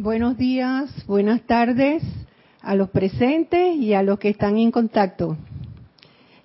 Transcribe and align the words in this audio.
Buenos 0.00 0.38
días, 0.38 0.88
buenas 1.08 1.40
tardes 1.40 2.04
a 2.60 2.76
los 2.76 2.88
presentes 2.90 3.74
y 3.74 3.94
a 3.94 4.04
los 4.04 4.20
que 4.20 4.28
están 4.28 4.56
en 4.56 4.70
contacto. 4.70 5.36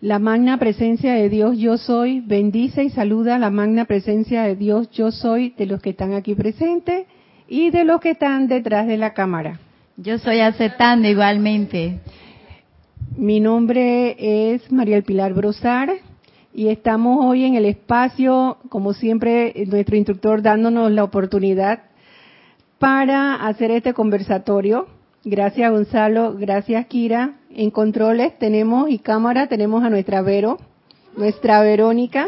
La 0.01 0.17
magna 0.17 0.57
presencia 0.57 1.13
de 1.13 1.29
Dios 1.29 1.59
yo 1.59 1.77
soy 1.77 2.21
bendice 2.21 2.83
y 2.83 2.89
saluda 2.89 3.37
la 3.37 3.51
magna 3.51 3.85
presencia 3.85 4.41
de 4.41 4.55
Dios 4.55 4.89
yo 4.89 5.11
soy 5.11 5.51
de 5.51 5.67
los 5.67 5.83
que 5.83 5.91
están 5.91 6.15
aquí 6.15 6.33
presentes 6.33 7.05
y 7.47 7.69
de 7.69 7.83
los 7.83 8.01
que 8.01 8.09
están 8.09 8.47
detrás 8.47 8.87
de 8.87 8.97
la 8.97 9.13
cámara. 9.13 9.59
Yo 9.97 10.17
soy 10.17 10.39
aceptando 10.39 11.07
igualmente. 11.07 11.99
Mi 13.15 13.39
nombre 13.39 14.15
es 14.53 14.71
María 14.71 14.97
El 14.97 15.03
Pilar 15.03 15.35
Brosar 15.35 15.93
y 16.55 16.69
estamos 16.69 17.23
hoy 17.23 17.43
en 17.43 17.53
el 17.53 17.65
espacio, 17.65 18.57
como 18.69 18.93
siempre, 18.93 19.53
nuestro 19.67 19.95
instructor 19.95 20.41
dándonos 20.41 20.91
la 20.91 21.03
oportunidad 21.03 21.92
para 22.83 23.35
hacer 23.35 23.71
este 23.71 23.93
conversatorio. 23.93 24.87
Gracias 25.23 25.71
Gonzalo, 25.71 26.33
gracias 26.33 26.85
Kira. 26.87 27.35
En 27.49 27.71
controles 27.71 28.37
tenemos 28.39 28.89
y 28.89 28.99
cámara 28.99 29.47
tenemos 29.47 29.85
a 29.85 29.89
nuestra 29.89 30.21
Vero, 30.21 30.59
nuestra 31.15 31.61
Verónica. 31.61 32.27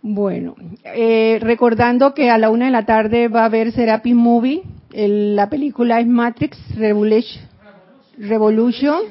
Bueno, 0.00 0.54
eh, 0.82 1.38
recordando 1.42 2.14
que 2.14 2.30
a 2.30 2.38
la 2.38 2.48
una 2.48 2.64
de 2.64 2.70
la 2.70 2.86
tarde 2.86 3.28
va 3.28 3.42
a 3.42 3.46
haber 3.46 3.72
Serapis 3.72 4.14
Movie, 4.14 4.62
la 4.92 5.50
película 5.50 6.00
es 6.00 6.06
Matrix 6.06 6.56
Revolution, 6.74 7.44
Revolution, 8.16 9.02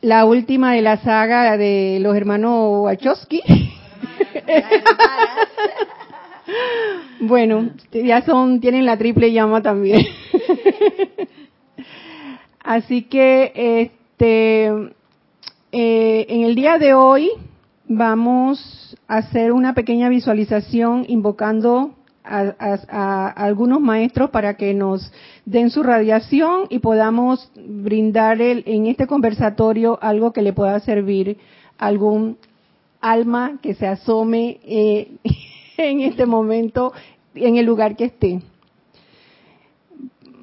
la 0.00 0.24
última 0.26 0.74
de 0.74 0.82
la 0.82 0.98
saga 0.98 1.56
de 1.56 1.98
los 2.00 2.16
hermanos 2.16 2.84
Wachowski. 2.84 3.42
Bueno, 7.20 7.70
ya 7.92 8.22
son, 8.22 8.60
tienen 8.60 8.86
la 8.86 8.96
triple 8.96 9.32
llama 9.32 9.62
también. 9.62 10.00
Así 12.60 13.02
que, 13.02 13.52
este, 13.54 14.66
eh, 15.72 16.26
en 16.28 16.42
el 16.42 16.54
día 16.54 16.78
de 16.78 16.94
hoy 16.94 17.30
vamos 17.86 18.96
a 19.08 19.18
hacer 19.18 19.52
una 19.52 19.74
pequeña 19.74 20.08
visualización 20.08 21.04
invocando 21.08 21.94
a, 22.24 23.28
algunos 23.36 23.80
maestros 23.80 24.30
para 24.30 24.54
que 24.54 24.74
nos 24.74 25.12
den 25.46 25.70
su 25.70 25.82
radiación 25.82 26.66
y 26.68 26.78
podamos 26.80 27.50
brindar 27.56 28.40
en 28.42 28.86
este 28.86 29.06
conversatorio 29.06 29.98
algo 30.02 30.32
que 30.32 30.42
le 30.42 30.52
pueda 30.52 30.78
servir 30.80 31.38
a 31.78 31.86
algún 31.86 32.36
alma 33.00 33.58
que 33.62 33.74
se 33.74 33.86
asome 33.86 34.60
eh, 34.64 35.12
en 35.78 36.00
este 36.00 36.26
momento 36.26 36.92
en 37.34 37.56
el 37.56 37.64
lugar 37.64 37.96
que 37.96 38.04
esté. 38.06 38.42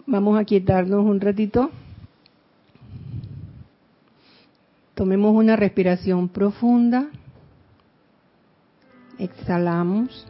Vamos 0.08 0.40
a 0.40 0.46
quietarnos 0.46 1.06
un 1.06 1.20
ratito. 1.20 1.70
Tomemos 4.94 5.36
una 5.36 5.58
respiración 5.58 6.30
profunda. 6.30 7.10
Exhalamos. 9.20 10.26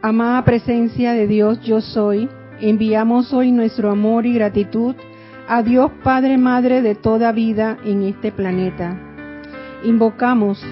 Amada 0.00 0.44
presencia 0.44 1.12
de 1.12 1.26
Dios, 1.26 1.60
yo 1.62 1.80
soy, 1.80 2.28
enviamos 2.60 3.32
hoy 3.32 3.52
nuestro 3.52 3.90
amor 3.90 4.26
y 4.26 4.34
gratitud 4.34 4.94
a 5.46 5.62
Dios 5.62 5.90
Padre 6.02 6.38
Madre 6.38 6.80
de 6.80 6.94
toda 6.94 7.32
vida 7.32 7.76
en 7.84 8.02
este 8.02 8.32
planeta. 8.32 8.96
Invocamos 9.82 10.64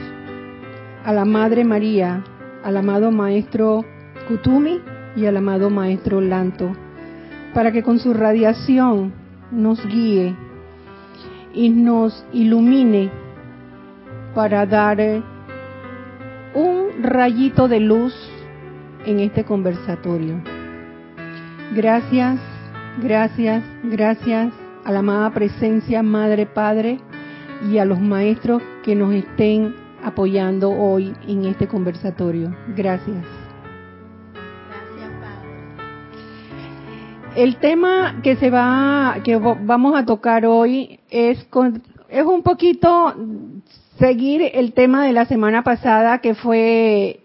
a 1.05 1.12
la 1.12 1.25
Madre 1.27 1.64
María, 1.64 2.25
al 2.64 2.79
amado 2.79 3.11
Maestro 3.11 3.84
Kutumi 4.29 4.81
y 5.14 5.27
al 5.27 5.37
amado 5.37 5.69
Maestro 5.69 6.20
Lanto, 6.23 6.75
para 7.52 7.70
que 7.70 7.83
con 7.83 7.98
su 7.98 8.14
radiación 8.14 9.13
nos 9.51 9.85
guíe 9.86 10.35
y 11.52 11.68
nos 11.68 12.24
ilumine 12.33 13.11
para 14.35 14.64
dar 14.64 14.98
un 16.55 17.02
rayito 17.02 17.68
de 17.68 17.80
luz 17.80 18.14
en 19.05 19.20
este 19.20 19.45
conversatorio. 19.45 20.41
Gracias, 21.74 22.41
gracias, 23.02 23.63
gracias 23.83 24.61
a 24.85 24.93
la 24.93 25.01
amada 25.01 25.31
presencia 25.31 26.03
Madre 26.03 26.47
Padre 26.47 26.98
y 27.70 27.79
a 27.79 27.85
los 27.85 28.01
maestros 28.01 28.63
que 28.85 28.95
nos 28.95 29.15
estén 29.15 29.75
apoyando 30.03 30.70
hoy 30.70 31.15
en 31.29 31.45
este 31.47 31.69
conversatorio. 31.69 32.55
Gracias. 32.77 33.25
Gracias, 34.35 35.11
Padre. 35.21 35.51
El 37.37 37.57
tema 37.57 38.21
que 38.23 38.37
se 38.37 38.51
va, 38.51 39.19
que 39.23 39.37
vamos 39.37 39.97
a 39.97 40.05
tocar 40.05 40.45
hoy 40.47 40.98
es 41.11 41.47
es 42.09 42.27
un 42.27 42.42
poquito 42.42 43.15
seguir 43.98 44.42
el 44.55 44.73
tema 44.73 45.07
de 45.07 45.13
la 45.13 45.25
semana 45.27 45.63
pasada 45.63 46.19
que 46.19 46.35
fue 46.35 47.21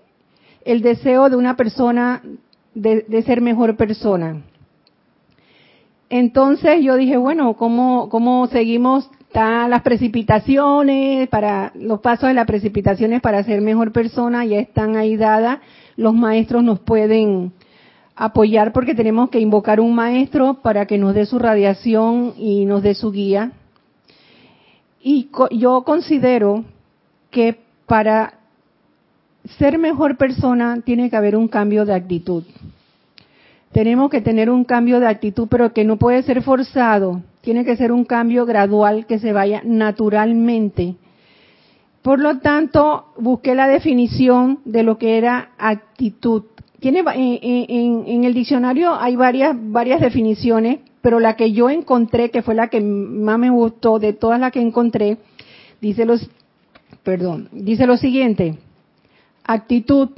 el 0.64 0.82
deseo 0.82 1.30
de 1.30 1.36
una 1.36 1.58
persona 1.58 2.22
de 2.74 3.24
ser 3.24 3.42
mejor 3.42 3.76
persona. 3.76 4.44
Entonces 6.10 6.82
yo 6.82 6.96
dije, 6.96 7.18
bueno, 7.18 7.56
¿cómo, 7.56 8.08
cómo 8.10 8.48
seguimos 8.48 9.10
están 9.28 9.70
las 9.70 9.82
precipitaciones, 9.82 11.28
para 11.30 11.72
los 11.76 12.00
pasos 12.00 12.30
de 12.30 12.34
las 12.34 12.48
precipitaciones 12.48 13.22
para 13.22 13.44
ser 13.44 13.62
mejor 13.62 13.92
persona 13.92 14.46
ya 14.46 14.58
están 14.58 14.96
ahí 14.96 15.18
dadas. 15.18 15.60
Los 15.96 16.14
maestros 16.14 16.64
nos 16.64 16.80
pueden 16.80 17.52
apoyar 18.16 18.72
porque 18.72 18.96
tenemos 18.96 19.30
que 19.30 19.40
invocar 19.40 19.80
un 19.80 19.94
maestro 19.94 20.56
para 20.62 20.86
que 20.86 20.98
nos 20.98 21.14
dé 21.14 21.26
su 21.26 21.38
radiación 21.38 22.34
y 22.38 22.66
nos 22.66 22.82
dé 22.82 22.96
su 22.96 23.12
guía. 23.12 23.52
Y 25.04 25.30
yo 25.52 25.84
considero 25.84 26.64
que 27.30 27.60
para 27.86 28.40
ser 29.60 29.78
mejor 29.78 30.18
persona 30.18 30.82
tiene 30.84 31.10
que 31.10 31.16
haber 31.16 31.36
un 31.36 31.48
cambio 31.48 31.86
de 31.86 31.94
actitud 31.94 32.44
tenemos 33.72 34.10
que 34.10 34.22
tener 34.22 34.50
un 34.50 34.64
cambio 34.64 35.00
de 35.00 35.08
actitud, 35.08 35.48
pero 35.50 35.74
que 35.74 35.84
no 35.84 35.98
puede 35.98 36.24
ser 36.24 36.42
forzado. 36.42 37.22
Tiene 37.42 37.66
que 37.66 37.76
ser 37.76 37.92
un 37.92 38.06
cambio 38.06 38.46
gradual 38.46 39.06
que 39.06 39.20
se 39.20 39.34
vaya 39.34 39.62
naturalmente. 39.64 40.96
Por 42.02 42.20
lo 42.20 42.40
tanto, 42.40 43.08
busqué 43.18 43.54
la 43.56 43.68
definición 43.68 44.60
de 44.66 44.84
lo 44.84 44.98
que 44.98 45.18
era 45.18 45.50
actitud. 45.58 46.44
Tiene, 46.80 47.04
en, 47.16 48.24
el 48.24 48.34
diccionario 48.34 48.94
hay 48.94 49.16
varias, 49.16 49.56
varias 49.60 50.00
definiciones, 50.00 50.80
pero 51.02 51.20
la 51.20 51.36
que 51.36 51.52
yo 51.52 51.70
encontré, 51.70 52.32
que 52.32 52.44
fue 52.44 52.56
la 52.56 52.70
que 52.70 52.82
más 52.82 53.38
me 53.40 53.50
gustó 53.50 54.00
de 54.00 54.14
todas 54.14 54.40
las 54.40 54.52
que 54.52 54.62
encontré, 54.62 55.18
dice 55.82 56.06
los, 56.06 56.30
perdón, 57.04 57.50
dice 57.52 57.88
lo 57.88 57.98
siguiente: 57.98 58.56
actitud 59.44 60.10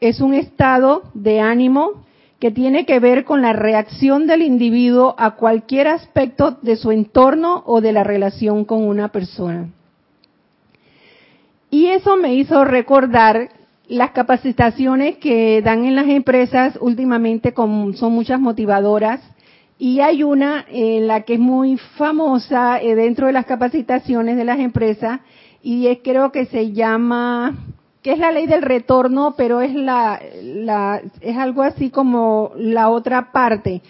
es 0.00 0.20
un 0.20 0.34
estado 0.34 1.02
de 1.14 1.40
ánimo 1.40 2.04
que 2.38 2.50
tiene 2.50 2.84
que 2.84 3.00
ver 3.00 3.24
con 3.24 3.40
la 3.40 3.52
reacción 3.52 4.26
del 4.26 4.42
individuo 4.42 5.14
a 5.18 5.32
cualquier 5.32 5.88
aspecto 5.88 6.58
de 6.62 6.76
su 6.76 6.90
entorno 6.90 7.62
o 7.66 7.80
de 7.80 7.92
la 7.92 8.04
relación 8.04 8.64
con 8.64 8.84
una 8.84 9.08
persona. 9.08 9.68
Y 11.70 11.86
eso 11.86 12.16
me 12.16 12.34
hizo 12.34 12.64
recordar 12.64 13.50
las 13.88 14.10
capacitaciones 14.10 15.16
que 15.18 15.62
dan 15.62 15.84
en 15.84 15.94
las 15.96 16.08
empresas 16.08 16.78
últimamente, 16.80 17.54
son 17.56 18.12
muchas 18.12 18.40
motivadoras, 18.40 19.20
y 19.78 20.00
hay 20.00 20.22
una 20.22 20.64
en 20.68 21.06
la 21.06 21.22
que 21.22 21.34
es 21.34 21.40
muy 21.40 21.76
famosa 21.96 22.80
eh, 22.80 22.94
dentro 22.94 23.26
de 23.26 23.32
las 23.32 23.46
capacitaciones 23.46 24.36
de 24.36 24.44
las 24.44 24.58
empresas, 24.58 25.20
y 25.62 25.86
es 25.86 25.98
creo 26.02 26.32
que 26.32 26.46
se 26.46 26.72
llama 26.72 27.54
que 28.06 28.12
es 28.12 28.20
la 28.20 28.30
ley 28.30 28.46
del 28.46 28.62
retorno, 28.62 29.34
pero 29.36 29.60
es 29.60 29.74
la, 29.74 30.20
es 31.20 31.36
algo 31.36 31.62
así 31.62 31.90
como 31.90 32.52
la 32.54 32.88
otra 32.88 33.32
parte. 33.32 33.82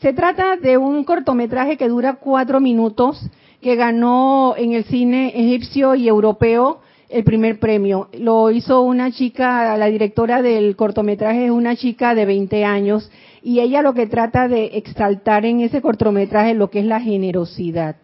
Se 0.00 0.12
trata 0.12 0.54
de 0.54 0.78
un 0.78 1.02
cortometraje 1.02 1.76
que 1.76 1.88
dura 1.88 2.20
cuatro 2.20 2.60
minutos, 2.60 3.20
que 3.60 3.74
ganó 3.74 4.54
en 4.56 4.74
el 4.74 4.84
cine 4.84 5.32
egipcio 5.34 5.96
y 5.96 6.06
europeo 6.06 6.82
el 7.08 7.24
primer 7.24 7.58
premio. 7.58 8.10
Lo 8.16 8.52
hizo 8.52 8.80
una 8.82 9.10
chica, 9.10 9.76
la 9.76 9.86
directora 9.86 10.40
del 10.40 10.76
cortometraje 10.76 11.46
es 11.46 11.50
una 11.50 11.74
chica 11.74 12.14
de 12.14 12.26
20 12.26 12.64
años, 12.64 13.10
y 13.42 13.58
ella 13.58 13.82
lo 13.82 13.92
que 13.92 14.06
trata 14.06 14.46
de 14.46 14.66
exaltar 14.74 15.44
en 15.46 15.58
ese 15.58 15.82
cortometraje 15.82 16.54
lo 16.54 16.70
que 16.70 16.78
es 16.78 16.86
la 16.86 17.00
generosidad. 17.00 17.96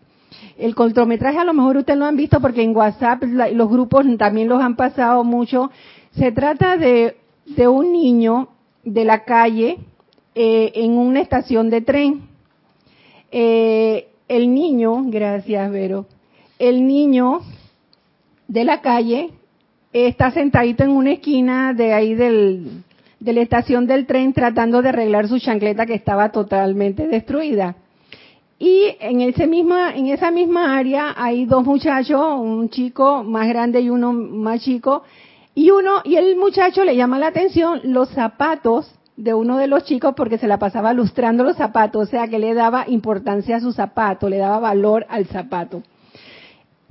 El 0.58 0.74
cortometraje 0.74 1.38
a 1.38 1.44
lo 1.44 1.54
mejor 1.54 1.78
ustedes 1.78 1.98
lo 1.98 2.06
han 2.06 2.16
visto 2.16 2.40
porque 2.40 2.62
en 2.62 2.76
WhatsApp 2.76 3.22
los 3.24 3.70
grupos 3.70 4.06
también 4.18 4.48
los 4.48 4.60
han 4.62 4.76
pasado 4.76 5.24
mucho. 5.24 5.70
Se 6.12 6.32
trata 6.32 6.76
de, 6.76 7.16
un 7.68 7.92
niño 7.92 8.48
de 8.84 9.04
la 9.04 9.24
calle 9.24 9.78
eh, 10.34 10.72
en 10.74 10.92
una 10.92 11.20
estación 11.20 11.70
de 11.70 11.80
tren. 11.80 12.22
Eh, 13.30 14.08
el 14.28 14.54
niño, 14.54 15.04
gracias 15.06 15.70
Vero, 15.70 16.06
el 16.58 16.86
niño 16.86 17.40
de 18.46 18.64
la 18.64 18.80
calle 18.80 19.30
está 19.92 20.30
sentadito 20.30 20.84
en 20.84 20.90
una 20.90 21.12
esquina 21.12 21.74
de 21.74 21.92
ahí 21.92 22.14
del, 22.14 22.82
de 23.18 23.32
la 23.32 23.42
estación 23.42 23.86
del 23.86 24.06
tren 24.06 24.32
tratando 24.32 24.82
de 24.82 24.88
arreglar 24.88 25.28
su 25.28 25.38
chancleta 25.38 25.86
que 25.86 25.94
estaba 25.94 26.30
totalmente 26.30 27.06
destruida. 27.06 27.76
Y 28.62 28.94
en, 29.00 29.22
ese 29.22 29.46
misma, 29.46 29.94
en 29.94 30.08
esa 30.08 30.30
misma 30.30 30.76
área 30.76 31.14
hay 31.16 31.46
dos 31.46 31.64
muchachos, 31.64 32.20
un 32.38 32.68
chico 32.68 33.24
más 33.24 33.48
grande 33.48 33.80
y 33.80 33.88
uno 33.88 34.12
más 34.12 34.60
chico, 34.60 35.02
y 35.54 35.70
uno, 35.70 36.02
y 36.04 36.16
el 36.16 36.36
muchacho 36.36 36.84
le 36.84 36.94
llama 36.94 37.18
la 37.18 37.28
atención 37.28 37.80
los 37.84 38.10
zapatos 38.10 38.94
de 39.16 39.32
uno 39.32 39.56
de 39.56 39.66
los 39.66 39.84
chicos 39.84 40.12
porque 40.14 40.36
se 40.36 40.46
la 40.46 40.58
pasaba 40.58 40.92
lustrando 40.92 41.42
los 41.42 41.56
zapatos, 41.56 42.02
o 42.02 42.10
sea 42.10 42.28
que 42.28 42.38
le 42.38 42.52
daba 42.52 42.84
importancia 42.86 43.56
a 43.56 43.60
su 43.60 43.72
zapato, 43.72 44.28
le 44.28 44.36
daba 44.36 44.58
valor 44.58 45.06
al 45.08 45.24
zapato. 45.24 45.82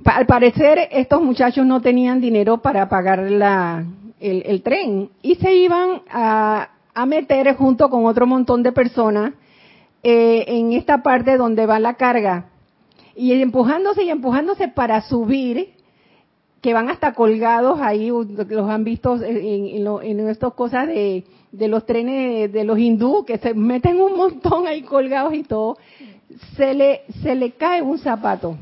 Al 0.04 0.26
parecer 0.26 0.88
estos 0.90 1.22
muchachos 1.22 1.64
no 1.64 1.80
tenían 1.80 2.20
dinero 2.20 2.58
para 2.58 2.88
pagar 2.88 3.30
la, 3.30 3.84
el, 4.18 4.60
tren 4.62 5.10
y 5.22 5.36
se 5.36 5.54
iban 5.54 6.02
a, 6.10 6.70
a 6.92 7.06
meter 7.06 7.54
junto 7.54 7.88
con 7.88 8.06
otro 8.06 8.26
montón 8.26 8.64
de 8.64 8.72
personas 8.72 9.34
eh, 10.02 10.44
en 10.46 10.72
esta 10.72 11.02
parte 11.02 11.36
donde 11.36 11.66
va 11.66 11.78
la 11.78 11.94
carga 11.94 12.46
y 13.14 13.32
empujándose 13.32 14.04
y 14.04 14.10
empujándose 14.10 14.68
para 14.68 15.02
subir, 15.02 15.74
que 16.62 16.72
van 16.72 16.88
hasta 16.88 17.12
colgados 17.12 17.80
ahí, 17.80 18.08
los 18.08 18.70
han 18.70 18.84
visto 18.84 19.22
en, 19.22 19.86
en, 20.02 20.28
estas 20.28 20.54
cosas 20.54 20.88
de, 20.88 21.24
de, 21.52 21.68
los 21.68 21.84
trenes 21.84 22.52
de 22.52 22.64
los 22.64 22.78
hindú, 22.78 23.24
que 23.26 23.38
se 23.38 23.54
meten 23.54 24.00
un 24.00 24.16
montón 24.16 24.66
ahí 24.66 24.82
colgados 24.82 25.34
y 25.34 25.42
todo, 25.42 25.76
se 26.56 26.74
le, 26.74 27.02
se 27.22 27.34
le 27.34 27.52
cae 27.52 27.82
un 27.82 27.98
zapato. 27.98 28.56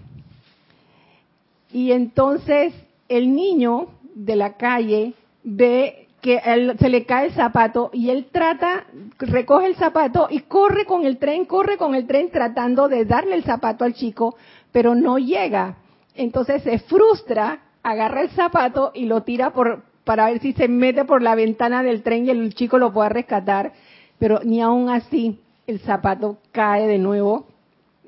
Y 1.72 1.92
entonces 1.92 2.74
el 3.08 3.32
niño 3.32 3.88
de 4.14 4.36
la 4.36 4.54
calle 4.54 5.12
ve 5.44 6.07
que 6.20 6.40
se 6.78 6.88
le 6.88 7.04
cae 7.04 7.26
el 7.26 7.32
zapato 7.32 7.90
y 7.92 8.10
él 8.10 8.26
trata, 8.32 8.86
recoge 9.18 9.66
el 9.66 9.76
zapato 9.76 10.26
y 10.30 10.40
corre 10.40 10.84
con 10.84 11.04
el 11.04 11.18
tren, 11.18 11.44
corre 11.44 11.76
con 11.76 11.94
el 11.94 12.06
tren 12.06 12.30
tratando 12.30 12.88
de 12.88 13.04
darle 13.04 13.34
el 13.34 13.44
zapato 13.44 13.84
al 13.84 13.94
chico, 13.94 14.36
pero 14.72 14.94
no 14.94 15.18
llega. 15.18 15.76
Entonces 16.14 16.62
se 16.64 16.80
frustra, 16.80 17.60
agarra 17.82 18.22
el 18.22 18.30
zapato 18.30 18.90
y 18.94 19.06
lo 19.06 19.22
tira 19.22 19.50
por, 19.50 19.84
para 20.04 20.26
ver 20.26 20.40
si 20.40 20.52
se 20.54 20.66
mete 20.66 21.04
por 21.04 21.22
la 21.22 21.36
ventana 21.36 21.82
del 21.82 22.02
tren 22.02 22.26
y 22.26 22.30
el 22.30 22.54
chico 22.54 22.78
lo 22.78 22.92
pueda 22.92 23.10
rescatar, 23.10 23.72
pero 24.18 24.40
ni 24.42 24.60
aún 24.60 24.88
así 24.88 25.38
el 25.68 25.78
zapato 25.80 26.38
cae 26.50 26.88
de 26.88 26.98
nuevo 26.98 27.46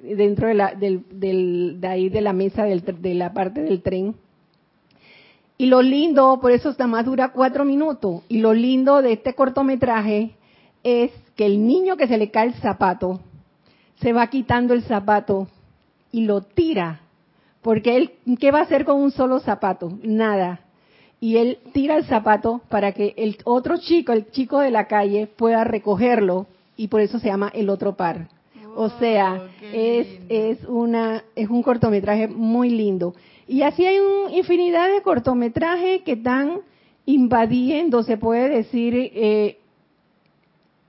dentro 0.02 0.48
de 0.48 0.54
la, 0.54 0.74
del, 0.74 1.04
de 1.80 1.86
ahí 1.86 2.08
de 2.08 2.20
la 2.22 2.32
mesa 2.32 2.64
de 2.64 3.14
la 3.14 3.32
parte 3.32 3.62
del 3.62 3.82
tren 3.82 4.16
y 5.60 5.66
lo 5.66 5.82
lindo, 5.82 6.38
por 6.40 6.52
eso 6.52 6.70
nada 6.70 6.86
más 6.86 7.04
dura 7.04 7.32
cuatro 7.32 7.66
minutos, 7.66 8.22
y 8.30 8.38
lo 8.38 8.54
lindo 8.54 9.02
de 9.02 9.12
este 9.12 9.34
cortometraje 9.34 10.30
es 10.82 11.10
que 11.36 11.44
el 11.44 11.66
niño 11.66 11.98
que 11.98 12.08
se 12.08 12.16
le 12.16 12.30
cae 12.30 12.46
el 12.46 12.54
zapato, 12.54 13.20
se 13.96 14.14
va 14.14 14.26
quitando 14.28 14.72
el 14.72 14.84
zapato 14.84 15.48
y 16.12 16.22
lo 16.22 16.40
tira. 16.40 17.02
Porque 17.60 17.98
él, 17.98 18.12
¿qué 18.38 18.50
va 18.50 18.60
a 18.60 18.62
hacer 18.62 18.86
con 18.86 19.02
un 19.02 19.10
solo 19.10 19.38
zapato? 19.38 19.92
Nada. 20.02 20.60
Y 21.20 21.36
él 21.36 21.58
tira 21.74 21.98
el 21.98 22.06
zapato 22.06 22.62
para 22.70 22.92
que 22.92 23.12
el 23.18 23.36
otro 23.44 23.76
chico, 23.76 24.12
el 24.12 24.30
chico 24.30 24.60
de 24.60 24.70
la 24.70 24.86
calle, 24.86 25.26
pueda 25.26 25.64
recogerlo 25.64 26.46
y 26.74 26.88
por 26.88 27.02
eso 27.02 27.18
se 27.18 27.28
llama 27.28 27.50
el 27.52 27.68
otro 27.68 27.96
par. 27.96 28.28
o 28.74 28.88
sea, 28.98 29.42
es, 29.74 30.06
es, 30.30 30.64
una, 30.66 31.22
es 31.36 31.50
un 31.50 31.62
cortometraje 31.62 32.28
muy 32.28 32.70
lindo. 32.70 33.14
Y 33.50 33.62
así 33.62 33.84
hay 33.84 33.98
una 33.98 34.30
infinidad 34.30 34.88
de 34.94 35.02
cortometrajes 35.02 36.02
que 36.02 36.12
están 36.12 36.60
invadiendo, 37.04 38.04
se 38.04 38.16
puede 38.16 38.48
decir, 38.48 38.94
eh, 38.96 39.58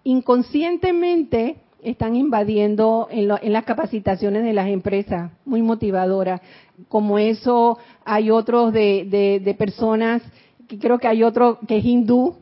inconscientemente 0.03 1.55
están 1.81 2.15
invadiendo 2.15 3.07
en, 3.09 3.29
las 3.29 3.65
capacitaciones 3.65 4.43
de 4.43 4.53
las 4.53 4.67
empresas, 4.67 5.31
muy 5.43 5.63
motivadoras. 5.63 6.39
Como 6.87 7.17
eso, 7.17 7.79
hay 8.05 8.29
otros 8.29 8.71
de, 8.73 9.55
personas, 9.57 10.21
que 10.67 10.77
creo 10.77 10.99
que 10.99 11.07
hay 11.07 11.23
otro 11.23 11.57
que 11.67 11.77
es 11.77 11.83
hindú, 11.85 12.35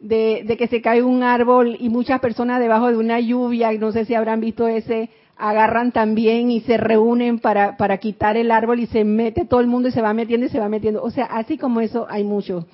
de, 0.00 0.42
de, 0.46 0.58
que 0.58 0.66
se 0.66 0.82
cae 0.82 1.02
un 1.02 1.22
árbol 1.22 1.78
y 1.80 1.88
muchas 1.88 2.20
personas 2.20 2.60
debajo 2.60 2.88
de 2.88 2.98
una 2.98 3.20
lluvia, 3.20 3.72
no 3.72 3.90
sé 3.90 4.04
si 4.04 4.14
habrán 4.14 4.40
visto 4.40 4.68
ese, 4.68 5.08
agarran 5.42 5.90
también 5.90 6.52
y 6.52 6.60
se 6.60 6.76
reúnen 6.76 7.40
para, 7.40 7.76
para 7.76 7.98
quitar 7.98 8.36
el 8.36 8.52
árbol 8.52 8.78
y 8.78 8.86
se 8.86 9.02
mete 9.02 9.44
todo 9.44 9.58
el 9.58 9.66
mundo 9.66 9.88
y 9.88 9.92
se 9.92 10.00
va 10.00 10.14
metiendo 10.14 10.46
y 10.46 10.50
se 10.50 10.60
va 10.60 10.68
metiendo. 10.68 11.02
O 11.02 11.10
sea, 11.10 11.24
así 11.24 11.58
como 11.58 11.80
eso 11.80 12.06
hay 12.08 12.22
mucho. 12.22 12.66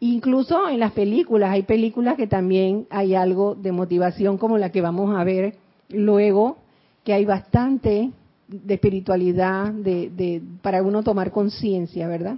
Incluso 0.00 0.68
en 0.68 0.80
las 0.80 0.92
películas, 0.92 1.50
hay 1.50 1.62
películas 1.62 2.16
que 2.16 2.26
también 2.26 2.86
hay 2.90 3.14
algo 3.14 3.54
de 3.54 3.72
motivación 3.72 4.36
como 4.36 4.58
la 4.58 4.70
que 4.70 4.82
vamos 4.82 5.16
a 5.16 5.24
ver 5.24 5.54
luego, 5.88 6.58
que 7.04 7.14
hay 7.14 7.24
bastante 7.24 8.10
de 8.48 8.74
espiritualidad, 8.74 9.72
de, 9.72 10.10
de 10.10 10.42
para 10.60 10.82
uno 10.82 11.02
tomar 11.02 11.30
conciencia, 11.30 12.06
¿verdad? 12.06 12.36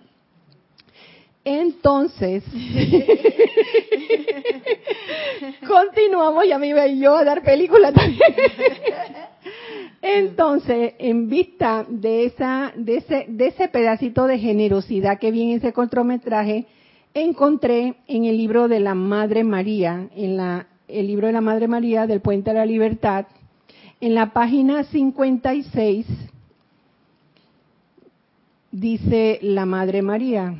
Entonces, 1.44 2.44
continuamos, 5.67 6.46
ya 6.46 6.58
me 6.58 6.69
iba 6.69 6.87
yo 6.87 7.17
a 7.17 7.25
dar 7.25 7.43
película 7.43 7.93
también. 7.93 8.20
Entonces, 10.02 10.94
en 10.99 11.28
vista 11.28 11.87
de 11.88 12.25
esa, 12.25 12.72
de 12.76 12.96
ese, 12.96 13.26
de 13.28 13.46
ese 13.46 13.69
pedacito 13.69 14.26
de 14.26 14.38
generosidad 14.38 15.20
que 15.20 15.31
vi 15.31 15.43
en 15.43 15.58
ese 15.58 15.72
cortometraje, 15.72 16.66
encontré 17.14 17.94
en 18.08 18.25
el 18.25 18.37
libro 18.37 18.66
de 18.66 18.81
la 18.81 18.96
Madre 18.96 19.44
María, 19.44 20.08
en 20.16 20.37
la, 20.37 20.66
el 20.88 21.06
libro 21.06 21.28
de 21.28 21.32
la 21.32 21.40
Madre 21.40 21.69
María 21.69 22.08
del 22.08 22.20
Puente 22.20 22.50
a 22.50 22.54
la 22.54 22.66
Libertad, 22.66 23.26
en 24.00 24.16
la 24.16 24.32
página 24.32 24.82
56, 24.82 26.06
dice 28.72 29.38
la 29.43 29.66
Madre 29.66 30.02
María, 30.02 30.56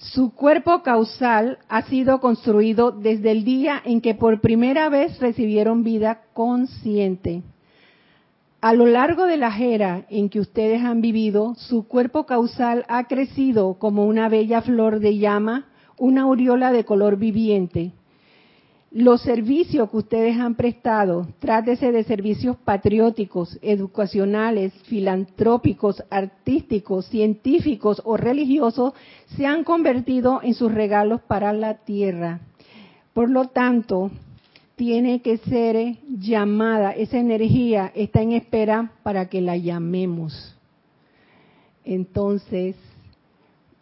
su 0.00 0.34
cuerpo 0.34 0.82
causal 0.82 1.58
ha 1.68 1.82
sido 1.82 2.20
construido 2.20 2.90
desde 2.90 3.32
el 3.32 3.44
día 3.44 3.82
en 3.84 4.00
que 4.00 4.14
por 4.14 4.40
primera 4.40 4.88
vez 4.88 5.20
recibieron 5.20 5.84
vida 5.84 6.22
consciente. 6.32 7.42
A 8.62 8.72
lo 8.72 8.86
largo 8.86 9.26
de 9.26 9.36
la 9.36 9.54
era 9.58 10.06
en 10.08 10.30
que 10.30 10.40
ustedes 10.40 10.82
han 10.82 11.02
vivido, 11.02 11.54
su 11.56 11.86
cuerpo 11.86 12.24
causal 12.24 12.86
ha 12.88 13.04
crecido 13.08 13.74
como 13.74 14.06
una 14.06 14.30
bella 14.30 14.62
flor 14.62 15.00
de 15.00 15.18
llama, 15.18 15.66
una 15.98 16.22
aureola 16.22 16.72
de 16.72 16.84
color 16.84 17.16
viviente, 17.16 17.92
los 18.90 19.22
servicios 19.22 19.88
que 19.88 19.96
ustedes 19.98 20.36
han 20.36 20.56
prestado, 20.56 21.28
trátese 21.38 21.92
de 21.92 22.02
servicios 22.02 22.56
patrióticos, 22.56 23.56
educacionales, 23.62 24.72
filantrópicos, 24.84 26.02
artísticos, 26.10 27.06
científicos 27.06 28.02
o 28.04 28.16
religiosos, 28.16 28.92
se 29.36 29.46
han 29.46 29.62
convertido 29.62 30.40
en 30.42 30.54
sus 30.54 30.72
regalos 30.72 31.20
para 31.20 31.52
la 31.52 31.74
tierra. 31.84 32.40
Por 33.12 33.30
lo 33.30 33.46
tanto, 33.48 34.10
tiene 34.74 35.22
que 35.22 35.36
ser 35.36 35.98
llamada, 36.08 36.90
esa 36.90 37.18
energía 37.18 37.92
está 37.94 38.22
en 38.22 38.32
espera 38.32 38.92
para 39.04 39.28
que 39.28 39.40
la 39.40 39.56
llamemos. 39.56 40.56
Entonces, 41.84 42.74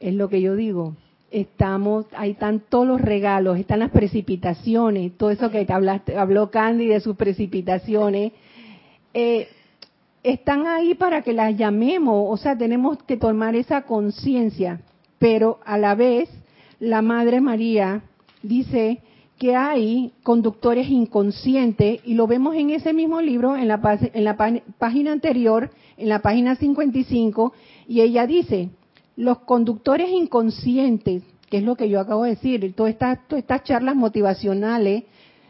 es 0.00 0.14
lo 0.14 0.28
que 0.28 0.42
yo 0.42 0.54
digo, 0.54 0.96
estamos, 1.30 2.06
ahí 2.16 2.30
están 2.32 2.60
todos 2.68 2.86
los 2.86 3.00
regalos, 3.00 3.58
están 3.58 3.80
las 3.80 3.90
precipitaciones, 3.90 5.16
todo 5.16 5.30
eso 5.30 5.50
que 5.50 5.66
hablaste, 5.68 6.16
habló 6.16 6.50
Candy 6.50 6.86
de 6.86 7.00
sus 7.00 7.16
precipitaciones, 7.16 8.32
eh, 9.14 9.48
están 10.22 10.66
ahí 10.66 10.94
para 10.94 11.22
que 11.22 11.32
las 11.32 11.56
llamemos, 11.56 12.26
o 12.28 12.36
sea, 12.36 12.56
tenemos 12.56 13.02
que 13.04 13.16
tomar 13.16 13.54
esa 13.54 13.82
conciencia, 13.82 14.80
pero 15.18 15.58
a 15.64 15.78
la 15.78 15.94
vez 15.94 16.28
la 16.80 17.02
Madre 17.02 17.40
María 17.40 18.02
dice 18.42 19.00
que 19.38 19.54
hay 19.54 20.12
conductores 20.22 20.88
inconscientes 20.88 22.00
y 22.04 22.14
lo 22.14 22.26
vemos 22.26 22.56
en 22.56 22.70
ese 22.70 22.92
mismo 22.92 23.20
libro, 23.20 23.56
en 23.56 23.68
la, 23.68 23.80
en 24.12 24.24
la 24.24 24.36
página 24.78 25.12
anterior, 25.12 25.70
en 25.96 26.08
la 26.08 26.20
página 26.20 26.56
55, 26.56 27.52
y 27.86 28.00
ella 28.00 28.26
dice, 28.26 28.70
los 29.18 29.40
conductores 29.40 30.10
inconscientes, 30.10 31.24
que 31.50 31.58
es 31.58 31.64
lo 31.64 31.74
que 31.74 31.88
yo 31.88 31.98
acabo 31.98 32.22
de 32.22 32.30
decir, 32.30 32.72
todas 32.76 32.94
estas, 33.30 33.64
charlas 33.64 33.96
motivacionales, 33.96 35.04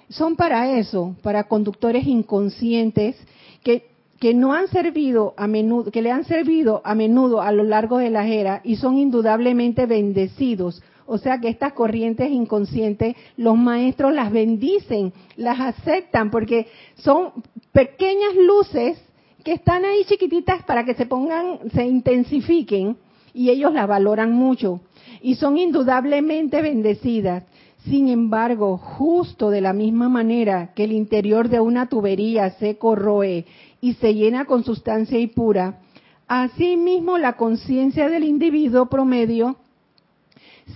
son 0.08 0.36
para 0.36 0.78
eso, 0.78 1.14
para 1.22 1.48
conductores 1.48 2.06
inconscientes 2.06 3.14
que, 3.62 3.84
que 4.18 4.32
no 4.32 4.54
han 4.54 4.68
servido 4.68 5.34
a 5.36 5.46
menudo, 5.46 5.90
que 5.90 6.00
le 6.00 6.10
han 6.10 6.24
servido 6.24 6.80
a 6.82 6.94
menudo 6.94 7.42
a 7.42 7.52
lo 7.52 7.62
largo 7.62 7.98
de 7.98 8.08
la 8.08 8.26
era 8.26 8.62
y 8.64 8.76
son 8.76 8.96
indudablemente 8.96 9.84
bendecidos. 9.84 10.82
O 11.04 11.18
sea 11.18 11.38
que 11.38 11.48
estas 11.48 11.74
corrientes 11.74 12.30
inconscientes, 12.30 13.16
los 13.36 13.58
maestros 13.58 14.14
las 14.14 14.32
bendicen, 14.32 15.12
las 15.36 15.60
aceptan, 15.60 16.30
porque 16.30 16.68
son 16.94 17.32
pequeñas 17.72 18.34
luces 18.34 18.98
que 19.44 19.52
están 19.52 19.84
ahí 19.84 20.06
chiquititas 20.06 20.62
para 20.64 20.84
que 20.86 20.94
se 20.94 21.04
pongan, 21.04 21.70
se 21.74 21.84
intensifiquen 21.84 22.96
y 23.38 23.50
ellos 23.50 23.72
la 23.72 23.86
valoran 23.86 24.32
mucho 24.32 24.80
y 25.22 25.36
son 25.36 25.58
indudablemente 25.58 26.60
bendecidas. 26.60 27.44
Sin 27.84 28.08
embargo, 28.08 28.78
justo 28.78 29.50
de 29.50 29.60
la 29.60 29.72
misma 29.72 30.08
manera 30.08 30.72
que 30.74 30.82
el 30.82 30.90
interior 30.90 31.48
de 31.48 31.60
una 31.60 31.88
tubería 31.88 32.50
se 32.58 32.78
corroe 32.78 33.46
y 33.80 33.92
se 33.94 34.14
llena 34.14 34.44
con 34.44 34.64
sustancia 34.64 35.20
impura, 35.20 35.78
asimismo 36.26 37.16
la 37.16 37.34
conciencia 37.34 38.08
del 38.08 38.24
individuo 38.24 38.86
promedio 38.86 39.54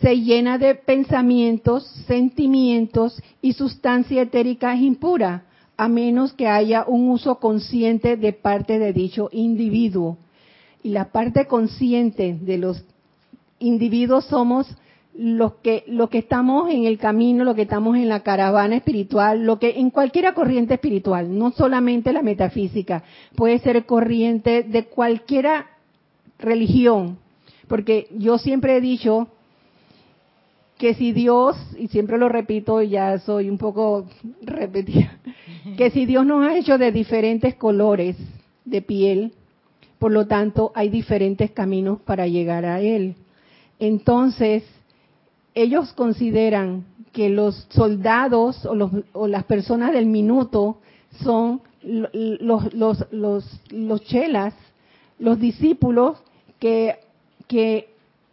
se 0.01 0.21
llena 0.21 0.57
de 0.57 0.77
pensamientos, 0.77 1.85
sentimientos 2.07 3.21
y 3.43 3.55
sustancia 3.55 4.23
etérica 4.23 4.77
impura, 4.77 5.47
a 5.77 5.89
menos 5.89 6.33
que 6.33 6.47
haya 6.47 6.85
un 6.87 7.11
uso 7.11 7.41
consciente 7.41 8.17
de 8.17 8.33
parte 8.33 8.79
de 8.79 8.93
dicho 8.93 9.29
individuo. 9.33 10.17
Y 10.83 10.91
la 10.91 11.13
parte 11.13 11.47
consciente 11.47 12.37
de 12.41 12.59
los 12.59 12.85
individuos 13.59 14.25
somos 14.25 14.67
los 15.15 15.55
que, 15.57 15.85
los 15.87 16.09
que 16.09 16.19
estamos 16.19 16.71
en 16.71 16.85
el 16.85 16.99
camino, 16.99 17.45
los 17.45 17.55
que 17.55 17.63
estamos 17.63 17.97
en 17.97 18.09
la 18.09 18.21
caravana 18.21 18.77
espiritual, 18.77 19.45
lo 19.45 19.59
que 19.59 19.79
en 19.79 19.91
cualquier 19.91 20.33
corriente 20.35 20.75
espiritual, 20.75 21.37
no 21.37 21.51
solamente 21.53 22.13
la 22.13 22.23
metafísica, 22.23 23.05
puede 23.37 23.59
ser 23.59 23.85
corriente 23.85 24.63
de 24.63 24.87
cualquiera 24.87 25.67
religión, 26.39 27.19
porque 27.69 28.09
yo 28.17 28.39
siempre 28.39 28.77
he 28.77 28.81
dicho 28.81 29.29
que 30.79 30.95
si 30.95 31.13
Dios, 31.13 31.57
y 31.79 31.89
siempre 31.89 32.19
lo 32.19 32.29
repito, 32.29 32.83
y 32.83 32.89
ya 32.89 33.19
soy 33.21 33.49
un 33.49 33.59
poco 33.59 34.07
repetida, 34.41 35.19
que 35.77 35.91
si 35.91 36.07
Dios 36.07 36.27
nos 36.27 36.47
ha 36.47 36.57
hecho 36.57 36.79
de 36.79 36.91
diferentes 36.91 37.55
colores 37.55 38.17
de 38.65 38.83
piel, 38.83 39.33
por 40.03 40.11
lo 40.11 40.27
tanto 40.27 40.73
hay 40.75 40.89
diferentes 40.89 41.53
caminos 41.53 42.01
para 42.01 42.27
llegar 42.27 42.65
a 42.65 42.81
Él. 42.81 43.15
Entonces, 43.79 44.65
ellos 45.55 45.93
consideran 45.93 46.87
que 47.13 47.29
los 47.29 47.69
soldados 47.71 48.67
o, 48.67 48.75
los, 48.75 48.91
o 49.13 49.29
las 49.29 49.45
personas 49.45 49.93
del 49.93 50.07
minuto 50.07 50.79
son 51.23 51.61
los, 51.85 52.75
los, 52.75 53.13
los, 53.13 53.61
los 53.71 54.03
chelas, 54.03 54.55
los 55.21 55.39
discípulos 55.39 56.21
que, 56.59 56.97
que 57.47 57.91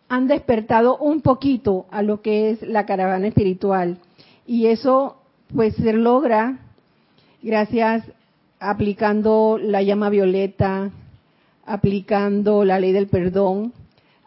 han 0.07 0.27
despertado 0.27 0.97
un 0.97 1.21
poquito 1.21 1.85
a 1.91 2.01
lo 2.01 2.23
que 2.23 2.49
es 2.49 2.63
la 2.63 2.87
caravana 2.87 3.27
espiritual. 3.27 3.99
Y 4.47 4.65
eso 4.65 5.17
pues 5.55 5.75
se 5.75 5.93
logra 5.93 6.61
gracias 7.43 8.05
aplicando 8.59 9.59
la 9.61 9.83
llama 9.83 10.09
violeta, 10.09 10.89
aplicando 11.69 12.65
la 12.65 12.79
ley 12.79 12.91
del 12.91 13.07
perdón, 13.07 13.73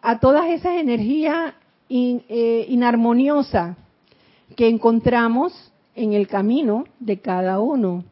a 0.01 0.19
todas 0.19 0.49
esas 0.49 0.77
energías 0.77 1.53
eh, 1.89 2.65
inarmoniosas 2.69 3.75
que 4.55 4.69
encontramos 4.69 5.73
en 5.93 6.13
el 6.13 6.27
camino 6.27 6.85
de 7.01 7.19
cada 7.19 7.59
uno. 7.59 8.05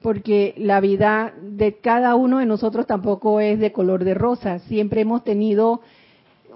Porque 0.00 0.54
la 0.56 0.80
vida 0.80 1.34
de 1.42 1.74
cada 1.74 2.14
uno 2.14 2.38
de 2.38 2.46
nosotros 2.46 2.86
tampoco 2.86 3.38
es 3.38 3.58
de 3.58 3.70
color 3.70 4.02
de 4.02 4.14
rosa. 4.14 4.58
Siempre 4.60 5.02
hemos 5.02 5.24
tenido 5.24 5.82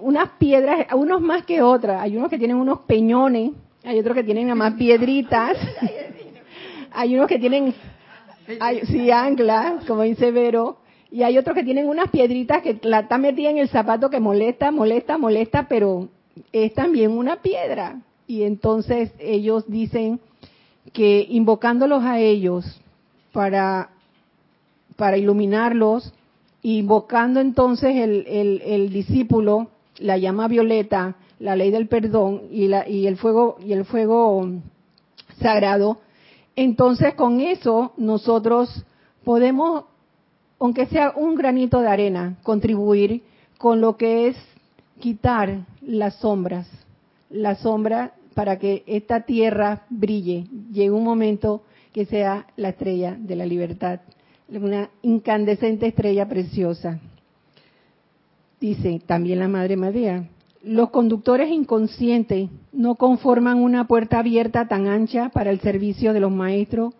unas 0.01 0.31
piedras, 0.39 0.87
unos 0.95 1.21
más 1.21 1.45
que 1.45 1.61
otras. 1.61 2.01
Hay 2.01 2.17
unos 2.17 2.31
que 2.31 2.39
tienen 2.39 2.57
unos 2.57 2.81
peñones, 2.81 3.53
hay 3.85 3.99
otros 3.99 4.15
que 4.15 4.25
tienen 4.25 4.45
nada 4.45 4.55
más 4.55 4.75
piedritas, 4.75 5.59
hay 6.93 7.15
unos 7.15 7.29
que 7.29 7.39
tienen, 7.39 7.75
hay, 8.61 8.81
sí, 8.87 9.11
anclas, 9.11 9.85
como 9.85 10.03
dice 10.03 10.31
Vero, 10.31 10.79
y 11.11 11.23
hay 11.23 11.39
otros 11.39 11.55
que 11.55 11.65
tienen 11.65 11.89
unas 11.89 12.11
piedritas 12.11 12.63
que 12.63 12.79
la 12.83 13.01
están 13.01 13.23
metida 13.23 13.51
en 13.51 13.59
el 13.59 13.69
zapato 13.69 14.11
que 14.11 14.21
molesta, 14.21 14.71
molesta, 14.71 15.19
molesta, 15.19 15.67
pero 15.69 16.09
es 16.53 16.75
también 16.75 17.13
una 17.13 17.37
piedra. 17.43 18.01
Y 18.27 18.43
entonces 18.43 19.13
ellos 19.19 19.65
dicen 19.69 20.21
que 20.93 21.27
invocándolos 21.29 22.05
a 22.05 22.19
ellos 22.19 22.81
para, 23.33 23.91
para 24.97 25.17
iluminarlos, 25.17 26.13
invocando 26.63 27.41
entonces 27.41 27.97
el, 27.97 28.27
el, 28.27 28.63
el 28.65 28.91
discípulo 28.91 29.69
la 29.99 30.19
llama 30.19 30.49
violeta, 30.49 31.17
la 31.39 31.57
ley 31.57 31.71
del 31.71 31.89
perdón 31.89 32.43
y, 32.51 32.69
la, 32.69 32.89
y 32.89 33.07
el 33.07 33.17
fuego 33.17 33.57
y 33.65 33.73
el 33.73 33.85
fuego 33.85 34.49
sagrado, 35.41 35.99
entonces 36.57 37.15
con 37.15 37.41
eso 37.41 37.93
nosotros 37.97 38.85
podemos, 39.25 39.85
aunque 40.59 40.87
sea 40.87 41.13
un 41.17 41.35
granito 41.35 41.81
de 41.81 41.89
arena, 41.89 42.37
contribuir 42.43 43.23
con 43.59 43.81
lo 43.81 43.97
que 43.97 44.29
es 44.29 44.37
quitar 45.01 45.61
las 45.83 46.17
sombras, 46.17 46.69
la 47.31 47.55
sombra 47.57 48.15
para 48.35 48.59
que 48.59 48.83
esta 48.87 49.23
tierra 49.23 49.83
brille, 49.91 50.47
llegue 50.73 50.91
un 50.91 51.05
momento 51.05 51.63
que 51.93 52.07
sea 52.07 52.47
la 52.57 52.71
estrella 52.71 53.17
de 53.19 53.37
la 53.37 53.47
libertad, 53.47 54.01
una 54.49 54.91
incandescente 55.03 55.87
estrella 55.87 56.29
preciosa. 56.29 57.01
Dice 58.61 59.01
también 59.07 59.39
la 59.39 59.49
Madre 59.49 59.77
María, 59.77 60.29
los 60.63 60.91
conductores 60.91 61.51
inconscientes 61.51 62.51
no 62.73 62.97
conforman 62.97 63.59
una 63.59 63.87
puerta 63.87 64.19
abierta 64.19 64.67
tan 64.67 64.89
ancha 64.89 65.29
para 65.29 65.51
el 65.51 65.61
servicio 65.61 66.13
de 66.13 66.21
los 66.21 66.33
maestros 66.33 66.95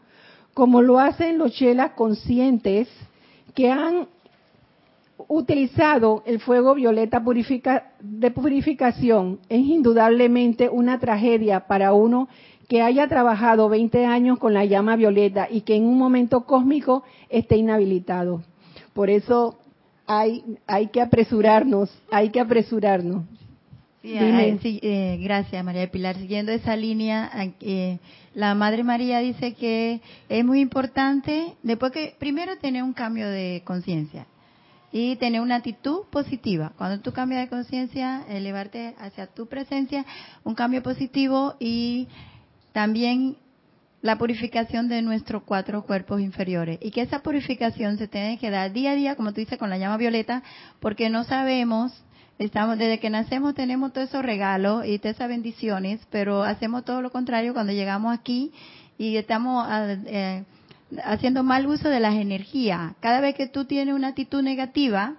como 0.55 0.83
lo 0.83 0.99
hacen 0.99 1.39
los 1.39 1.53
chelas 1.53 1.93
conscientes 1.93 2.89
que 3.55 3.71
han 3.71 4.09
utilizado 5.27 6.23
el 6.27 6.41
fuego 6.41 6.75
violeta 6.75 7.23
de 8.01 8.31
purificación. 8.31 9.41
Es 9.49 9.61
indudablemente 9.61 10.69
una 10.69 10.99
tragedia 10.99 11.67
para 11.67 11.93
uno 11.93 12.29
que 12.69 12.83
haya 12.83 13.09
trabajado 13.09 13.69
20 13.69 14.05
años 14.07 14.39
con 14.39 14.55
la 14.55 14.65
llama 14.65 14.97
violeta 14.97 15.49
y 15.51 15.63
que 15.63 15.75
en 15.75 15.85
un 15.85 15.99
momento 15.99 16.45
cósmico 16.45 17.03
esté 17.31 17.57
inhabilitado. 17.57 18.43
Por 18.93 19.11
eso 19.11 19.57
hay, 20.07 20.45
hay 20.67 20.89
que 20.89 21.01
apresurarnos, 21.01 21.91
hay 22.11 22.31
que 22.31 22.41
apresurarnos. 22.41 23.25
Sí, 24.03 24.81
eh, 24.83 25.19
gracias 25.21 25.65
María 25.65 25.91
Pilar. 25.91 26.17
Siguiendo 26.17 26.53
esa 26.53 26.77
línea, 26.77 27.31
eh, 27.61 27.99
la 28.35 28.55
Madre 28.55 28.85
María 28.85 29.19
dice 29.19 29.55
que 29.55 30.01
es 30.29 30.45
muy 30.45 30.61
importante, 30.61 31.55
después 31.63 31.93
que 31.93 32.15
primero 32.19 32.57
tener 32.59 32.83
un 32.83 32.93
cambio 32.93 33.29
de 33.29 33.63
conciencia 33.65 34.27
y 34.93 35.17
tener 35.17 35.41
una 35.41 35.57
actitud 35.57 36.07
positiva. 36.11 36.73
Cuando 36.79 37.01
tú 37.01 37.13
cambias 37.13 37.43
de 37.43 37.49
conciencia, 37.49 38.25
elevarte 38.29 38.95
hacia 38.99 39.27
tu 39.27 39.47
presencia, 39.47 40.07
un 40.45 40.55
cambio 40.55 40.83
positivo 40.83 41.57
y 41.59 42.09
también 42.73 43.37
la 44.01 44.17
purificación 44.17 44.89
de 44.89 45.03
nuestros 45.03 45.43
cuatro 45.43 45.83
cuerpos 45.83 46.21
inferiores 46.21 46.79
y 46.81 46.93
que 46.93 47.03
esa 47.03 47.21
purificación 47.23 47.99
se 47.99 48.07
tiene 48.07 48.39
que 48.39 48.51
dar 48.51 48.73
día 48.73 48.93
a 48.93 48.95
día, 48.95 49.17
como 49.17 49.33
tú 49.33 49.41
dices, 49.41 49.59
con 49.59 49.71
la 49.71 49.79
llama 49.79 49.97
violeta, 49.97 50.43
porque 50.79 51.11
no 51.11 51.25
sabemos, 51.25 51.93
estamos 52.39 52.79
desde 52.79 53.01
que 53.01 53.11
nacemos 53.11 53.55
tenemos 53.55 53.93
todos 53.93 54.09
esos 54.09 54.25
regalos 54.25 54.87
y 54.87 54.99
todas 54.99 55.17
esas 55.17 55.29
bendiciones, 55.29 56.01
pero 56.11 56.43
hacemos 56.43 56.85
todo 56.85 57.03
lo 57.03 57.11
contrario 57.11 57.53
cuando 57.53 57.73
llegamos 57.73 58.17
aquí 58.17 58.53
y 58.97 59.17
estamos 59.17 59.67
ah, 59.69 59.97
eh, 60.07 60.45
haciendo 61.05 61.43
mal 61.43 61.67
uso 61.67 61.89
de 61.89 62.01
las 62.01 62.15
energías. 62.15 62.95
Cada 63.01 63.21
vez 63.21 63.35
que 63.35 63.49
tú 63.49 63.65
tienes 63.65 63.95
una 63.95 64.09
actitud 64.09 64.43
negativa, 64.43 65.15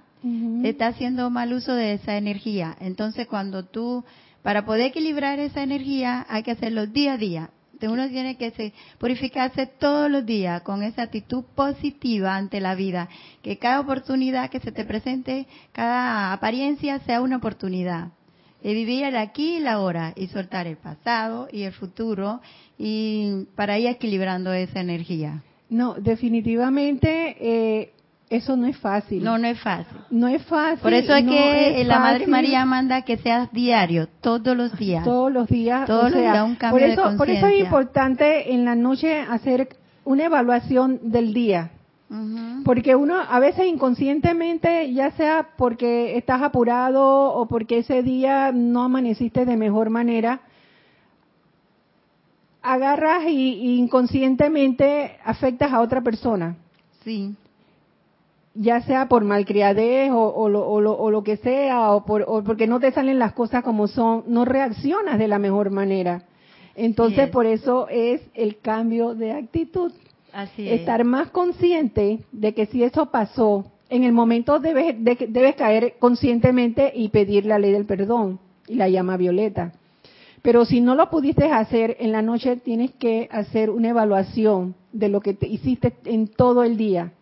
estás 0.63 0.95
haciendo 0.95 1.29
mal 1.29 1.53
uso 1.53 1.73
de 1.73 1.93
esa 1.93 2.17
energía. 2.17 2.75
Entonces, 2.81 3.25
cuando 3.25 3.63
tú, 3.63 4.03
para 4.43 4.65
poder 4.65 4.87
equilibrar 4.87 5.39
esa 5.39 5.63
energía, 5.63 6.25
hay 6.27 6.43
que 6.43 6.51
hacerlo 6.51 6.87
día 6.87 7.13
a 7.13 7.17
día 7.17 7.49
uno 7.87 8.09
tiene 8.09 8.35
que 8.37 8.73
purificarse 8.97 9.67
todos 9.67 10.11
los 10.11 10.25
días 10.25 10.61
con 10.63 10.83
esa 10.83 11.03
actitud 11.03 11.43
positiva 11.55 12.35
ante 12.35 12.59
la 12.59 12.75
vida. 12.75 13.09
Que 13.41 13.57
cada 13.57 13.79
oportunidad 13.79 14.49
que 14.49 14.59
se 14.59 14.71
te 14.71 14.85
presente, 14.85 15.47
cada 15.71 16.33
apariencia 16.33 16.99
sea 16.99 17.21
una 17.21 17.37
oportunidad. 17.37 18.09
De 18.61 18.73
vivir 18.73 19.05
el 19.05 19.15
aquí 19.15 19.55
y 19.55 19.59
la 19.59 19.73
ahora 19.73 20.13
y 20.15 20.27
soltar 20.27 20.67
el 20.67 20.75
pasado 20.75 21.47
y 21.51 21.61
el 21.63 21.71
futuro 21.71 22.41
y 22.77 23.45
para 23.55 23.79
ir 23.79 23.87
equilibrando 23.87 24.51
esa 24.51 24.81
energía. 24.81 25.43
No, 25.69 25.93
definitivamente 25.93 27.37
eh, 27.39 27.93
eso 28.29 28.55
no 28.55 28.67
es 28.67 28.77
fácil. 28.77 29.23
No, 29.23 29.39
no 29.39 29.47
es 29.47 29.59
fácil. 29.59 29.97
No 30.11 30.27
es 30.27 30.43
fácil. 30.43 30.83
Por 30.83 30.93
eso 30.93 31.15
es 31.15 31.25
que 31.25 31.83
la 31.83 31.99
Madre 31.99 32.27
María 32.27 32.63
manda 32.63 33.01
que 33.01 33.17
seas 33.17 33.51
diario, 33.51 34.07
todos 34.21 34.55
los 34.55 34.77
días. 34.77 35.03
Todos 35.03 35.31
los 35.31 35.47
días. 35.47 35.87
Todos 35.87 36.11
los 36.11 36.21
días 36.21 36.43
un 36.43 36.55
cambio 36.55 36.79
por 36.79 36.89
eso, 36.89 37.17
Por 37.17 37.29
eso 37.29 37.47
es 37.47 37.59
importante 37.59 38.53
en 38.53 38.65
la 38.65 38.75
noche 38.75 39.19
hacer 39.19 39.69
una 40.03 40.25
evaluación 40.25 41.11
del 41.11 41.33
día. 41.33 41.71
Porque 42.65 42.95
uno 42.95 43.15
a 43.19 43.39
veces 43.39 43.67
inconscientemente, 43.67 44.91
ya 44.93 45.11
sea 45.11 45.49
porque 45.57 46.17
estás 46.17 46.41
apurado 46.41 47.03
o 47.33 47.47
porque 47.47 47.79
ese 47.79 48.01
día 48.01 48.51
no 48.51 48.83
amaneciste 48.83 49.45
de 49.45 49.55
mejor 49.55 49.91
manera, 49.91 50.41
agarras 52.63 53.25
y 53.27 53.77
inconscientemente 53.77 55.17
afectas 55.23 55.71
a 55.71 55.81
otra 55.81 56.01
persona. 56.01 56.55
Sí 57.03 57.35
ya 58.61 58.81
sea 58.81 59.07
por 59.07 59.23
malcriadez 59.23 60.11
o, 60.11 60.19
o, 60.21 60.49
lo, 60.49 60.67
o, 60.67 61.11
lo, 61.11 61.23
que 61.23 61.37
sea, 61.37 61.91
o, 61.91 62.03
por, 62.03 62.25
o 62.27 62.43
porque 62.43 62.67
no 62.67 62.81
te 62.81 62.91
salen 62.91 63.17
las 63.17 63.31
cosas 63.31 63.63
como 63.63 63.87
son, 63.87 64.25
no 64.27 64.43
reaccionas 64.43 65.17
de 65.17 65.29
la 65.29 65.39
mejor 65.39 65.71
manera. 65.71 66.23
Entonces, 66.75 67.29
por 67.29 67.45
eso 67.45 67.87
es 67.89 68.21
el 68.33 68.59
cambio 68.59 69.15
de 69.15 69.31
actitud. 69.31 69.93
Así 70.33 70.69
Estar 70.69 71.05
más 71.05 71.31
consciente 71.31 72.19
de 72.33 72.53
que 72.53 72.65
si 72.65 72.83
eso 72.83 73.07
pasó, 73.07 73.65
en 73.89 74.03
el 74.03 74.11
momento 74.11 74.59
debes, 74.59 74.95
debes 74.99 75.55
caer 75.55 75.95
conscientemente 75.97 76.91
y 76.93 77.09
pedir 77.09 77.45
la 77.45 77.59
ley 77.59 77.71
del 77.71 77.85
perdón 77.85 78.39
y 78.67 78.75
la 78.75 78.89
llama 78.89 79.15
violeta. 79.15 79.71
Pero 80.41 80.65
si 80.65 80.81
no 80.81 80.95
lo 80.95 81.09
pudiste 81.09 81.45
hacer 81.45 81.95
en 81.99 82.11
la 82.11 82.21
noche, 82.21 82.57
tienes 82.57 82.91
que 82.91 83.29
hacer 83.31 83.69
una 83.69 83.89
evaluación 83.89 84.75
de 84.91 85.07
lo 85.07 85.21
que 85.21 85.33
te 85.33 85.47
hiciste 85.47 85.93
en 86.05 86.27
todo 86.27 86.63
el 86.63 86.75
día. 86.75 87.13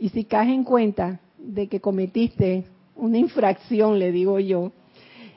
Y 0.00 0.08
si 0.08 0.24
caes 0.24 0.48
en 0.48 0.64
cuenta 0.64 1.20
de 1.38 1.68
que 1.68 1.80
cometiste 1.80 2.64
una 2.96 3.18
infracción, 3.18 3.98
le 3.98 4.10
digo 4.12 4.40
yo, 4.40 4.72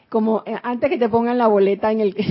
como 0.08 0.42
eh, 0.46 0.56
antes 0.64 0.90
que 0.90 0.98
te 0.98 1.10
pongan 1.10 1.38
la 1.38 1.48
boleta 1.48 1.92
en 1.92 2.00
el 2.00 2.16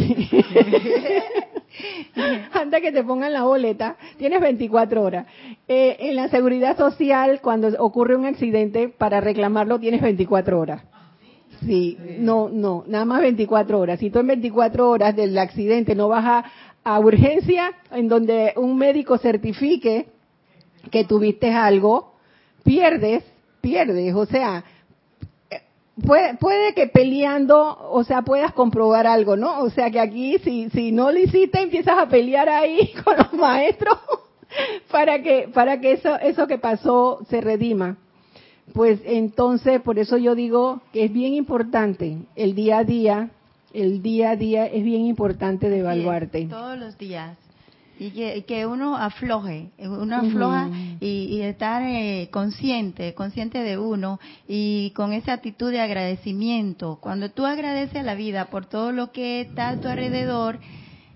antes 2.52 2.80
que 2.80 2.90
te 2.90 3.04
pongan 3.04 3.34
la 3.34 3.42
boleta, 3.42 3.96
tienes 4.16 4.40
24 4.40 5.02
horas. 5.02 5.26
Eh, 5.68 5.96
en 6.00 6.16
la 6.16 6.28
seguridad 6.28 6.78
social, 6.78 7.40
cuando 7.42 7.68
ocurre 7.78 8.16
un 8.16 8.24
accidente, 8.24 8.88
para 8.88 9.20
reclamarlo 9.20 9.78
tienes 9.78 10.00
24 10.00 10.58
horas. 10.58 10.82
Sí, 11.66 11.98
no, 12.18 12.48
no, 12.48 12.84
nada 12.86 13.04
más 13.04 13.20
24 13.20 13.78
horas. 13.78 14.00
Si 14.00 14.08
tú 14.10 14.20
en 14.20 14.28
24 14.28 14.88
horas 14.88 15.14
del 15.14 15.36
accidente 15.36 15.94
no 15.94 16.08
vas 16.08 16.24
a, 16.24 16.44
a 16.82 16.98
urgencia, 16.98 17.72
en 17.90 18.08
donde 18.08 18.54
un 18.56 18.78
médico 18.78 19.18
certifique 19.18 20.06
que 20.90 21.04
tuviste 21.04 21.52
algo, 21.52 22.11
pierdes, 22.64 23.24
pierdes. 23.60 24.14
O 24.14 24.26
sea, 24.26 24.64
puede, 26.04 26.34
puede 26.34 26.74
que 26.74 26.86
peleando, 26.86 27.78
o 27.90 28.04
sea, 28.04 28.22
puedas 28.22 28.52
comprobar 28.52 29.06
algo, 29.06 29.36
¿no? 29.36 29.60
O 29.60 29.70
sea, 29.70 29.90
que 29.90 30.00
aquí 30.00 30.38
si, 30.38 30.70
si 30.70 30.92
no 30.92 31.10
lo 31.10 31.18
hiciste, 31.18 31.60
empiezas 31.60 31.98
a 31.98 32.08
pelear 32.08 32.48
ahí 32.48 32.92
con 33.04 33.16
los 33.16 33.32
maestros 33.34 33.98
para 34.90 35.22
que, 35.22 35.48
para 35.52 35.80
que 35.80 35.92
eso, 35.92 36.18
eso 36.20 36.46
que 36.46 36.58
pasó 36.58 37.20
se 37.28 37.40
redima. 37.40 37.96
Pues 38.72 39.00
entonces, 39.04 39.80
por 39.82 39.98
eso 39.98 40.16
yo 40.16 40.34
digo 40.34 40.80
que 40.92 41.04
es 41.04 41.12
bien 41.12 41.34
importante 41.34 42.18
el 42.36 42.54
día 42.54 42.78
a 42.78 42.84
día, 42.84 43.30
el 43.74 44.02
día 44.02 44.30
a 44.30 44.36
día 44.36 44.66
es 44.66 44.84
bien 44.84 45.02
importante 45.02 45.68
de 45.68 45.80
evaluarte. 45.80 46.46
todos 46.46 46.78
los 46.78 46.96
días 46.96 47.36
y 47.98 48.10
que, 48.10 48.44
que 48.44 48.66
uno 48.66 48.96
afloje, 48.96 49.70
uno 49.78 50.16
afloja 50.16 50.70
y, 51.00 51.40
estar 51.42 51.82
eh, 51.82 52.28
consciente, 52.30 53.14
consciente 53.14 53.58
de 53.58 53.78
uno 53.78 54.18
y 54.48 54.92
con 54.96 55.12
esa 55.12 55.34
actitud 55.34 55.70
de 55.70 55.80
agradecimiento. 55.80 56.98
Cuando 57.00 57.30
tú 57.30 57.46
agradeces 57.46 57.96
a 57.96 58.02
la 58.02 58.14
vida 58.14 58.46
por 58.46 58.66
todo 58.66 58.92
lo 58.92 59.12
que 59.12 59.40
está 59.40 59.70
a 59.70 59.80
tu 59.80 59.88
alrededor, 59.88 60.58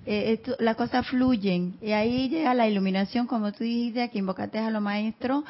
eh, 0.04 0.40
las 0.60 0.76
cosas 0.76 1.06
fluyen 1.06 1.74
y 1.82 1.92
ahí 1.92 2.28
llega 2.28 2.54
la 2.54 2.68
iluminación, 2.68 3.26
como 3.26 3.52
tú 3.52 3.64
dijiste, 3.64 4.08
que 4.10 4.18
invocaste 4.18 4.58
a 4.58 4.70
los 4.70 4.82
maestros. 4.82 5.44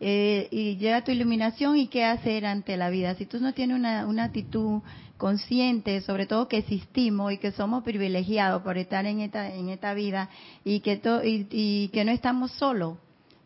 Eh, 0.00 0.48
y 0.50 0.76
llega 0.76 1.04
tu 1.04 1.12
iluminación 1.12 1.76
y 1.76 1.86
qué 1.86 2.04
hacer 2.04 2.44
ante 2.44 2.76
la 2.76 2.90
vida. 2.90 3.14
Si 3.14 3.26
tú 3.26 3.38
no 3.38 3.54
tienes 3.54 3.78
una, 3.78 4.06
una 4.06 4.24
actitud 4.24 4.82
conscientes, 5.16 6.04
sobre 6.04 6.26
todo 6.26 6.48
que 6.48 6.58
existimos 6.58 7.32
y 7.32 7.38
que 7.38 7.52
somos 7.52 7.84
privilegiados 7.84 8.62
por 8.62 8.78
estar 8.78 9.06
en 9.06 9.20
esta, 9.20 9.54
en 9.54 9.68
esta 9.68 9.94
vida 9.94 10.28
y 10.64 10.80
que, 10.80 11.00
y, 11.50 11.88
que 11.88 12.04
no 12.04 12.12
estamos 12.12 12.50
solos. 12.52 12.98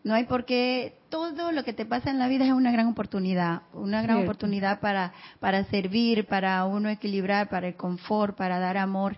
No 0.04 0.14
hay 0.14 0.25
por 0.25 0.44
qué, 0.44 0.94
todo 1.10 1.52
lo 1.52 1.64
que 1.64 1.72
te 1.72 1.84
pasa 1.84 2.10
en 2.10 2.18
la 2.18 2.28
vida 2.28 2.46
es 2.46 2.52
una 2.52 2.70
gran 2.70 2.87
oportunidad, 2.87 3.62
una 3.75 4.00
gran 4.00 4.22
oportunidad 4.22 4.80
para, 4.80 5.12
para 5.40 5.64
servir, 5.64 6.26
para 6.26 6.64
uno 6.64 6.88
equilibrar, 6.88 7.48
para 7.48 7.68
el 7.68 7.75
confort, 7.75 8.37
para 8.37 8.58
dar 8.58 8.76
amor, 8.76 9.16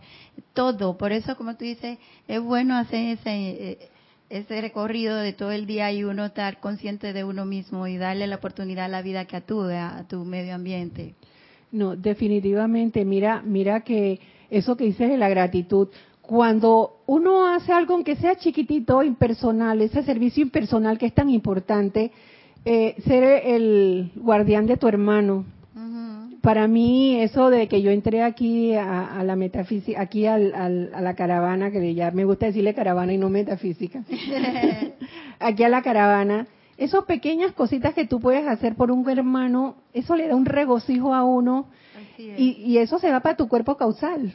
todo. 0.52 0.96
Por 0.96 1.12
eso, 1.12 1.36
como 1.36 1.56
tú 1.56 1.64
dices, 1.64 1.98
es 2.26 2.40
bueno 2.40 2.76
hacer 2.76 3.18
ese, 3.18 3.30
eh, 3.30 3.90
ese 4.30 4.60
recorrido 4.60 5.16
de 5.16 5.32
todo 5.32 5.52
el 5.52 5.66
día 5.66 5.92
y 5.92 6.02
uno 6.02 6.24
estar 6.24 6.58
consciente 6.60 7.12
de 7.12 7.24
uno 7.24 7.44
mismo 7.44 7.86
y 7.86 7.96
darle 7.96 8.26
la 8.26 8.36
oportunidad 8.36 8.86
a 8.86 8.88
la 8.88 9.02
vida 9.02 9.26
que 9.26 9.36
actúe 9.36 9.70
a 9.70 10.04
tu 10.08 10.24
medio 10.24 10.54
ambiente. 10.54 11.14
No, 11.72 11.96
definitivamente, 11.96 13.04
mira, 13.04 13.42
mira 13.44 13.80
que 13.80 14.18
eso 14.50 14.76
que 14.76 14.84
dices 14.84 15.08
de 15.08 15.16
la 15.16 15.28
gratitud, 15.28 15.88
cuando 16.20 16.98
uno 17.06 17.46
hace 17.46 17.72
algo 17.72 17.94
aunque 17.94 18.16
sea 18.16 18.36
chiquitito, 18.36 19.02
impersonal, 19.02 19.80
ese 19.80 20.02
servicio 20.02 20.42
impersonal 20.42 20.98
que 20.98 21.06
es 21.06 21.14
tan 21.14 21.30
importante, 21.30 22.12
eh, 22.64 22.94
ser 23.04 23.24
el 23.24 24.12
guardián 24.16 24.66
de 24.66 24.76
tu 24.76 24.86
hermano. 24.86 25.44
Para 26.42 26.68
mí 26.68 27.20
eso 27.20 27.50
de 27.50 27.68
que 27.68 27.82
yo 27.82 27.90
entré 27.90 28.22
aquí 28.22 28.74
a, 28.74 29.22
la 29.24 29.36
metafísica, 29.36 30.00
aquí 30.00 30.24
a 30.24 30.38
la 30.38 31.14
caravana, 31.14 31.70
que 31.70 31.94
ya 31.94 32.10
me 32.12 32.24
gusta 32.24 32.46
decirle 32.46 32.72
caravana 32.72 33.12
y 33.12 33.18
no 33.18 33.28
metafísica, 33.28 34.04
aquí 35.38 35.64
a 35.64 35.68
la 35.68 35.82
caravana, 35.82 36.46
esas 36.80 37.04
pequeñas 37.04 37.52
cositas 37.52 37.92
que 37.92 38.06
tú 38.06 38.20
puedes 38.20 38.48
hacer 38.48 38.74
por 38.74 38.90
un 38.90 39.08
hermano, 39.08 39.76
eso 39.92 40.16
le 40.16 40.26
da 40.26 40.34
un 40.34 40.46
regocijo 40.46 41.14
a 41.14 41.24
uno 41.24 41.66
y, 42.16 42.78
eso 42.78 42.98
se 42.98 43.10
va 43.10 43.20
para 43.20 43.36
tu 43.36 43.48
cuerpo 43.48 43.76
causal. 43.76 44.34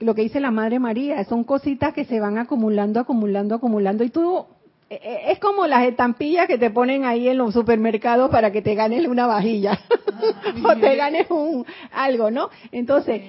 Lo 0.00 0.14
que 0.14 0.22
dice 0.22 0.40
la 0.40 0.50
Madre 0.50 0.78
María, 0.78 1.22
son 1.24 1.44
cositas 1.44 1.92
que 1.92 2.06
se 2.06 2.18
van 2.18 2.38
acumulando, 2.38 2.98
acumulando, 2.98 3.54
acumulando 3.54 4.04
y 4.04 4.08
tú 4.08 4.46
e, 4.88 4.94
e, 4.94 5.32
es 5.32 5.38
como 5.38 5.66
las 5.66 5.84
estampillas 5.84 6.46
que 6.46 6.56
te 6.56 6.70
ponen 6.70 7.04
ahí 7.04 7.28
en 7.28 7.36
los 7.36 7.52
supermercados 7.52 8.30
para 8.30 8.50
que 8.52 8.62
te 8.62 8.74
ganes 8.74 9.06
una 9.06 9.26
vajilla 9.26 9.78
o 10.64 10.76
te 10.76 10.96
ganes 10.96 11.30
un 11.30 11.66
algo, 11.92 12.30
¿no? 12.30 12.48
Entonces, 12.72 13.20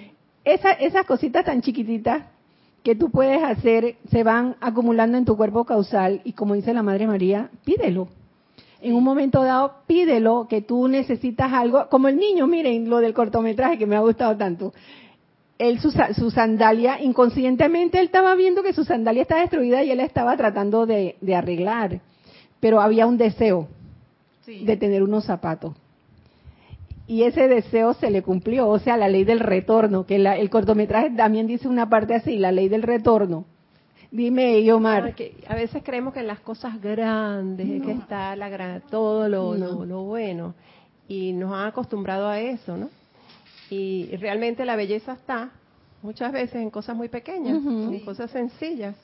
esas 0.46 1.06
cositas 1.06 1.44
tan 1.44 1.62
chiquititas 1.62 2.24
que 2.82 2.96
tú 2.96 3.12
puedes 3.12 3.44
hacer 3.44 3.98
se 4.10 4.24
van 4.24 4.56
acumulando 4.62 5.18
en 5.18 5.26
tu 5.26 5.36
cuerpo 5.36 5.66
causal 5.66 6.22
y 6.24 6.32
como 6.32 6.54
dice 6.54 6.74
la 6.74 6.82
Madre 6.82 7.08
María, 7.08 7.50
pídelo 7.66 8.08
en 8.82 8.94
un 8.94 9.04
momento 9.04 9.44
dado 9.44 9.76
pídelo 9.88 10.48
que 10.50 10.62
tú 10.62 10.88
necesitas 10.88 11.52
algo, 11.52 11.88
como 11.90 12.08
el 12.08 12.18
niño, 12.18 12.48
miren 12.48 12.90
lo 12.90 13.00
del 13.00 13.14
cortometraje 13.14 13.78
que 13.78 13.86
me 13.86 13.96
ha 13.96 14.02
gustado 14.02 14.38
tanto. 14.38 14.74
Él 15.58 15.80
su, 15.80 15.92
su 15.92 16.30
sandalia, 16.30 17.02
inconscientemente 17.02 18.00
él 18.00 18.06
estaba 18.06 18.36
viendo 18.36 18.62
que 18.62 18.74
su 18.74 18.84
sandalia 18.84 19.24
estaba 19.24 19.42
destruida 19.42 19.84
y 19.84 19.92
él 19.92 20.00
estaba 20.00 20.38
tratando 20.38 20.86
de, 20.86 21.16
arreglar, 21.36 22.00
pero 22.60 22.80
había 22.80 23.08
un 23.08 23.18
deseo 23.18 23.68
de 24.46 24.78
tener 24.78 25.02
unos 25.02 25.26
zapatos. 25.26 25.74
Y 27.08 27.24
ese 27.24 27.48
deseo 27.48 27.94
se 27.94 28.12
le 28.12 28.22
cumplió, 28.22 28.68
o 28.68 28.80
sea, 28.80 28.98
la 28.98 29.08
ley 29.08 29.24
del 29.24 29.40
retorno, 29.40 30.06
que 30.06 30.18
el 30.18 30.50
cortometraje 30.50 31.10
también 31.12 31.48
dice 31.48 31.68
una 31.68 31.90
parte 31.90 32.14
así, 32.14 32.38
la 32.38 32.52
ley 32.52 32.70
del 32.70 32.84
retorno 32.84 33.46
Dime, 34.12 34.64
Yomar. 34.64 35.14
a 35.48 35.56
veces 35.56 35.84
creemos 35.84 36.14
que 36.14 36.22
en 36.22 36.28
las 36.28 36.40
cosas 36.40 36.82
grandes 36.82 37.82
que 37.84 37.92
está 37.92 38.36
la 38.36 38.50
gran, 38.50 38.82
todo 38.90 39.28
lo, 39.28 39.56
lo, 39.56 40.04
bueno 40.04 40.56
y 41.08 41.34
nos 41.34 41.54
han 41.54 41.68
acostumbrado 41.68 42.28
a 42.28 42.40
eso, 42.40 42.78
¿no? 42.78 42.90
Y 43.70 44.16
realmente 44.18 44.66
la 44.66 44.76
belleza 44.76 45.14
está 45.14 45.52
muchas 46.02 46.32
veces 46.32 46.56
en 46.56 46.70
cosas 46.70 46.96
muy 46.96 47.10
pequeñas, 47.10 47.58
en 47.66 48.00
cosas 48.02 48.32
sencillas. 48.32 48.96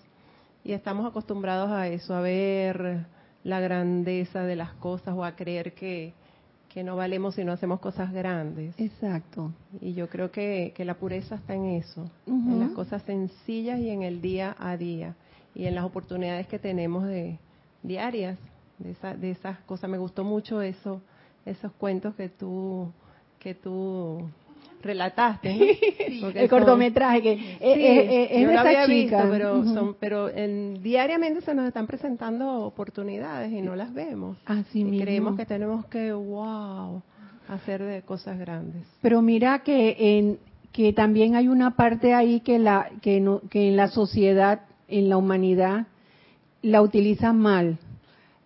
Y 0.63 0.71
estamos 0.71 1.05
acostumbrados 1.05 1.69
a 1.71 1.89
eso, 1.89 2.13
a 2.13 2.21
ver 2.21 3.05
la 3.43 3.59
grandeza 3.59 4.43
de 4.43 4.55
las 4.55 4.71
cosas 4.73 5.13
o 5.15 5.25
a 5.25 5.35
creer 5.35 5.73
que, 5.73 6.13
que 6.73 6.83
no 6.83 6.95
valemos 6.95 7.35
si 7.35 7.43
no 7.43 7.51
hacemos 7.51 7.79
cosas 7.79 8.11
grandes. 8.11 8.73
Exacto. 8.79 9.51
Y 9.79 9.93
yo 9.93 10.09
creo 10.09 10.31
que, 10.31 10.73
la 10.79 10.95
pureza 10.95 11.35
está 11.35 11.53
en 11.53 11.65
eso, 11.65 12.09
en 12.25 12.59
las 12.59 12.71
cosas 12.71 13.03
sencillas 13.03 13.79
y 13.79 13.89
en 13.89 14.01
el 14.01 14.21
día 14.21 14.55
a 14.57 14.75
día 14.75 15.15
y 15.53 15.65
en 15.65 15.75
las 15.75 15.85
oportunidades 15.85 16.47
que 16.47 16.57
tenemos 16.57 17.05
de 17.05 17.37
diarias 17.83 18.39
de, 18.79 18.95
de 19.17 19.31
esas 19.31 19.59
cosas. 19.59 19.87
Me 19.89 19.99
gustó 19.99 20.23
mucho 20.23 20.63
eso, 20.63 21.01
esos 21.45 21.71
cuentos 21.73 22.15
que 22.15 22.29
tú 22.29 22.91
que 23.37 23.53
tú 23.53 24.29
relataste, 24.83 25.79
el 26.35 26.49
cortometraje 26.49 27.21
que 27.21 27.33
es, 27.33 28.31
es, 28.31 28.47
de 28.47 28.53
esa 28.53 28.85
chica. 28.85 29.27
pero 29.29 29.63
son, 29.63 29.95
pero 29.99 30.29
diariamente 30.29 31.41
se 31.41 31.55
nos 31.55 31.67
están 31.67 31.87
presentando 31.87 32.61
oportunidades 32.61 33.51
y 33.51 33.61
no 33.61 33.75
las 33.75 33.93
vemos. 33.93 34.37
Así 34.45 34.81
y 34.81 34.99
creemos 34.99 35.37
que 35.37 35.45
tenemos 35.45 35.85
que, 35.85 36.11
wow, 36.11 37.01
hacer 37.47 37.81
de 37.83 38.01
cosas 38.01 38.37
grandes. 38.37 38.85
Pero 39.01 39.21
mira 39.21 39.59
que 39.59 39.95
en 39.99 40.39
que 40.71 40.91
también 40.91 41.35
hay 41.35 41.47
una 41.47 41.75
parte 41.75 42.13
ahí 42.15 42.39
que 42.39 42.57
la 42.57 42.89
que 43.01 43.19
no, 43.19 43.41
que 43.49 43.69
en 43.69 43.77
la 43.77 43.89
sociedad, 43.89 44.61
en 44.87 45.07
la 45.07 45.17
humanidad 45.17 45.87
la 46.61 46.81
utilizan 46.81 47.37
mal 47.37 47.77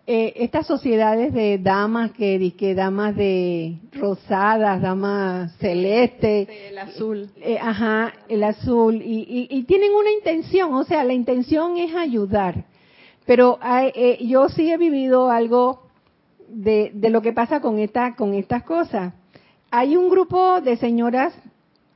eh, 0.10 0.34
estas 0.38 0.66
sociedades 0.66 1.34
de 1.34 1.58
damas 1.58 2.12
que, 2.14 2.54
que 2.58 2.74
damas 2.74 3.14
de 3.14 3.78
rosadas, 3.92 4.82
damas 4.82 5.54
celestes, 5.58 6.48
el 6.70 6.78
azul, 6.78 7.30
eh, 7.42 7.60
ajá, 7.62 8.14
el 8.30 8.46
azul 8.46 9.02
y, 9.04 9.48
y, 9.50 9.64
tienen 9.64 9.92
una 9.92 10.10
intención, 10.12 10.74
o 10.74 10.86
sea, 10.86 11.04
la 11.04 11.12
intención 11.12 11.76
es 11.76 11.94
ayudar. 11.94 12.64
Pero 13.26 13.60
eh, 13.94 14.18
yo 14.26 14.48
sí 14.48 14.72
he 14.72 14.78
vivido 14.78 15.30
algo 15.30 15.84
de, 16.48 16.92
de 16.94 17.10
lo 17.10 17.22
que 17.22 17.34
pasa 17.34 17.60
con, 17.60 17.78
esta, 17.78 18.16
con 18.16 18.34
estas 18.34 18.64
cosas. 18.64 19.14
Hay 19.72 19.98
un 19.98 20.10
grupo 20.10 20.62
de 20.62 20.78
señoras, 20.78 21.34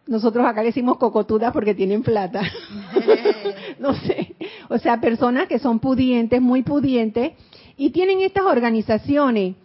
nosotros 0.06 0.45
acá 0.45 0.60
le 0.63 0.67
decimos 0.67 0.97
cocotudas 0.97 1.54
porque 1.54 1.74
tienen 1.74 2.04
plata. 2.04 2.41
no 3.80 3.93
sé. 3.93 4.36
O 4.69 4.78
sea, 4.78 5.00
personas 5.00 5.47
que 5.47 5.60
son 5.60 5.80
pudientes, 5.80 6.41
muy 6.41 6.63
pudientes, 6.63 7.34
y 7.82 7.89
tienen 7.89 8.22
estas 8.22 8.44
organizaciones. 8.44 9.56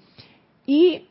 Y 0.65 1.03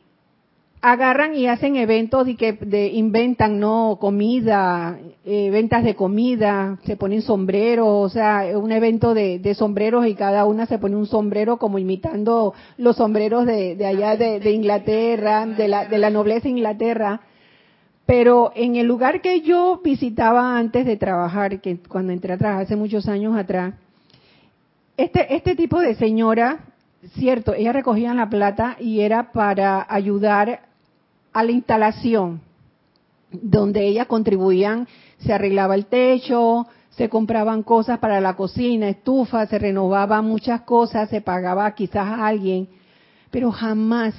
agarran 0.80 1.36
y 1.36 1.46
hacen 1.46 1.76
eventos 1.76 2.26
y 2.26 2.34
que 2.34 2.54
de, 2.54 2.88
inventan 2.88 3.60
no 3.60 3.96
comida 4.00 4.98
eh, 5.24 5.48
ventas 5.50 5.84
de 5.84 5.94
comida 5.94 6.78
se 6.84 6.96
ponen 6.96 7.22
sombreros 7.22 7.88
o 7.88 8.08
sea 8.08 8.46
un 8.58 8.70
evento 8.72 9.14
de, 9.14 9.54
sombreros 9.54 10.06
y 10.06 10.14
cada 10.14 10.44
una 10.44 10.66
se 10.66 10.78
pone 10.78 10.94
un 10.94 11.06
sombrero 11.06 11.56
como 11.56 11.78
imitando 11.78 12.52
los 12.76 12.96
sombreros 12.96 13.46
de, 13.46 13.84
allá 13.86 14.16
de, 14.16 14.38
de, 14.38 14.50
Inglaterra 14.50 15.46
de 15.46 15.66
la 15.66 15.86
de 15.86 15.98
la 15.98 16.10
nobleza 16.10 16.48
Inglaterra 16.48 17.22
pero 18.04 18.52
en 18.54 18.76
el 18.76 18.86
lugar 18.86 19.22
que 19.22 19.40
yo 19.40 19.80
visitaba 19.82 20.58
antes 20.58 20.84
de 20.84 20.96
trabajar 20.96 21.60
que 21.60 21.78
cuando 21.88 22.12
entré 22.12 22.34
a 22.34 22.38
trabajar 22.38 22.64
hace 22.64 22.76
muchos 22.76 23.08
años 23.08 23.36
atrás 23.36 23.74
este 24.96 25.34
este 25.34 25.56
tipo 25.56 25.80
de 25.80 25.94
señora 25.94 26.60
cierto, 27.12 27.54
ellas 27.54 27.74
recogían 27.74 28.16
la 28.16 28.28
plata 28.28 28.76
y 28.80 29.00
era 29.00 29.32
para 29.32 29.86
ayudar 29.88 30.60
a 31.32 31.44
la 31.44 31.52
instalación, 31.52 32.40
donde 33.30 33.86
ellas 33.86 34.06
contribuían, 34.06 34.88
se 35.18 35.32
arreglaba 35.32 35.74
el 35.74 35.86
techo, 35.86 36.66
se 36.90 37.08
compraban 37.10 37.62
cosas 37.62 37.98
para 37.98 38.20
la 38.20 38.34
cocina, 38.34 38.88
estufa, 38.88 39.46
se 39.46 39.58
renovaban 39.58 40.24
muchas 40.24 40.62
cosas, 40.62 41.10
se 41.10 41.20
pagaba 41.20 41.70
quizás 41.74 42.06
a 42.06 42.26
alguien, 42.26 42.68
pero 43.30 43.52
jamás, 43.52 44.14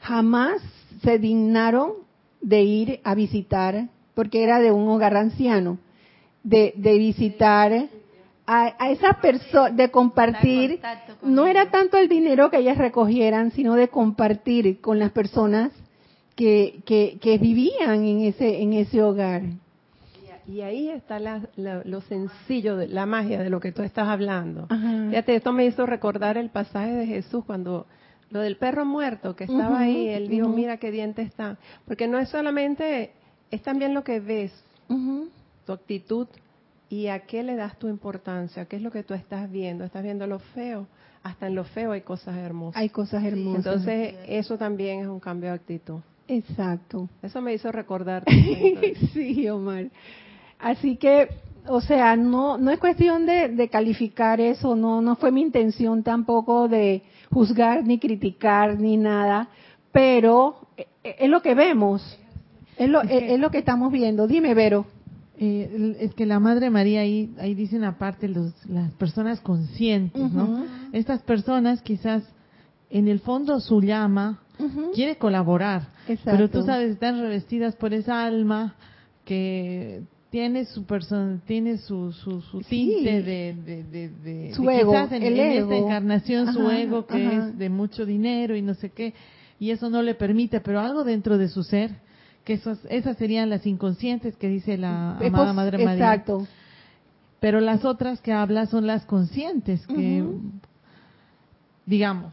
jamás 0.00 0.62
se 1.02 1.18
dignaron 1.18 1.92
de 2.40 2.62
ir 2.62 3.00
a 3.04 3.14
visitar, 3.14 3.88
porque 4.14 4.42
era 4.42 4.60
de 4.60 4.72
un 4.72 4.88
hogar 4.88 5.16
anciano, 5.16 5.78
de, 6.42 6.72
de 6.76 6.98
visitar 6.98 7.88
a, 8.46 8.74
a 8.78 8.90
esa 8.90 9.14
persona, 9.14 9.70
de 9.70 9.90
compartir, 9.90 10.80
no 11.22 11.46
era 11.46 11.70
tanto 11.70 11.96
el 11.96 12.08
dinero 12.08 12.50
que 12.50 12.58
ellas 12.58 12.78
recogieran, 12.78 13.50
sino 13.52 13.74
de 13.74 13.88
compartir 13.88 14.80
con 14.80 14.98
las 14.98 15.12
personas 15.12 15.72
que, 16.36 16.82
que, 16.84 17.38
vivían 17.38 18.04
en 18.04 18.20
ese, 18.22 18.60
en 18.60 18.72
ese 18.72 19.02
hogar. 19.02 19.42
Y 20.46 20.60
ahí 20.60 20.90
está 20.90 21.18
lo 21.56 22.00
sencillo, 22.02 22.76
de, 22.76 22.88
la 22.88 23.06
magia 23.06 23.42
de 23.42 23.48
lo 23.48 23.60
que 23.60 23.72
tú 23.72 23.82
estás 23.82 24.08
hablando. 24.08 24.66
Fíjate, 25.08 25.36
esto 25.36 25.52
me 25.52 25.64
hizo 25.64 25.86
recordar 25.86 26.36
el 26.36 26.50
pasaje 26.50 26.92
de 26.92 27.06
Jesús 27.06 27.44
cuando 27.46 27.86
lo 28.30 28.40
del 28.40 28.56
perro 28.56 28.84
muerto 28.84 29.36
que 29.36 29.44
estaba 29.44 29.80
ahí, 29.80 30.08
él 30.08 30.28
dijo, 30.28 30.48
mira 30.48 30.76
qué 30.76 30.90
diente 30.90 31.22
está. 31.22 31.56
Porque 31.86 32.08
no 32.08 32.18
es 32.18 32.28
solamente, 32.28 33.12
es 33.50 33.62
también 33.62 33.94
lo 33.94 34.04
que 34.04 34.20
ves, 34.20 34.52
tu 35.64 35.72
actitud 35.72 36.28
y 36.94 37.08
a 37.08 37.20
qué 37.20 37.42
le 37.42 37.56
das 37.56 37.76
tu 37.76 37.88
importancia, 37.88 38.66
qué 38.66 38.76
es 38.76 38.82
lo 38.82 38.92
que 38.92 39.02
tú 39.02 39.14
estás 39.14 39.50
viendo. 39.50 39.84
¿Estás 39.84 40.04
viendo 40.04 40.28
lo 40.28 40.38
feo? 40.38 40.86
Hasta 41.24 41.48
en 41.48 41.56
lo 41.56 41.64
feo 41.64 41.90
hay 41.90 42.02
cosas 42.02 42.36
hermosas. 42.36 42.80
Hay 42.80 42.88
cosas 42.88 43.24
hermosas. 43.24 43.66
Entonces, 43.66 44.14
eso 44.28 44.56
también 44.56 45.00
es 45.00 45.08
un 45.08 45.18
cambio 45.18 45.50
de 45.50 45.56
actitud. 45.56 45.98
Exacto. 46.28 47.08
Eso 47.20 47.40
me 47.40 47.52
hizo 47.52 47.72
recordar. 47.72 48.22
sí, 49.12 49.48
Omar. 49.48 49.86
Así 50.60 50.96
que, 50.96 51.28
o 51.66 51.80
sea, 51.80 52.14
no 52.14 52.58
no 52.58 52.70
es 52.70 52.78
cuestión 52.78 53.26
de, 53.26 53.48
de, 53.48 53.68
calificar 53.68 54.40
eso, 54.40 54.76
no 54.76 55.02
no 55.02 55.16
fue 55.16 55.32
mi 55.32 55.42
intención 55.42 56.04
tampoco 56.04 56.68
de 56.68 57.02
juzgar 57.30 57.84
ni 57.84 57.98
criticar 57.98 58.78
ni 58.78 58.96
nada, 58.96 59.48
pero 59.90 60.68
eh, 60.76 60.86
es 61.02 61.28
lo 61.28 61.42
que 61.42 61.54
vemos, 61.54 62.18
es 62.78 62.88
lo, 62.88 63.02
es, 63.02 63.38
lo 63.40 63.50
que 63.50 63.58
estamos 63.58 63.90
viendo. 63.90 64.28
Dime, 64.28 64.54
Vero. 64.54 64.86
Eh, 65.36 65.96
es 66.00 66.14
que 66.14 66.26
la 66.26 66.38
Madre 66.38 66.70
María 66.70 67.00
ahí, 67.00 67.34
ahí 67.38 67.54
dicen 67.54 67.82
aparte 67.82 68.28
los, 68.28 68.52
las 68.66 68.92
personas 68.92 69.40
conscientes, 69.40 70.30
¿no? 70.32 70.64
Estas 70.92 71.22
personas 71.22 71.82
quizás 71.82 72.22
en 72.90 73.08
el 73.08 73.18
fondo 73.18 73.58
su 73.58 73.80
llama 73.80 74.40
quiere 74.94 75.16
colaborar, 75.16 75.88
pero 76.24 76.48
tú 76.48 76.62
sabes, 76.62 76.92
están 76.92 77.20
revestidas 77.20 77.74
por 77.74 77.92
esa 77.92 78.24
alma 78.24 78.76
que 79.24 80.02
tiene 80.30 80.64
su 80.66 80.84
persona, 80.84 81.40
tiene 81.46 81.78
su, 81.78 82.12
su, 82.12 82.40
su 82.40 82.60
tinte 82.60 83.22
de, 83.22 83.54
de, 83.54 84.08
de, 84.08 84.54
su 84.54 84.68
ego, 84.70 84.92
quizás 84.92 85.12
en, 85.12 85.22
esta 85.22 85.76
encarnación 85.76 86.52
su 86.52 86.70
ego 86.70 87.06
que 87.06 87.36
es 87.36 87.58
de 87.58 87.68
mucho 87.68 88.06
dinero 88.06 88.56
y 88.56 88.62
no 88.62 88.74
sé 88.74 88.90
qué, 88.90 89.14
y 89.58 89.70
eso 89.70 89.90
no 89.90 90.02
le 90.02 90.14
permite, 90.14 90.60
pero 90.60 90.80
algo 90.80 91.04
dentro 91.04 91.38
de 91.38 91.48
su 91.48 91.62
ser, 91.62 91.92
que 92.44 92.54
esos, 92.54 92.78
esas 92.90 93.16
serían 93.16 93.50
las 93.50 93.66
inconscientes 93.66 94.36
que 94.36 94.48
dice 94.48 94.76
la 94.76 95.16
amada 95.18 95.52
Madre 95.52 95.84
María. 95.84 96.14
Exacto. 96.14 96.46
Pero 97.40 97.60
las 97.60 97.84
otras 97.84 98.20
que 98.20 98.32
habla 98.32 98.66
son 98.66 98.86
las 98.86 99.04
conscientes, 99.04 99.86
que, 99.86 100.24
digamos, 101.84 102.32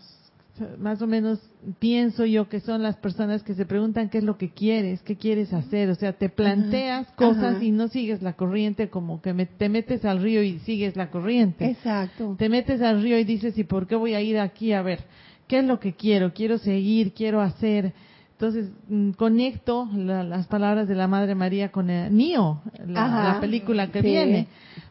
más 0.78 1.02
o 1.02 1.08
menos 1.08 1.39
pienso 1.80 2.26
yo 2.26 2.50
que 2.50 2.60
son 2.60 2.84
las 2.84 2.95
personas 2.97 3.43
que 3.43 3.54
se 3.54 3.65
preguntan 3.65 4.10
qué 4.10 4.19
es 4.19 4.24
lo 4.24 4.38
que 4.38 4.52
quieres, 4.52 5.02
qué 5.02 5.15
quieres 5.15 5.54
hacer, 5.54 5.89
o 5.89 5.95
sea, 5.95 6.13
te 6.13 6.30
planteas 6.30 7.12
cosas 7.13 7.62
y 7.62 7.71
no 7.71 7.88
sigues 7.88 8.21
la 8.21 8.34
corriente 8.34 8.89
como 8.89 9.21
que 9.21 9.34
te 9.34 9.69
metes 9.69 10.06
al 10.06 10.21
río 10.21 10.43
y 10.43 10.60
sigues 10.60 10.95
la 10.95 11.10
corriente. 11.10 11.65
Exacto. 11.65 12.36
Te 12.38 12.50
metes 12.50 12.82
al 12.82 13.02
río 13.02 13.17
y 13.17 13.24
dices, 13.24 13.58
¿y 13.58 13.63
por 13.63 13.88
qué 13.88 13.95
voy 13.95 14.13
a 14.13 14.21
ir 14.21 14.39
aquí 14.39 14.74
a 14.74 14.82
ver? 14.82 15.04
¿Qué 15.47 15.60
es 15.60 15.65
lo 15.65 15.80
que 15.80 15.93
quiero? 15.93 16.34
Quiero 16.34 16.58
seguir, 16.58 17.13
quiero 17.13 17.41
hacer. 17.41 17.93
Entonces, 18.41 18.71
mm, 18.89 19.12
conecto 19.12 19.88
las 19.93 20.47
palabras 20.47 20.88
de 20.88 20.95
la 20.95 21.08
Madre 21.08 21.36
María 21.36 21.71
con 21.71 21.91
el 21.91 22.12
Nio, 22.12 22.60
la, 22.88 23.38
película 23.39 23.91
que 23.91 24.01
viene, 24.01 24.47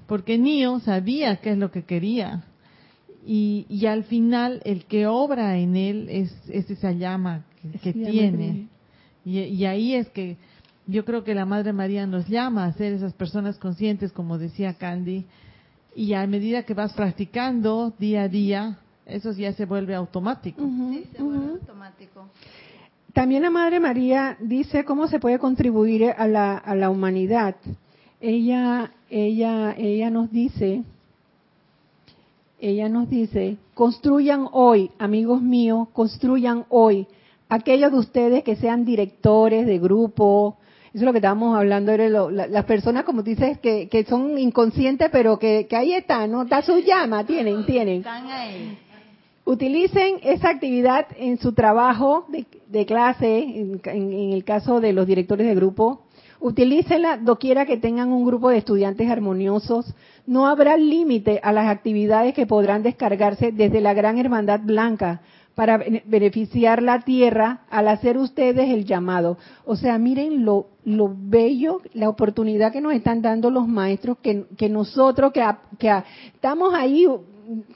porque 0.07 0.39
Nio 0.39 0.79
sabía 0.79 1.35
qué 1.41 1.51
es 1.51 1.59
lo 1.59 1.73
que 1.73 1.83
quería 1.83 2.45
y, 3.27 3.67
y, 3.69 3.87
al 3.87 4.05
final 4.05 4.63
el 4.65 4.85
que 4.85 5.09
obra 5.09 5.59
en 5.59 5.75
él 5.75 6.07
es, 6.09 6.33
esa 6.49 6.93
llama 6.93 7.45
que, 7.83 7.93
tiene. 7.93 8.69
Y, 9.25 9.65
ahí 9.65 9.97
es 9.97 10.09
que 10.11 10.37
yo 10.87 11.05
creo 11.05 11.25
que 11.25 11.35
la 11.35 11.45
Madre 11.45 11.73
María 11.73 12.07
nos 12.07 12.29
llama 12.29 12.67
a 12.67 12.73
ser 12.75 12.93
esas 12.93 13.15
personas 13.15 13.59
conscientes, 13.59 14.13
como 14.13 14.39
decía 14.39 14.75
Candy, 14.75 15.25
y 15.97 16.13
a 16.13 16.25
medida 16.29 16.63
que 16.63 16.75
vas 16.75 16.93
practicando 16.93 17.93
día 17.99 18.23
a 18.23 18.29
día, 18.29 18.79
eso 19.07 19.33
ya 19.33 19.53
se 19.55 19.65
vuelve 19.65 19.97
automático. 19.97 20.63
sí, 20.63 21.05
se 21.17 21.21
vuelve 21.21 21.51
automático. 21.55 22.29
También 23.13 23.43
la 23.43 23.51
Madre 23.51 23.81
María 23.81 24.37
dice 24.41 24.85
cómo 24.85 25.09
se 25.09 25.19
puede 25.19 25.39
contribuir 25.39 26.15
a 26.17 26.27
la, 26.27 26.57
a 26.57 26.75
la 26.75 26.91
humanidad. 26.91 27.57
Ella, 28.21 28.93
ella, 29.09 29.75
ella 29.77 30.11
nos 30.11 30.31
dice 30.31 30.85
ella 32.61 32.89
nos 32.89 33.09
dice, 33.09 33.57
construyan 33.75 34.47
hoy, 34.53 34.91
amigos 34.99 35.41
míos, 35.41 35.89
construyan 35.93 36.67
hoy. 36.69 37.07
Aquellos 37.49 37.91
de 37.91 37.99
ustedes 37.99 38.45
que 38.45 38.57
sean 38.57 38.85
directores 38.85 39.67
de 39.67 39.79
grupo, 39.79 40.57
eso 40.89 40.99
es 40.99 41.03
lo 41.03 41.13
que 41.13 41.19
estábamos 41.19 41.57
hablando, 41.57 41.97
las 41.97 42.65
personas, 42.65 43.05
como 43.05 43.23
dices, 43.23 43.59
que, 43.59 43.89
que 43.89 44.05
son 44.05 44.39
inconscientes, 44.39 45.09
pero 45.11 45.39
que, 45.39 45.67
que 45.69 45.77
ahí 45.77 45.93
están, 45.93 46.31
¿no? 46.31 46.43
Está 46.43 46.63
su 46.63 46.79
llama, 46.79 47.25
tienen, 47.25 47.65
tienen. 47.65 48.05
Utilicen 49.51 50.21
esa 50.23 50.49
actividad 50.49 51.09
en 51.17 51.37
su 51.39 51.55
trabajo 51.55 52.25
de, 52.29 52.87
clase, 52.87 53.39
en, 53.41 53.81
en, 53.85 54.33
el 54.33 54.45
caso 54.45 54.79
de 54.79 54.93
los 54.93 55.09
directores 55.09 55.45
de 55.45 55.57
grupo. 55.57 56.03
Utilícenla 56.39 57.17
doquiera 57.17 57.67
que 57.67 57.77
tengan 57.77 58.13
un 58.13 58.25
grupo 58.25 58.51
de 58.51 58.59
estudiantes 58.59 59.11
armoniosos, 59.11 59.93
no 60.25 60.47
habrá 60.47 60.77
límite 60.77 61.41
a 61.43 61.51
las 61.51 61.67
actividades 61.67 62.33
que 62.33 62.47
podrán 62.47 62.85
descargarse 62.85 63.51
desde 63.51 63.81
la 63.81 63.93
Gran 63.93 64.19
Hermandad 64.19 64.61
Blanca 64.63 65.21
para 65.57 65.79
beneficiar 66.05 66.81
la 66.81 67.01
tierra 67.01 67.63
al 67.71 67.89
hacer 67.89 68.19
ustedes 68.19 68.71
el 68.71 68.85
llamado. 68.85 69.37
O 69.65 69.75
sea, 69.75 69.99
miren 69.99 70.45
lo, 70.45 70.69
lo 70.85 71.13
bello, 71.13 71.81
la 71.93 72.09
oportunidad 72.09 72.71
que 72.71 72.81
nos 72.81 72.93
están 72.93 73.21
dando 73.21 73.51
los 73.51 73.67
maestros, 73.67 74.19
que, 74.23 74.45
que 74.57 74.69
nosotros 74.69 75.33
que, 75.33 75.45
que 75.77 75.93
estamos 76.35 76.73
ahí 76.73 77.05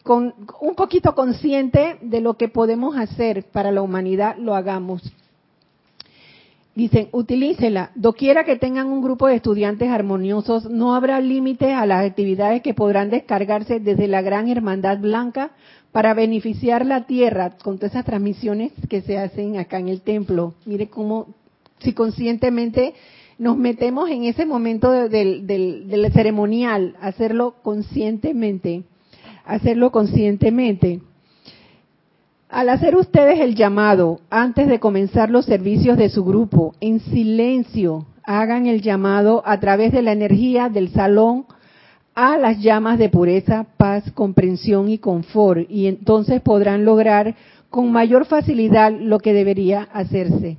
con, 0.03 0.35
un 0.61 0.75
poquito 0.75 1.15
conscientes 1.15 1.97
de 2.01 2.21
lo 2.21 2.35
que 2.35 2.49
podemos 2.49 2.97
hacer 2.97 3.45
para 3.45 3.73
la 3.73 3.83
humanidad, 3.83 4.37
lo 4.37 4.55
hagamos. 4.55 5.03
Dicen, 6.75 7.09
utilícela. 7.13 7.93
Doquiera 7.95 8.45
que 8.45 8.57
tengan 8.57 8.89
un 8.89 9.01
grupo 9.01 9.29
de 9.29 9.37
estudiantes 9.37 9.89
armoniosos, 9.91 10.69
no 10.69 10.95
habrá 10.95 11.21
límite 11.21 11.73
a 11.73 11.87
las 11.87 12.05
actividades 12.05 12.63
que 12.63 12.75
podrán 12.75 13.11
descargarse 13.11 13.79
desde 13.79 14.09
la 14.09 14.23
Gran 14.23 14.49
Hermandad 14.49 14.99
Blanca 14.99 15.53
para 15.93 16.15
beneficiar 16.15 16.85
la 16.85 17.07
tierra 17.07 17.51
con 17.63 17.77
todas 17.77 17.93
esas 17.93 18.05
transmisiones 18.05 18.73
que 18.89 19.03
se 19.03 19.19
hacen 19.19 19.57
acá 19.57 19.79
en 19.79 19.89
el 19.89 20.01
templo. 20.01 20.55
Mire 20.67 20.89
cómo, 20.89 21.29
si 21.79 21.93
conscientemente 21.93 22.95
nos 23.39 23.57
metemos 23.57 24.11
en 24.11 24.25
ese 24.25 24.45
momento 24.45 24.91
del, 24.91 25.47
del 25.47 26.13
ceremonial, 26.13 26.97
hacerlo 27.01 27.55
conscientemente, 27.63 28.83
hacerlo 29.45 29.91
conscientemente. 29.91 31.01
Al 32.49 32.69
hacer 32.69 32.97
ustedes 32.97 33.41
el 33.41 33.55
llamado 33.55 34.21
antes 34.31 34.69
de 34.69 34.79
comenzar 34.79 35.31
los 35.31 35.45
servicios 35.45 35.99
de 35.99 36.09
su 36.09 36.25
grupo, 36.25 36.75
en 36.81 37.01
silencio, 37.01 38.07
hagan 38.23 38.67
el 38.67 38.81
llamado 38.81 39.43
a 39.45 39.59
través 39.61 39.93
de 39.93 40.03
la 40.03 40.13
energía 40.13 40.69
del 40.69 40.91
salón 40.91 41.47
a 42.15 42.39
las 42.39 42.61
llamas 42.61 42.99
de 42.99 43.09
pureza, 43.09 43.67
paz, 43.77 44.11
comprensión 44.13 44.89
y 44.89 44.99
confort, 44.99 45.69
y 45.69 45.89
entonces 45.89 46.41
podrán 46.41 46.85
lograr 46.85 47.35
con 47.71 47.91
mayor 47.91 48.25
facilidad 48.27 48.93
lo 48.93 49.19
que 49.19 49.33
debería 49.33 49.83
hacerse. 49.93 50.57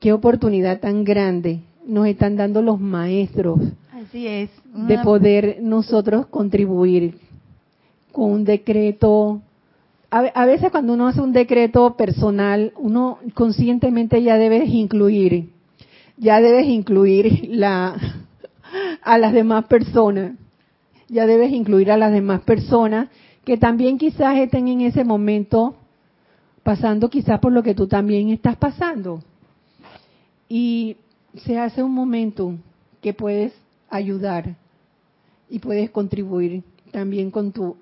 Qué 0.00 0.12
oportunidad 0.12 0.78
tan 0.78 1.02
grande 1.02 1.62
nos 1.84 2.06
están 2.06 2.36
dando 2.36 2.62
los 2.62 2.78
maestros 2.78 3.58
Así 3.92 4.28
es. 4.28 4.50
de 4.72 4.98
poder 4.98 5.58
nosotros 5.62 6.26
contribuir 6.26 7.18
con 8.12 8.30
un 8.30 8.44
decreto. 8.44 9.40
A, 10.10 10.46
veces 10.46 10.70
cuando 10.70 10.94
uno 10.94 11.06
hace 11.06 11.20
un 11.20 11.32
decreto 11.32 11.94
personal, 11.96 12.72
uno 12.78 13.18
conscientemente 13.34 14.22
ya 14.22 14.38
debes 14.38 14.70
incluir, 14.70 15.50
ya 16.16 16.40
debes 16.40 16.66
incluir 16.66 17.48
la, 17.50 17.94
a 19.02 19.18
las 19.18 19.32
demás 19.34 19.66
personas, 19.66 20.32
ya 21.08 21.26
debes 21.26 21.52
incluir 21.52 21.90
a 21.90 21.98
las 21.98 22.12
demás 22.12 22.40
personas 22.40 23.08
que 23.44 23.58
también 23.58 23.98
quizás 23.98 24.38
estén 24.38 24.68
en 24.68 24.80
ese 24.82 25.04
momento 25.04 25.74
pasando 26.62 27.08
quizás 27.08 27.40
por 27.40 27.52
lo 27.52 27.62
que 27.62 27.74
tú 27.74 27.86
también 27.86 28.30
estás 28.30 28.56
pasando. 28.56 29.22
Y 30.48 30.96
se 31.34 31.58
hace 31.58 31.82
un 31.82 31.92
momento 31.92 32.54
que 33.00 33.14
puedes 33.14 33.52
ayudar 33.88 34.56
y 35.48 35.58
puedes 35.58 35.90
contribuir 35.90 36.62
también 36.90 37.30
con 37.30 37.52
tu 37.52 37.76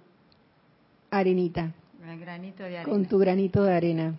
arenita, 1.19 1.73
con 2.85 3.07
tu 3.07 3.19
granito 3.19 3.63
de 3.63 3.75
arena. 3.75 4.15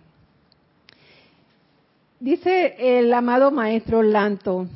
Dice 2.20 2.74
el 2.78 3.12
amado 3.14 3.50
maestro 3.50 4.02
Lanto, 4.02 4.66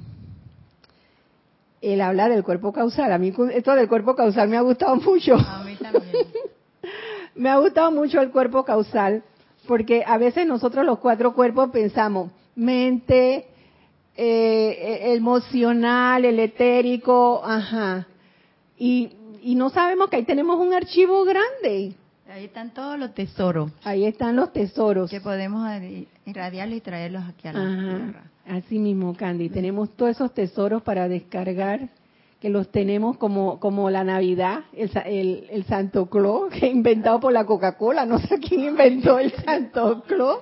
él 1.81 2.01
habla 2.01 2.29
del 2.29 2.45
cuerpo 2.45 2.73
causal. 2.73 3.13
A 3.13 3.19
mí 3.19 3.33
esto 3.53 3.75
del 3.75 3.89
cuerpo 3.89 4.15
causal 4.15 4.49
me 4.49 4.57
ha 4.57 4.61
gustado 4.61 4.97
mucho. 4.97 5.35
A 5.35 5.65
mí 5.65 5.75
también. 5.77 6.27
me 7.35 7.49
ha 7.49 7.57
gustado 7.59 7.91
mucho 7.91 8.21
el 8.21 8.31
cuerpo 8.31 8.65
causal 8.65 9.25
porque 9.67 10.05
a 10.07 10.19
veces 10.19 10.47
nosotros 10.47 10.85
los 10.87 10.99
cuatro 11.01 11.35
cuerpos 11.35 11.71
pensamos 11.71 12.31
mente, 12.55 13.47
eh, 14.17 15.15
emocional, 15.15 16.25
el 16.25 16.39
etérico, 16.39 17.43
ajá. 17.45 18.07
Y, 18.79 19.13
y 19.43 19.55
no 19.55 19.71
sabemos 19.71 20.09
que 20.09 20.17
ahí 20.17 20.25
tenemos 20.25 20.59
un 20.59 20.75
archivo 20.75 21.25
grande. 21.25 21.95
Ahí 22.33 22.47
están 22.47 22.73
todos 22.73 22.99
los 22.99 23.13
tesoros. 23.13 23.71
Ahí 23.85 24.07
están 24.07 24.37
los 24.37 24.55
tesoros. 24.55 25.11
Que 25.11 25.21
podemos 25.21 25.69
irradiarlos 26.25 26.79
y 26.79 26.81
traerlos 26.81 27.25
aquí 27.29 27.47
a 27.47 27.53
la 27.53 27.61
tierra. 27.61 28.23
Así 28.49 28.79
mismo, 28.79 29.15
Candy. 29.15 29.51
Tenemos 29.51 29.91
todos 29.91 30.13
esos 30.13 30.33
tesoros 30.33 30.81
para 30.83 31.09
descargar, 31.09 31.91
que 32.41 32.49
los 32.49 32.73
tenemos 32.73 33.19
como, 33.19 33.61
como 33.61 33.91
la 33.91 34.03
Navidad, 34.03 34.61
el, 34.73 34.91
el, 35.05 35.47
el 35.51 35.65
Santo 35.65 36.07
Claus, 36.07 36.51
que 36.59 36.69
inventado 36.69 37.21
por 37.21 37.35
la 37.35 37.45
Coca-Cola. 37.45 38.07
No 38.07 38.19
sé 38.19 38.39
quién 38.39 38.65
inventó 38.65 39.19
el 39.19 39.31
Santo 39.45 40.03
Claus. 40.09 40.39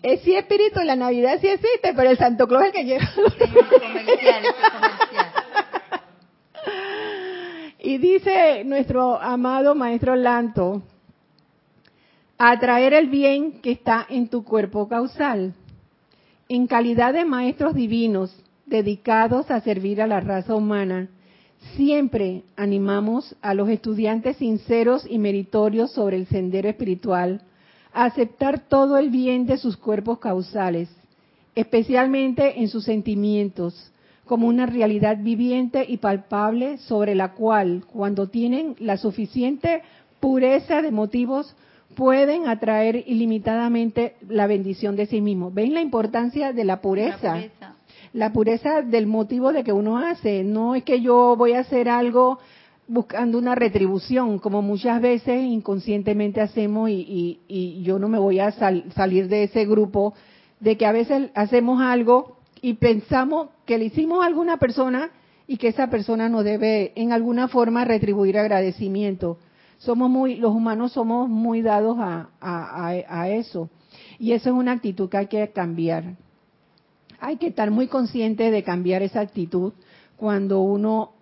Es 0.00 0.20
sí 0.20 0.32
espíritu, 0.36 0.78
la 0.84 0.94
Navidad 0.94 1.38
sí 1.40 1.48
existe, 1.48 1.92
pero 1.92 2.08
el 2.08 2.18
Santo 2.18 2.46
Claus 2.46 2.66
es 2.66 2.68
el 2.68 2.72
que 2.72 2.84
lleva. 2.84 3.10
Y 7.80 7.98
dice 7.98 8.64
nuestro 8.64 9.20
amado 9.20 9.74
maestro 9.74 10.16
Lanto, 10.16 10.82
atraer 12.36 12.92
el 12.92 13.08
bien 13.08 13.60
que 13.60 13.72
está 13.72 14.06
en 14.08 14.28
tu 14.28 14.44
cuerpo 14.44 14.88
causal. 14.88 15.54
En 16.48 16.66
calidad 16.66 17.12
de 17.12 17.24
maestros 17.24 17.74
divinos 17.74 18.34
dedicados 18.66 19.50
a 19.50 19.60
servir 19.60 20.02
a 20.02 20.06
la 20.06 20.20
raza 20.20 20.54
humana, 20.54 21.08
siempre 21.76 22.42
animamos 22.56 23.36
a 23.42 23.54
los 23.54 23.68
estudiantes 23.68 24.36
sinceros 24.36 25.06
y 25.08 25.18
meritorios 25.18 25.92
sobre 25.92 26.16
el 26.16 26.26
sendero 26.26 26.68
espiritual 26.68 27.42
aceptar 27.92 28.68
todo 28.68 28.96
el 28.96 29.10
bien 29.10 29.46
de 29.46 29.56
sus 29.56 29.76
cuerpos 29.76 30.18
causales, 30.18 30.88
especialmente 31.54 32.60
en 32.60 32.68
sus 32.68 32.84
sentimientos, 32.84 33.92
como 34.28 34.46
una 34.46 34.66
realidad 34.66 35.18
viviente 35.20 35.84
y 35.88 35.96
palpable 35.96 36.78
sobre 36.78 37.16
la 37.16 37.32
cual, 37.32 37.84
cuando 37.92 38.28
tienen 38.28 38.76
la 38.78 38.96
suficiente 38.96 39.82
pureza 40.20 40.82
de 40.82 40.92
motivos, 40.92 41.56
pueden 41.96 42.46
atraer 42.46 43.02
ilimitadamente 43.06 44.14
la 44.28 44.46
bendición 44.46 44.94
de 44.94 45.06
sí 45.06 45.20
mismos. 45.20 45.52
¿Ven 45.52 45.74
la 45.74 45.80
importancia 45.80 46.52
de 46.52 46.64
la 46.64 46.80
pureza? 46.80 47.34
La 47.34 47.40
pureza. 47.40 47.74
La 48.12 48.32
pureza 48.32 48.82
del 48.82 49.06
motivo 49.06 49.52
de 49.52 49.64
que 49.64 49.72
uno 49.72 49.98
hace. 49.98 50.44
No 50.44 50.74
es 50.74 50.84
que 50.84 51.00
yo 51.00 51.34
voy 51.36 51.54
a 51.54 51.60
hacer 51.60 51.88
algo 51.88 52.38
buscando 52.86 53.36
una 53.36 53.54
retribución, 53.54 54.38
como 54.38 54.62
muchas 54.62 55.00
veces 55.02 55.44
inconscientemente 55.44 56.40
hacemos 56.40 56.88
y, 56.90 57.82
yo 57.82 57.98
no 57.98 58.08
me 58.08 58.18
voy 58.18 58.40
a 58.40 58.50
salir 58.52 59.28
de 59.28 59.44
ese 59.44 59.66
grupo, 59.66 60.14
de 60.60 60.76
que 60.76 60.86
a 60.86 60.92
veces 60.92 61.30
hacemos 61.34 61.82
algo 61.82 62.37
y 62.62 62.74
pensamos 62.74 63.48
que 63.66 63.78
le 63.78 63.86
hicimos 63.86 64.22
a 64.22 64.26
alguna 64.26 64.56
persona 64.56 65.10
y 65.46 65.56
que 65.56 65.68
esa 65.68 65.88
persona 65.88 66.28
nos 66.28 66.44
debe 66.44 66.92
en 66.96 67.12
alguna 67.12 67.48
forma 67.48 67.84
retribuir 67.84 68.38
agradecimiento. 68.38 69.38
Somos 69.78 70.10
muy, 70.10 70.36
los 70.36 70.52
humanos 70.52 70.92
somos 70.92 71.28
muy 71.28 71.62
dados 71.62 71.96
a, 72.00 72.28
a 72.40 73.28
eso. 73.28 73.70
Y 74.18 74.32
eso 74.32 74.50
es 74.50 74.56
una 74.56 74.72
actitud 74.72 75.08
que 75.08 75.16
hay 75.16 75.26
que 75.26 75.48
cambiar. 75.50 76.16
Hay 77.20 77.36
que 77.36 77.48
estar 77.48 77.70
muy 77.70 77.86
consciente 77.86 78.50
de 78.50 78.62
cambiar 78.62 79.02
esa 79.02 79.20
actitud 79.20 79.72
cuando 80.16 80.60
uno, 80.60 81.12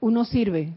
uno 0.00 0.24
sirve, 0.24 0.74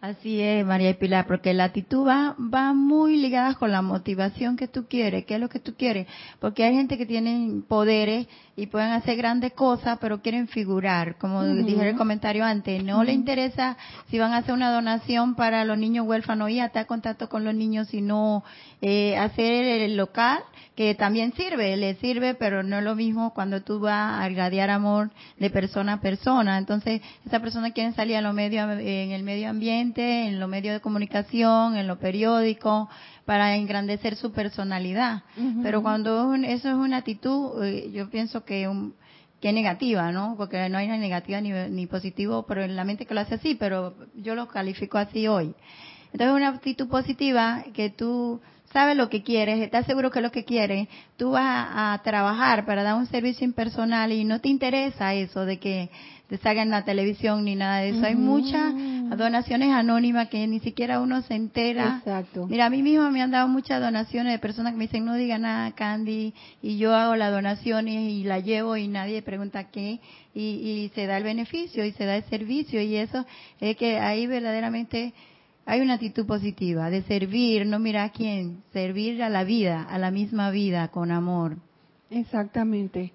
Así 0.00 0.40
es, 0.40 0.64
María 0.64 0.90
y 0.90 0.94
Pilar, 0.94 1.26
porque 1.26 1.54
la 1.54 1.64
actitud 1.64 2.06
va, 2.06 2.36
va 2.38 2.74
muy 2.74 3.16
ligada 3.16 3.54
con 3.54 3.72
la 3.72 3.80
motivación 3.80 4.56
que 4.56 4.68
tú 4.68 4.86
quieres, 4.86 5.24
qué 5.24 5.34
es 5.34 5.40
lo 5.40 5.48
que 5.48 5.58
tú 5.58 5.74
quieres, 5.74 6.06
porque 6.38 6.64
hay 6.64 6.74
gente 6.74 6.98
que 6.98 7.06
tiene 7.06 7.62
poderes 7.66 8.28
y 8.56 8.66
pueden 8.68 8.92
hacer 8.92 9.16
grandes 9.16 9.52
cosas, 9.52 9.98
pero 10.00 10.22
quieren 10.22 10.48
figurar, 10.48 11.16
como 11.18 11.44
dije 11.44 11.82
en 11.82 11.88
el 11.88 11.96
comentario 11.96 12.42
antes, 12.42 12.82
no 12.82 13.04
le 13.04 13.12
interesa 13.12 13.76
si 14.10 14.18
van 14.18 14.32
a 14.32 14.38
hacer 14.38 14.54
una 14.54 14.72
donación 14.72 15.34
para 15.34 15.64
los 15.66 15.76
niños 15.76 16.06
huérfanos 16.06 16.48
y 16.50 16.58
estar 16.58 16.82
en 16.82 16.86
contacto 16.86 17.28
con 17.28 17.44
los 17.44 17.54
niños, 17.54 17.88
sino 17.88 18.44
eh, 18.80 19.16
hacer 19.18 19.82
el 19.82 19.96
local, 19.96 20.38
que 20.74 20.94
también 20.94 21.32
sirve, 21.34 21.76
le 21.76 21.94
sirve, 21.96 22.34
pero 22.34 22.62
no 22.62 22.78
es 22.78 22.84
lo 22.84 22.94
mismo 22.94 23.32
cuando 23.32 23.62
tú 23.62 23.80
vas 23.80 24.20
a 24.20 24.30
irradiar 24.30 24.70
amor 24.70 25.10
de 25.38 25.48
persona 25.48 25.94
a 25.94 26.00
persona. 26.00 26.58
Entonces, 26.58 27.00
esa 27.26 27.40
persona 27.40 27.72
quiere 27.72 27.92
salir 27.92 28.16
a 28.16 28.20
lo 28.20 28.34
medio, 28.34 28.70
en 28.70 29.10
el 29.10 29.22
medio 29.22 29.48
ambiente, 29.48 30.26
en 30.26 30.38
los 30.38 30.48
medios 30.48 30.74
de 30.74 30.80
comunicación, 30.80 31.76
en 31.76 31.86
los 31.86 31.96
periódicos, 31.98 32.88
para 33.26 33.56
engrandecer 33.56 34.16
su 34.16 34.32
personalidad. 34.32 35.24
Pero 35.62 35.82
cuando 35.82 36.32
eso 36.34 36.68
es 36.68 36.74
una 36.74 36.98
actitud, 36.98 37.62
eh, 37.64 37.90
yo 37.92 38.08
pienso 38.08 38.44
que 38.44 38.68
un, 38.68 38.94
que 39.40 39.48
es 39.48 39.54
negativa, 39.54 40.12
¿no? 40.12 40.34
Porque 40.38 40.68
no 40.68 40.78
hay 40.78 40.88
ni 40.88 40.96
negativa 40.96 41.40
ni, 41.40 41.50
ni 41.50 41.86
positivo, 41.86 42.46
pero 42.46 42.62
en 42.62 42.76
la 42.76 42.84
mente 42.84 43.04
que 43.04 43.14
lo 43.14 43.20
hace 43.20 43.34
así, 43.34 43.56
pero 43.56 43.94
yo 44.14 44.34
lo 44.36 44.46
califico 44.46 44.96
así 44.96 45.26
hoy. 45.26 45.54
Entonces, 46.12 46.34
una 46.34 46.48
actitud 46.48 46.88
positiva 46.88 47.64
que 47.74 47.90
tú 47.90 48.40
sabes 48.72 48.96
lo 48.96 49.08
que 49.08 49.22
quieres, 49.22 49.60
estás 49.60 49.86
seguro 49.86 50.10
que 50.10 50.18
es 50.18 50.22
lo 50.22 50.30
que 50.30 50.44
quieres, 50.44 50.88
tú 51.16 51.32
vas 51.32 51.68
a, 51.70 52.00
trabajar 52.04 52.64
para 52.64 52.82
dar 52.82 52.94
un 52.94 53.06
servicio 53.06 53.44
impersonal 53.44 54.12
y 54.12 54.24
no 54.24 54.40
te 54.40 54.48
interesa 54.48 55.14
eso 55.14 55.44
de 55.44 55.58
que 55.58 55.90
te 56.28 56.38
salga 56.38 56.62
en 56.62 56.70
la 56.70 56.84
televisión 56.84 57.44
ni 57.44 57.54
nada 57.54 57.78
de 57.78 57.90
eso. 57.90 58.04
Hay 58.04 58.16
muchas 58.16 58.74
donaciones 59.16 59.70
anónimas 59.70 60.28
que 60.28 60.46
ni 60.46 60.58
siquiera 60.58 61.00
uno 61.00 61.22
se 61.22 61.34
entera. 61.34 61.98
Exacto. 61.98 62.46
Mira, 62.48 62.66
a 62.66 62.70
mí 62.70 62.82
mismo 62.82 63.08
me 63.10 63.22
han 63.22 63.30
dado 63.30 63.46
muchas 63.46 63.80
donaciones 63.80 64.32
de 64.32 64.38
personas 64.38 64.72
que 64.72 64.78
me 64.78 64.84
dicen, 64.84 65.04
no 65.04 65.14
diga 65.14 65.38
nada, 65.38 65.70
Candy, 65.72 66.34
y 66.62 66.78
yo 66.78 66.94
hago 66.94 67.14
las 67.14 67.30
donaciones 67.30 68.10
y 68.10 68.24
la 68.24 68.40
llevo 68.40 68.76
y 68.76 68.88
nadie 68.88 69.22
pregunta 69.22 69.70
qué, 69.70 70.00
y, 70.34 70.42
y 70.42 70.92
se 70.94 71.06
da 71.06 71.16
el 71.16 71.24
beneficio 71.24 71.84
y 71.84 71.92
se 71.92 72.04
da 72.04 72.16
el 72.16 72.24
servicio, 72.24 72.82
y 72.82 72.96
eso 72.96 73.24
es 73.60 73.76
que 73.76 73.98
ahí 73.98 74.26
verdaderamente 74.26 75.14
hay 75.64 75.80
una 75.80 75.94
actitud 75.94 76.26
positiva 76.26 76.90
de 76.90 77.02
servir, 77.02 77.66
no 77.66 77.78
mira 77.78 78.04
a 78.04 78.10
quién, 78.10 78.62
servir 78.72 79.22
a 79.22 79.28
la 79.28 79.44
vida, 79.44 79.82
a 79.82 79.98
la 79.98 80.10
misma 80.10 80.50
vida, 80.50 80.88
con 80.88 81.10
amor. 81.10 81.56
Exactamente. 82.10 83.12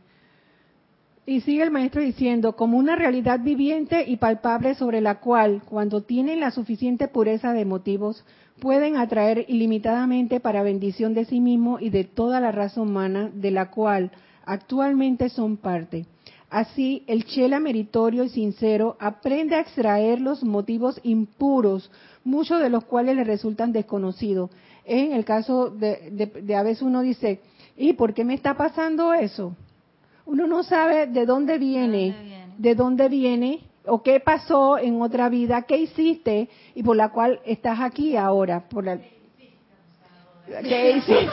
Y 1.26 1.42
sigue 1.42 1.62
el 1.62 1.72
maestro 1.72 2.02
diciendo, 2.02 2.56
como 2.56 2.78
una 2.78 2.96
realidad 2.96 3.40
viviente 3.42 4.06
y 4.08 4.18
palpable 4.18 4.74
sobre 4.74 5.02
la 5.02 5.20
cual, 5.20 5.62
cuando 5.70 6.02
tienen 6.02 6.40
la 6.40 6.50
suficiente 6.50 7.08
pureza 7.08 7.54
de 7.54 7.64
motivos, 7.64 8.26
pueden 8.60 8.98
atraer 8.98 9.46
ilimitadamente 9.48 10.40
para 10.40 10.64
bendición 10.64 11.14
de 11.14 11.26
sí 11.26 11.40
mismo 11.40 11.80
y 11.80 11.90
de 11.90 12.06
toda 12.06 12.40
la 12.40 12.52
raza 12.52 12.82
humana 12.82 13.30
de 13.34 13.52
la 13.52 13.70
cual 13.70 14.12
actualmente 14.46 15.30
son 15.30 15.58
parte. 15.58 16.08
Así, 16.50 17.04
el 17.08 17.24
chela 17.26 17.60
meritorio 17.60 18.24
y 18.24 18.30
sincero 18.30 18.98
aprende 19.00 19.56
a 19.56 19.62
extraer 19.62 20.20
los 20.20 20.44
motivos 20.44 21.00
impuros, 21.04 21.90
muchos 22.24 22.60
de 22.60 22.70
los 22.70 22.84
cuales 22.84 23.16
le 23.16 23.24
resultan 23.24 23.72
desconocidos. 23.72 24.50
En 24.86 25.14
el 25.14 25.24
caso 25.24 25.70
de, 25.70 26.32
de, 26.44 26.56
a 26.56 26.64
veces 26.64 26.82
uno 26.82 27.02
dice, 27.02 27.42
¿y 27.78 27.94
por 27.94 28.14
qué 28.14 28.26
me 28.26 28.34
está 28.34 28.58
pasando 28.58 29.14
eso? 29.14 29.56
Uno 30.32 30.48
no 30.48 30.64
sabe 30.64 31.08
de 31.08 31.26
dónde 31.26 31.58
viene, 31.58 32.54
de 32.58 32.74
dónde 32.74 33.10
viene 33.10 33.60
o 33.86 34.02
qué 34.02 34.22
pasó 34.22 34.78
en 34.78 35.02
otra 35.02 35.28
vida, 35.28 35.64
qué 35.64 35.76
hiciste 35.76 36.48
y 36.74 36.84
por 36.84 36.96
la 36.96 37.10
cual 37.10 37.42
estás 37.44 37.82
aquí 37.82 38.16
ahora. 38.16 38.62
Por 38.62 38.86
la... 38.86 38.98
¿Qué 40.48 40.92
hiciste? 40.92 41.28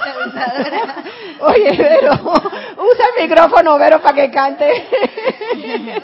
Oye, 1.40 1.76
Vero, 1.76 2.12
usa 2.12 3.04
el 3.16 3.28
micrófono, 3.28 3.78
Vero, 3.78 4.02
para 4.02 4.16
que 4.16 4.30
cante. 4.32 4.68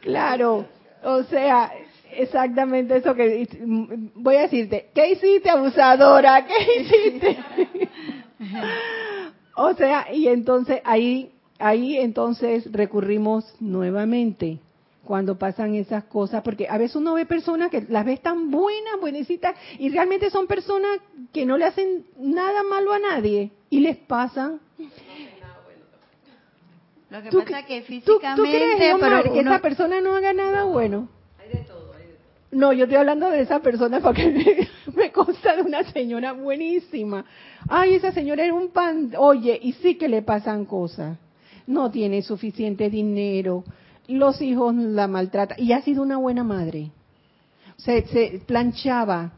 claro, 0.00 0.64
o 1.02 1.24
sea, 1.24 1.72
exactamente 2.12 2.98
eso 2.98 3.16
que 3.16 3.48
voy 4.14 4.36
a 4.36 4.42
decirte. 4.42 4.90
¿Qué 4.94 5.10
hiciste, 5.10 5.50
abusadora? 5.50 6.46
¿Qué 6.46 6.82
hiciste? 6.82 7.36
o 9.56 9.74
sea, 9.74 10.12
y 10.12 10.28
entonces 10.28 10.80
ahí 10.84 11.32
ahí 11.58 11.96
entonces 11.96 12.70
recurrimos 12.72 13.54
nuevamente 13.60 14.58
cuando 15.04 15.38
pasan 15.38 15.74
esas 15.74 16.04
cosas, 16.04 16.42
porque 16.42 16.66
a 16.68 16.78
veces 16.78 16.96
uno 16.96 17.14
ve 17.14 17.26
personas 17.26 17.70
que 17.70 17.86
las 17.88 18.04
ves 18.04 18.20
tan 18.20 18.50
buenas, 18.50 19.00
buenecitas, 19.00 19.54
y 19.78 19.88
realmente 19.88 20.30
son 20.30 20.48
personas 20.48 20.98
que 21.32 21.46
no 21.46 21.56
le 21.56 21.64
hacen 21.64 22.06
nada 22.18 22.64
malo 22.64 22.92
a 22.92 22.98
nadie, 22.98 23.52
y 23.70 23.80
les 23.80 23.96
pasan. 23.96 24.60
Lo 27.08 27.22
que 27.22 27.30
pasa 27.30 27.60
es 27.60 27.66
que 27.66 27.82
físicamente... 27.82 28.42
¿tú, 28.42 29.32
que 29.32 29.40
esa 29.40 29.60
persona 29.60 30.00
no 30.00 30.16
haga 30.16 30.32
nada 30.32 30.64
bueno? 30.64 31.08
Hay 31.38 31.56
de 31.56 31.64
todo, 31.64 31.92
hay 31.94 32.08
de 32.08 32.14
todo. 32.14 32.24
No, 32.50 32.72
yo 32.72 32.84
estoy 32.84 32.98
hablando 32.98 33.30
de 33.30 33.42
esa 33.42 33.60
persona 33.60 34.00
porque 34.00 34.68
me, 35.02 35.12
consta 35.12 35.56
de 35.56 35.62
una 35.62 35.84
señora 35.92 36.32
buenísima. 36.32 37.24
Ay, 37.68 37.94
esa 37.94 38.12
señora 38.12 38.44
era 38.44 38.54
un 38.54 38.68
pan... 38.68 39.12
Oye, 39.18 39.58
y 39.62 39.72
sí 39.74 39.96
que 39.96 40.08
le 40.08 40.22
pasan 40.22 40.64
cosas 40.64 41.18
no 41.66 41.90
tiene 41.90 42.22
suficiente 42.22 42.90
dinero, 42.90 43.64
los 44.08 44.40
hijos 44.40 44.74
la 44.74 45.08
maltratan 45.08 45.58
y 45.60 45.72
ha 45.72 45.82
sido 45.82 46.02
una 46.02 46.16
buena 46.16 46.44
madre. 46.44 46.90
Se, 47.76 48.06
se 48.06 48.40
planchaba 48.46 49.32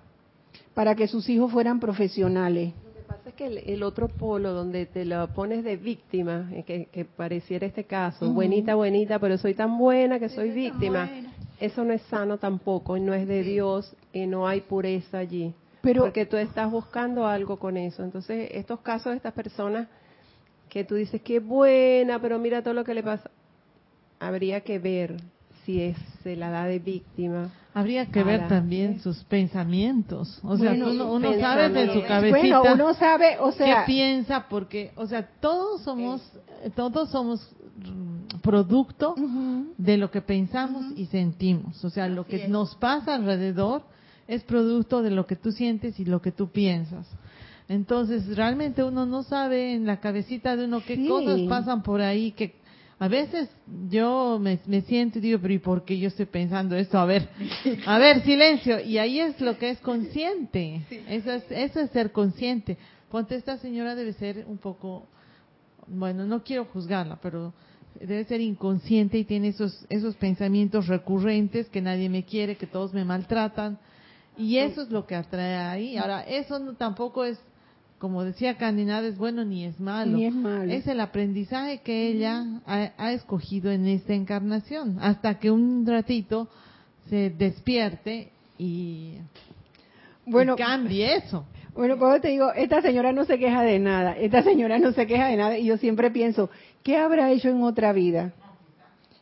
para 0.74 0.94
que 0.94 1.08
sus 1.08 1.28
hijos 1.28 1.50
fueran 1.50 1.80
profesionales. 1.80 2.72
Lo 2.84 2.92
que 2.92 3.00
pasa 3.00 3.28
es 3.30 3.34
que 3.34 3.72
el, 3.72 3.82
otro 3.82 4.08
polo 4.08 4.52
donde 4.52 4.86
te 4.86 5.04
lo 5.04 5.26
pones 5.28 5.64
de 5.64 5.76
víctima, 5.76 6.50
eh, 6.52 6.86
que, 6.92 7.04
pareciera 7.04 7.66
este 7.66 7.84
caso, 7.84 8.32
buenita, 8.32 8.74
buenita, 8.74 9.18
pero 9.18 9.38
soy 9.38 9.54
tan 9.54 9.76
buena 9.78 10.18
que 10.18 10.28
soy 10.28 10.50
víctima, 10.50 11.08
eso 11.60 11.84
no 11.84 11.92
es 11.92 12.02
sano 12.02 12.38
tampoco, 12.38 12.96
y 12.96 13.00
no 13.00 13.14
es 13.14 13.26
de 13.26 13.42
Dios, 13.42 13.94
y 14.12 14.26
no 14.26 14.46
hay 14.46 14.60
pureza 14.60 15.18
allí. 15.18 15.54
Pero, 15.80 16.02
porque 16.02 16.26
tú 16.26 16.36
estás 16.36 16.70
buscando 16.70 17.26
algo 17.26 17.58
con 17.58 17.76
eso. 17.76 18.02
Entonces, 18.02 18.50
estos 18.52 18.80
casos 18.80 19.12
de 19.12 19.16
estas 19.16 19.32
personas 19.32 19.88
que 20.68 20.84
tú 20.84 20.96
dices 20.96 21.22
que 21.22 21.40
buena, 21.40 22.20
pero 22.20 22.38
mira 22.38 22.62
todo 22.62 22.74
lo 22.74 22.84
que 22.84 22.94
le 22.94 23.02
pasa. 23.02 23.30
Habría 24.20 24.60
que 24.60 24.78
ver 24.78 25.16
si 25.64 25.80
es, 25.80 25.96
se 26.22 26.36
la 26.36 26.50
da 26.50 26.64
de 26.64 26.78
víctima. 26.78 27.50
Habría 27.74 28.06
que 28.06 28.24
ver 28.24 28.48
también 28.48 29.00
sus 29.00 29.22
pensamientos. 29.24 30.40
O 30.42 30.56
sea, 30.56 30.72
uno, 30.72 31.32
sabe 31.38 31.68
de 31.68 31.92
su 31.92 32.02
cabecita. 32.02 32.60
Bueno, 32.60 32.74
uno 32.74 32.94
sabe, 32.94 33.38
o 33.38 33.52
sea, 33.52 33.84
qué 33.84 33.92
piensa, 33.92 34.46
porque, 34.48 34.90
o 34.96 35.06
sea, 35.06 35.28
todos 35.40 35.82
somos, 35.82 36.20
todos 36.74 37.10
somos 37.10 37.54
producto 38.42 39.14
de 39.76 39.96
lo 39.96 40.10
que 40.10 40.22
pensamos 40.22 40.86
y 40.96 41.06
sentimos. 41.06 41.84
O 41.84 41.90
sea, 41.90 42.08
lo 42.08 42.26
que 42.26 42.48
nos 42.48 42.74
pasa 42.76 43.14
alrededor 43.14 43.82
es 44.26 44.42
producto 44.44 45.02
de 45.02 45.10
lo 45.10 45.26
que 45.26 45.36
tú 45.36 45.52
sientes 45.52 45.98
y 45.98 46.04
lo 46.04 46.20
que 46.20 46.32
tú 46.32 46.48
piensas. 46.48 47.06
Entonces, 47.68 48.36
realmente 48.36 48.82
uno 48.82 49.04
no 49.04 49.22
sabe 49.22 49.74
en 49.74 49.86
la 49.86 50.00
cabecita 50.00 50.56
de 50.56 50.64
uno 50.64 50.82
qué 50.86 51.06
cosas 51.06 51.40
pasan 51.48 51.82
por 51.82 52.00
ahí, 52.00 52.32
que 52.32 52.54
a 52.98 53.08
veces 53.08 53.48
yo 53.88 54.40
me, 54.40 54.58
siento 54.82 55.18
y 55.18 55.20
digo, 55.20 55.38
pero 55.40 55.54
¿y 55.54 55.58
por 55.58 55.84
qué 55.84 55.98
yo 55.98 56.08
estoy 56.08 56.26
pensando 56.26 56.74
esto? 56.76 56.98
A 56.98 57.04
ver, 57.04 57.28
a 57.86 57.98
ver, 57.98 58.22
silencio. 58.24 58.80
Y 58.80 58.98
ahí 58.98 59.20
es 59.20 59.40
lo 59.40 59.56
que 59.56 59.70
es 59.70 59.78
consciente. 59.80 60.82
Eso, 61.08 61.32
es, 61.32 61.44
eso 61.50 61.80
es 61.80 61.90
ser 61.90 62.10
consciente. 62.10 62.76
Ponte, 63.08 63.36
esta 63.36 63.56
señora 63.58 63.94
debe 63.94 64.14
ser 64.14 64.44
un 64.48 64.58
poco, 64.58 65.06
bueno, 65.86 66.26
no 66.26 66.42
quiero 66.42 66.64
juzgarla, 66.64 67.18
pero 67.22 67.54
debe 68.00 68.24
ser 68.24 68.40
inconsciente 68.40 69.18
y 69.18 69.24
tiene 69.24 69.48
esos, 69.48 69.84
esos 69.88 70.14
pensamientos 70.16 70.86
recurrentes 70.86 71.68
que 71.68 71.80
nadie 71.80 72.08
me 72.08 72.24
quiere, 72.24 72.56
que 72.56 72.66
todos 72.66 72.92
me 72.92 73.04
maltratan. 73.04 73.78
Y 74.36 74.58
eso 74.58 74.82
es 74.82 74.90
lo 74.90 75.06
que 75.06 75.16
atrae 75.16 75.56
ahí. 75.56 75.96
Ahora, 75.96 76.22
eso 76.22 76.58
no, 76.58 76.74
tampoco 76.74 77.24
es 77.24 77.38
como 77.98 78.22
decía 78.22 78.56
Candy, 78.56 78.84
nada 78.84 79.08
es 79.08 79.18
bueno 79.18 79.44
ni 79.44 79.64
es 79.64 79.78
malo. 79.80 80.16
Ni 80.16 80.26
es 80.26 80.34
malo. 80.34 80.72
Es 80.72 80.86
el 80.86 81.00
aprendizaje 81.00 81.78
que 81.78 82.08
ella 82.08 82.44
ha, 82.66 83.12
escogido 83.12 83.70
en 83.70 83.86
esta 83.86 84.14
encarnación, 84.14 84.98
hasta 85.00 85.38
que 85.38 85.50
un 85.50 85.84
ratito 85.86 86.48
se 87.10 87.30
despierte 87.30 88.30
y, 88.56 89.14
bueno, 90.26 90.56
cambie 90.56 91.16
eso. 91.16 91.44
Bueno, 91.74 91.98
como 91.98 92.20
te 92.20 92.28
digo, 92.28 92.52
esta 92.52 92.82
señora 92.82 93.12
no 93.12 93.24
se 93.24 93.38
queja 93.38 93.62
de 93.62 93.78
nada, 93.78 94.16
esta 94.16 94.42
señora 94.42 94.78
no 94.78 94.92
se 94.92 95.06
queja 95.06 95.28
de 95.28 95.36
nada 95.36 95.58
y 95.58 95.66
yo 95.66 95.76
siempre 95.76 96.10
pienso, 96.10 96.50
¿qué 96.82 96.96
habrá 96.96 97.30
hecho 97.32 97.48
en 97.48 97.62
otra 97.62 97.92
vida? 97.92 98.32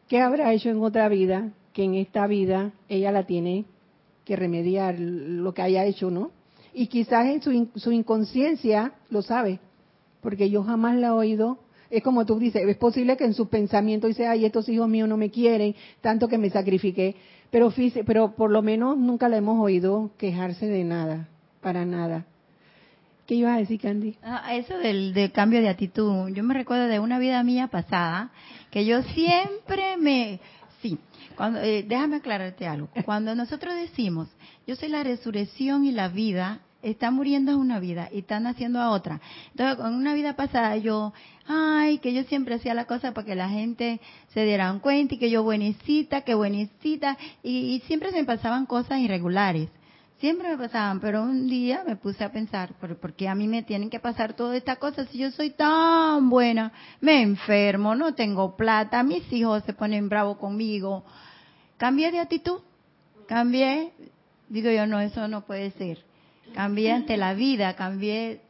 ¿Qué 0.09 0.21
habrá 0.21 0.53
hecho 0.53 0.71
en 0.71 0.83
otra 0.83 1.09
vida 1.09 1.53
que 1.73 1.85
en 1.85 1.95
esta 1.95 2.27
vida 2.27 2.73
ella 2.89 3.13
la 3.13 3.25
tiene 3.25 3.65
que 4.25 4.37
remediar 4.37 4.99
lo 4.99 5.55
que 5.55 5.63
haya 5.63 5.85
hecho, 5.85 6.11
¿no? 6.11 6.31
y 6.79 6.89
quizás 6.89 7.27
en 7.27 7.41
su, 7.41 7.69
su 7.75 7.91
inconsciencia 7.91 8.93
lo 9.09 9.23
sabe, 9.23 9.61
porque 10.21 10.51
yo 10.51 10.63
jamás 10.63 10.97
la 10.97 11.07
he 11.07 11.11
oído. 11.11 11.57
Es 11.89 12.03
como 12.03 12.27
tú 12.27 12.39
dices, 12.39 12.69
es 12.69 12.77
posible 12.77 13.17
que 13.17 13.25
en 13.25 13.33
su 13.33 13.49
pensamiento 13.49 14.09
dice, 14.09 14.27
ay, 14.27 14.45
estos 14.45 14.69
hijos 14.69 14.87
míos 14.87 15.09
no 15.09 15.17
me 15.17 15.31
quieren, 15.31 15.75
tanto 16.03 16.29
que 16.29 16.37
me 16.37 16.51
sacrifiqué, 16.51 17.17
pero, 17.51 17.73
pero 18.05 18.33
por 18.33 18.51
lo 18.51 18.61
menos 18.61 18.99
nunca 18.99 19.31
la 19.31 19.39
hemos 19.39 19.59
oído 19.59 20.11
quejarse 20.19 20.67
de 20.67 20.85
nada, 20.85 21.29
para 21.63 21.87
nada. 21.87 22.27
¿Qué 23.27 23.35
ibas 23.35 23.57
a 23.57 23.59
decir, 23.59 23.81
Candy? 23.81 24.17
Ah, 24.23 24.55
eso 24.55 24.79
del, 24.79 25.33
cambio 25.33 25.61
de 25.61 25.69
actitud. 25.69 26.29
Yo 26.29 26.45
me 26.45 26.55
recuerdo 26.55 26.87
de 26.87 27.01
una 27.01 27.19
vida 27.19 27.43
mía 27.43 27.67
pasada 27.67 28.31
que 28.71 28.85
yo 28.85 29.03
siempre 29.03 29.97
me... 29.97 30.41
Sí, 30.81 30.99
cuando, 31.37 31.61
eh, 31.61 31.85
déjame 31.87 32.17
aclararte 32.17 32.67
algo. 32.67 32.89
Cuando 33.05 33.35
nosotros 33.35 33.75
decimos, 33.75 34.29
yo 34.67 34.77
soy 34.77 34.91
la 34.91 35.03
resurrección 35.03 35.85
y 35.85 35.91
la 35.91 36.09
vida, 36.09 36.61
está 36.83 37.11
muriendo 37.11 37.53
a 37.53 37.57
una 37.57 37.81
vida 37.81 38.09
y 38.13 38.19
está 38.21 38.39
naciendo 38.39 38.81
a 38.81 38.91
otra. 38.91 39.21
Entonces, 39.51 39.85
en 39.85 39.95
una 39.95 40.15
vida 40.15 40.37
pasada 40.37 40.77
yo, 40.77 41.13
ay, 41.47 41.99
que 41.99 42.13
yo 42.13 42.23
siempre 42.25 42.55
hacía 42.55 42.75
la 42.75 42.85
cosa 42.85 43.13
para 43.13 43.27
que 43.27 43.35
la 43.35 43.49
gente 43.49 44.01
se 44.29 44.45
dieran 44.45 44.79
cuenta 44.79 45.15
y 45.15 45.19
que 45.19 45.31
yo 45.31 45.43
buenecita, 45.43 46.21
que 46.21 46.35
buenecita, 46.35 47.19
y, 47.43 47.83
siempre 47.87 48.11
se 48.11 48.19
me 48.19 48.25
pasaban 48.25 48.67
cosas 48.67 49.01
irregulares. 49.01 49.69
Siempre 50.19 50.49
me 50.49 50.57
pasaban, 50.57 50.99
pero 51.01 51.23
un 51.23 51.47
día 51.47 51.83
me 51.87 51.97
puse 51.97 52.25
a 52.25 52.33
pensar, 52.33 52.73
¿por, 52.75 53.15
qué 53.15 53.29
a 53.29 53.35
mí 53.35 53.47
me 53.49 53.63
tienen 53.63 53.91
que 53.91 54.01
pasar 54.01 54.33
todas 54.33 54.57
estas 54.57 54.79
cosas 54.79 55.09
si 55.11 55.19
yo 55.19 55.31
soy 55.31 55.51
tan 55.51 56.31
buena? 56.31 56.73
Me 57.01 57.21
enfermo, 57.21 57.95
no 57.95 58.15
tengo 58.15 58.57
plata, 58.57 59.03
mis 59.03 59.31
hijos 59.33 59.63
se 59.65 59.75
ponen 59.75 60.09
bravos 60.09 60.39
conmigo. 60.39 61.05
Cambié 61.77 62.11
de 62.11 62.21
actitud, 62.21 62.61
cambié, 63.29 63.93
digo 64.49 64.71
yo, 64.71 64.87
no, 64.87 65.01
eso 65.01 65.29
no 65.29 65.45
puede 65.45 65.71
ser 65.73 66.07
cambié 66.55 66.93
ante 66.93 67.17
la 67.17 67.35
vida, 67.35 67.75
cambié 67.75 68.41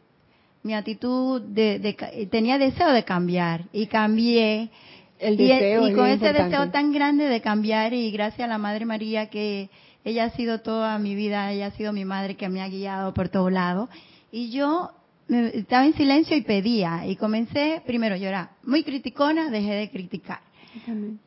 mi 0.62 0.74
actitud, 0.74 1.42
de, 1.42 1.96
tenía 2.30 2.58
deseo 2.58 2.92
de 2.92 3.04
cambiar 3.04 3.64
y 3.72 3.86
cambié. 3.86 4.70
El 5.18 5.38
deseo 5.38 5.88
y, 5.88 5.94
con 5.94 6.06
ese 6.06 6.32
deseo 6.32 6.70
tan 6.70 6.92
grande 6.92 7.24
de 7.28 7.40
cambiar 7.40 7.94
y 7.94 8.10
gracias 8.10 8.44
a 8.46 8.48
la 8.48 8.58
Madre 8.58 8.84
María 8.84 9.30
que 9.30 9.70
ella 10.06 10.26
ha 10.26 10.30
sido 10.30 10.60
toda 10.60 10.96
mi 11.00 11.16
vida, 11.16 11.50
ella 11.50 11.66
ha 11.66 11.70
sido 11.72 11.92
mi 11.92 12.04
madre 12.04 12.36
que 12.36 12.48
me 12.48 12.62
ha 12.62 12.68
guiado 12.68 13.12
por 13.12 13.28
todo 13.28 13.50
lado. 13.50 13.88
Y 14.30 14.50
yo 14.50 14.92
estaba 15.28 15.84
en 15.84 15.94
silencio 15.94 16.36
y 16.36 16.42
pedía 16.42 17.04
y 17.08 17.16
comencé 17.16 17.82
primero 17.84 18.14
a 18.14 18.18
llorar. 18.18 18.50
Muy 18.62 18.84
criticona, 18.84 19.50
dejé 19.50 19.72
de 19.72 19.90
criticar. 19.90 20.38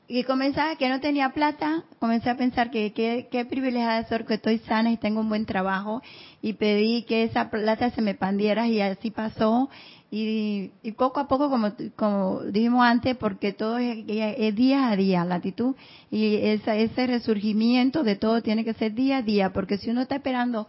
Y 0.07 0.23
comenzaba 0.23 0.77
que 0.77 0.87
no 0.87 1.01
tenía 1.01 1.31
plata, 1.31 1.83
comencé 1.99 2.29
a 2.29 2.37
pensar 2.37 2.71
que 2.71 2.93
qué 2.93 3.45
privilegiada 3.49 4.07
soy 4.07 4.23
que 4.23 4.35
estoy 4.35 4.59
sana 4.59 4.91
y 4.91 4.97
tengo 4.97 5.19
un 5.19 5.27
buen 5.27 5.45
trabajo 5.45 6.01
y 6.41 6.53
pedí 6.53 7.03
que 7.03 7.23
esa 7.23 7.49
plata 7.49 7.89
se 7.89 8.01
me 8.01 8.13
pandiera 8.13 8.65
y 8.67 8.79
así 8.79 9.11
pasó. 9.11 9.69
Y, 10.11 10.71
poco 10.97 11.19
a 11.19 11.27
poco, 11.27 11.49
como, 11.49 11.71
como 11.95 12.41
dijimos 12.41 12.83
antes, 12.83 13.15
porque 13.15 13.53
todo 13.53 13.77
es, 13.77 14.05
día 14.05 14.89
a 14.89 14.95
día, 14.95 15.23
la 15.23 15.35
actitud 15.35 15.75
y 16.09 16.35
ese 16.35 17.07
resurgimiento 17.07 18.03
de 18.03 18.15
todo 18.15 18.41
tiene 18.41 18.65
que 18.65 18.73
ser 18.73 18.93
día 18.93 19.17
a 19.17 19.21
día, 19.21 19.53
porque 19.53 19.77
si 19.77 19.91
uno 19.91 20.01
está 20.01 20.15
esperando 20.15 20.67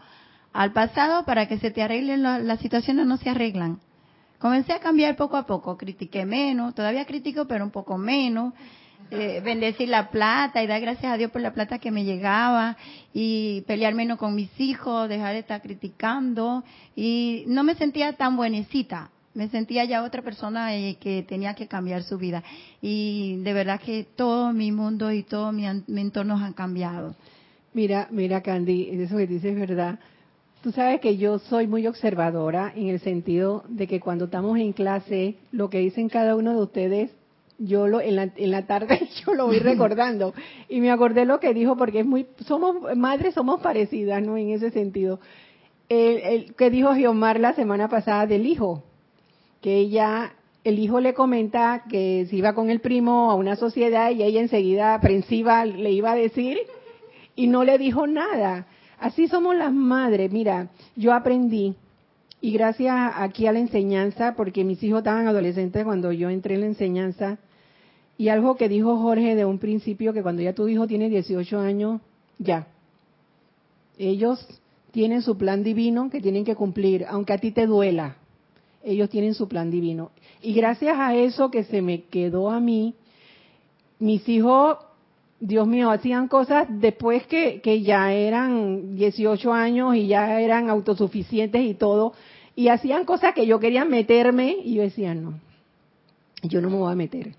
al 0.52 0.72
pasado 0.72 1.24
para 1.24 1.48
que 1.48 1.58
se 1.58 1.70
te 1.70 1.82
arreglen 1.82 2.22
las 2.22 2.60
situaciones, 2.60 3.06
no 3.06 3.16
se 3.16 3.30
arreglan 3.30 3.80
Comencé 4.40 4.72
a 4.72 4.80
cambiar 4.80 5.16
poco 5.16 5.36
a 5.36 5.44
poco, 5.44 5.76
critiqué 5.76 6.24
menos, 6.24 6.74
todavía 6.74 7.04
critico, 7.04 7.44
pero 7.46 7.62
un 7.62 7.70
poco 7.70 7.98
menos. 7.98 8.54
Eh, 9.10 9.42
bendecir 9.44 9.88
la 9.88 10.08
plata 10.08 10.62
y 10.62 10.66
dar 10.66 10.80
gracias 10.80 11.12
a 11.12 11.16
Dios 11.16 11.30
por 11.30 11.42
la 11.42 11.52
plata 11.52 11.78
que 11.78 11.90
me 11.90 12.04
llegaba 12.04 12.76
y 13.12 13.62
pelear 13.62 13.92
menos 13.92 14.18
con 14.18 14.34
mis 14.34 14.48
hijos, 14.60 15.08
dejar 15.08 15.32
de 15.32 15.40
estar 15.40 15.60
criticando 15.60 16.64
y 16.94 17.44
no 17.48 17.64
me 17.64 17.74
sentía 17.74 18.12
tan 18.12 18.36
buenecita, 18.36 19.10
me 19.34 19.48
sentía 19.48 19.84
ya 19.84 20.02
otra 20.02 20.22
persona 20.22 20.76
eh, 20.76 20.96
que 21.00 21.22
tenía 21.22 21.54
que 21.54 21.68
cambiar 21.68 22.02
su 22.02 22.18
vida. 22.18 22.42
Y 22.82 23.36
de 23.42 23.52
verdad 23.52 23.80
que 23.80 24.06
todo 24.16 24.52
mi 24.52 24.72
mundo 24.72 25.12
y 25.12 25.22
todo 25.22 25.52
mi, 25.52 25.64
mi 25.86 26.00
entorno 26.00 26.36
han 26.36 26.52
cambiado. 26.52 27.14
Mira, 27.72 28.08
mira 28.10 28.42
Candy, 28.42 28.90
eso 28.90 29.16
que 29.16 29.26
dices 29.26 29.52
es 29.52 29.58
verdad. 29.58 29.98
Tú 30.62 30.72
sabes 30.72 31.00
que 31.00 31.16
yo 31.16 31.38
soy 31.38 31.66
muy 31.66 31.86
observadora 31.86 32.72
en 32.74 32.88
el 32.88 33.00
sentido 33.00 33.64
de 33.68 33.86
que 33.86 34.00
cuando 34.00 34.26
estamos 34.26 34.58
en 34.58 34.72
clase, 34.72 35.36
lo 35.52 35.70
que 35.70 35.78
dicen 35.78 36.08
cada 36.08 36.36
uno 36.36 36.52
de 36.52 36.62
ustedes 36.62 37.10
yo 37.62 37.86
lo 37.86 38.00
en 38.00 38.16
la, 38.16 38.30
en 38.36 38.50
la 38.50 38.66
tarde 38.66 39.08
yo 39.26 39.34
lo 39.34 39.46
voy 39.46 39.58
recordando. 39.58 40.34
Y 40.68 40.80
me 40.80 40.90
acordé 40.90 41.24
lo 41.24 41.38
que 41.40 41.54
dijo 41.54 41.76
porque 41.76 42.00
es 42.00 42.06
muy 42.06 42.26
somos 42.46 42.96
madres 42.96 43.34
somos 43.34 43.60
parecidas 43.60 44.22
no 44.22 44.36
en 44.36 44.50
ese 44.50 44.70
sentido. 44.70 45.20
El, 45.88 46.54
que 46.54 46.70
dijo 46.70 46.94
Giomar 46.94 47.40
la 47.40 47.52
semana 47.52 47.88
pasada 47.88 48.26
del 48.26 48.46
hijo 48.46 48.84
que 49.60 49.76
ella 49.76 50.32
el 50.62 50.78
hijo 50.78 51.00
le 51.00 51.14
comenta 51.14 51.84
que 51.88 52.26
si 52.28 52.36
iba 52.36 52.54
con 52.54 52.70
el 52.70 52.80
primo 52.80 53.30
a 53.30 53.34
una 53.34 53.56
sociedad 53.56 54.10
y 54.10 54.22
ella 54.22 54.40
enseguida 54.40 54.94
aprensiva 54.94 55.64
le 55.64 55.92
iba 55.92 56.12
a 56.12 56.16
decir 56.16 56.58
y 57.34 57.46
no 57.46 57.64
le 57.64 57.78
dijo 57.78 58.06
nada 58.06 58.66
así 58.98 59.28
somos 59.28 59.56
las 59.56 59.72
madres 59.72 60.30
mira 60.30 60.68
yo 60.96 61.14
aprendí 61.14 61.74
y 62.40 62.52
gracias 62.52 63.12
aquí 63.16 63.46
a 63.46 63.52
la 63.52 63.58
enseñanza, 63.58 64.34
porque 64.34 64.64
mis 64.64 64.82
hijos 64.82 64.98
estaban 64.98 65.26
adolescentes 65.26 65.84
cuando 65.84 66.10
yo 66.12 66.30
entré 66.30 66.54
en 66.54 66.60
la 66.60 66.66
enseñanza, 66.66 67.38
y 68.16 68.28
algo 68.28 68.56
que 68.56 68.68
dijo 68.68 68.98
Jorge 68.98 69.34
de 69.34 69.44
un 69.44 69.58
principio, 69.58 70.12
que 70.12 70.22
cuando 70.22 70.42
ya 70.42 70.54
tu 70.54 70.68
hijo 70.68 70.86
tiene 70.86 71.08
18 71.08 71.58
años, 71.58 72.00
ya. 72.38 72.66
Ellos 73.98 74.46
tienen 74.92 75.22
su 75.22 75.36
plan 75.36 75.62
divino 75.62 76.10
que 76.10 76.20
tienen 76.20 76.44
que 76.44 76.54
cumplir, 76.54 77.06
aunque 77.08 77.34
a 77.34 77.38
ti 77.38 77.50
te 77.50 77.66
duela. 77.66 78.16
Ellos 78.82 79.10
tienen 79.10 79.34
su 79.34 79.48
plan 79.48 79.70
divino. 79.70 80.10
Y 80.42 80.54
gracias 80.54 80.96
a 80.98 81.14
eso 81.14 81.50
que 81.50 81.64
se 81.64 81.82
me 81.82 82.04
quedó 82.04 82.50
a 82.50 82.60
mí, 82.60 82.94
mis 83.98 84.26
hijos, 84.28 84.78
Dios 85.38 85.66
mío, 85.66 85.90
hacían 85.90 86.28
cosas 86.28 86.66
después 86.68 87.26
que, 87.26 87.60
que 87.60 87.82
ya 87.82 88.12
eran 88.12 88.96
18 88.96 89.52
años 89.52 89.94
y 89.96 90.06
ya 90.06 90.40
eran 90.40 90.70
autosuficientes 90.70 91.62
y 91.62 91.74
todo, 91.74 92.14
y 92.56 92.68
hacían 92.68 93.04
cosas 93.04 93.34
que 93.34 93.46
yo 93.46 93.60
quería 93.60 93.84
meterme 93.84 94.56
y 94.64 94.74
yo 94.74 94.82
decía, 94.82 95.14
no, 95.14 95.38
yo 96.42 96.60
no 96.60 96.70
me 96.70 96.76
voy 96.76 96.92
a 96.92 96.96
meter 96.96 97.34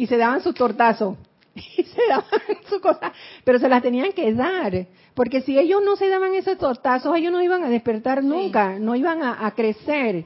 y 0.00 0.06
se 0.06 0.16
daban 0.16 0.40
su 0.40 0.54
tortazo 0.54 1.18
y 1.54 1.82
se 1.82 2.00
daban 2.08 2.40
su 2.70 2.80
cosa, 2.80 3.12
pero 3.44 3.58
se 3.58 3.68
las 3.68 3.82
tenían 3.82 4.12
que 4.12 4.32
dar, 4.32 4.86
porque 5.12 5.42
si 5.42 5.58
ellos 5.58 5.82
no 5.84 5.94
se 5.96 6.08
daban 6.08 6.32
esos 6.32 6.56
tortazos, 6.56 7.14
ellos 7.18 7.30
no 7.30 7.42
iban 7.42 7.64
a 7.64 7.68
despertar 7.68 8.24
nunca, 8.24 8.78
no 8.78 8.96
iban 8.96 9.22
a, 9.22 9.50
crecer, 9.54 10.24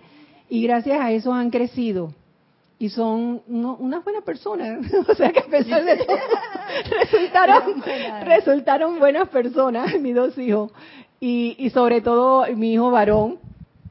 y 0.49 0.63
gracias 0.63 1.01
a 1.01 1.13
eso 1.13 1.33
han 1.33 1.51
crecido 1.51 2.13
y 2.79 2.89
son 2.89 3.43
unas 3.47 4.05
buenas 4.05 4.25
personas, 4.25 4.81
o 5.09 5.15
sea 5.15 5.33
que 5.33 5.41
a 5.41 5.47
pesar 5.47 5.85
de 5.85 5.97
todo 6.05 6.17
resultaron 7.01 7.83
resultaron 8.25 8.99
buenas 8.99 9.29
personas 9.29 9.99
mis 10.01 10.15
dos 10.15 10.37
hijos. 10.39 10.73
Y, 11.21 11.57
y 11.59 11.71
sobre 11.71 12.01
todo 12.03 12.45
mi 12.55 12.75
hijo 12.75 12.91
varón 12.91 13.39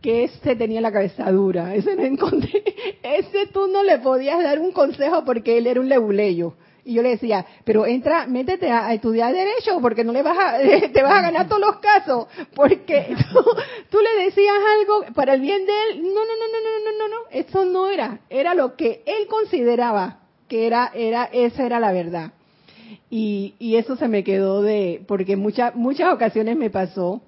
que 0.01 0.25
ese 0.25 0.55
tenía 0.55 0.81
la 0.81 0.91
cabeza 0.91 1.31
dura, 1.31 1.73
ese 1.73 1.95
no 1.95 2.03
encontré, 2.03 2.61
ese 3.01 3.47
tú 3.47 3.67
no 3.67 3.81
le 3.83 3.99
podías 3.99 4.43
dar 4.43 4.59
un 4.59 4.71
consejo 4.73 5.23
porque 5.25 5.57
él 5.57 5.65
era 5.65 5.79
un 5.79 5.87
lebuleyo. 5.89 6.53
Y 6.85 6.95
yo 6.95 7.01
le 7.01 7.09
decía, 7.09 7.45
pero 7.63 7.85
entra, 7.85 8.27
métete 8.27 8.69
a, 8.69 8.93
estudiar 8.93 9.33
derecho 9.33 9.79
porque 9.81 10.03
no 10.03 10.11
le 10.11 10.21
vas 10.21 10.37
a, 10.37 10.57
te 10.93 11.01
vas 11.01 11.13
a 11.13 11.21
ganar 11.21 11.47
todos 11.47 11.61
los 11.61 11.77
casos. 11.77 12.27
Porque 12.53 13.15
tú, 13.31 13.39
tú, 13.89 13.97
le 13.99 14.25
decías 14.25 14.55
algo 14.79 15.13
para 15.13 15.35
el 15.35 15.41
bien 15.41 15.65
de 15.65 15.71
él. 15.71 16.03
No, 16.03 16.09
no, 16.09 16.13
no, 16.13 16.47
no, 16.51 16.59
no, 16.59 16.91
no, 16.91 16.97
no, 16.97 17.07
no. 17.07 17.29
Eso 17.31 17.65
no 17.65 17.89
era. 17.89 18.19
Era 18.29 18.53
lo 18.53 18.75
que 18.75 19.01
él 19.05 19.27
consideraba 19.27 20.19
que 20.49 20.67
era, 20.67 20.91
era, 20.93 21.29
esa 21.31 21.65
era 21.65 21.79
la 21.79 21.93
verdad. 21.93 22.33
Y, 23.09 23.55
y 23.59 23.77
eso 23.77 23.95
se 23.95 24.07
me 24.07 24.23
quedó 24.23 24.61
de, 24.61 25.03
porque 25.07 25.37
muchas, 25.37 25.75
muchas 25.75 26.13
ocasiones 26.13 26.57
me 26.57 26.69
pasó 26.69 27.21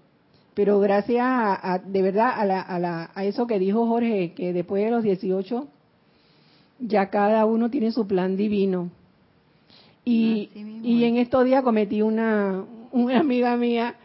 pero 0.55 0.79
gracias 0.79 1.21
a, 1.21 1.73
a, 1.73 1.79
de 1.79 2.01
verdad 2.01 2.31
a, 2.33 2.45
la, 2.45 2.61
a, 2.61 2.79
la, 2.79 3.11
a 3.13 3.25
eso 3.25 3.45
que 3.45 3.59
dijo 3.59 3.85
Jorge, 3.87 4.33
que 4.33 4.53
después 4.53 4.85
de 4.85 4.89
los 4.89 5.03
18 5.03 5.67
ya 6.79 7.09
cada 7.09 7.45
uno 7.45 7.69
tiene 7.69 7.91
su 7.91 8.07
plan 8.07 8.37
divino 8.37 8.89
y, 10.05 10.49
y 10.83 11.03
en 11.03 11.17
estos 11.17 11.45
días 11.45 11.63
cometí 11.63 12.01
una, 12.01 12.63
una 12.91 13.19
amiga 13.19 13.57
mía 13.57 13.95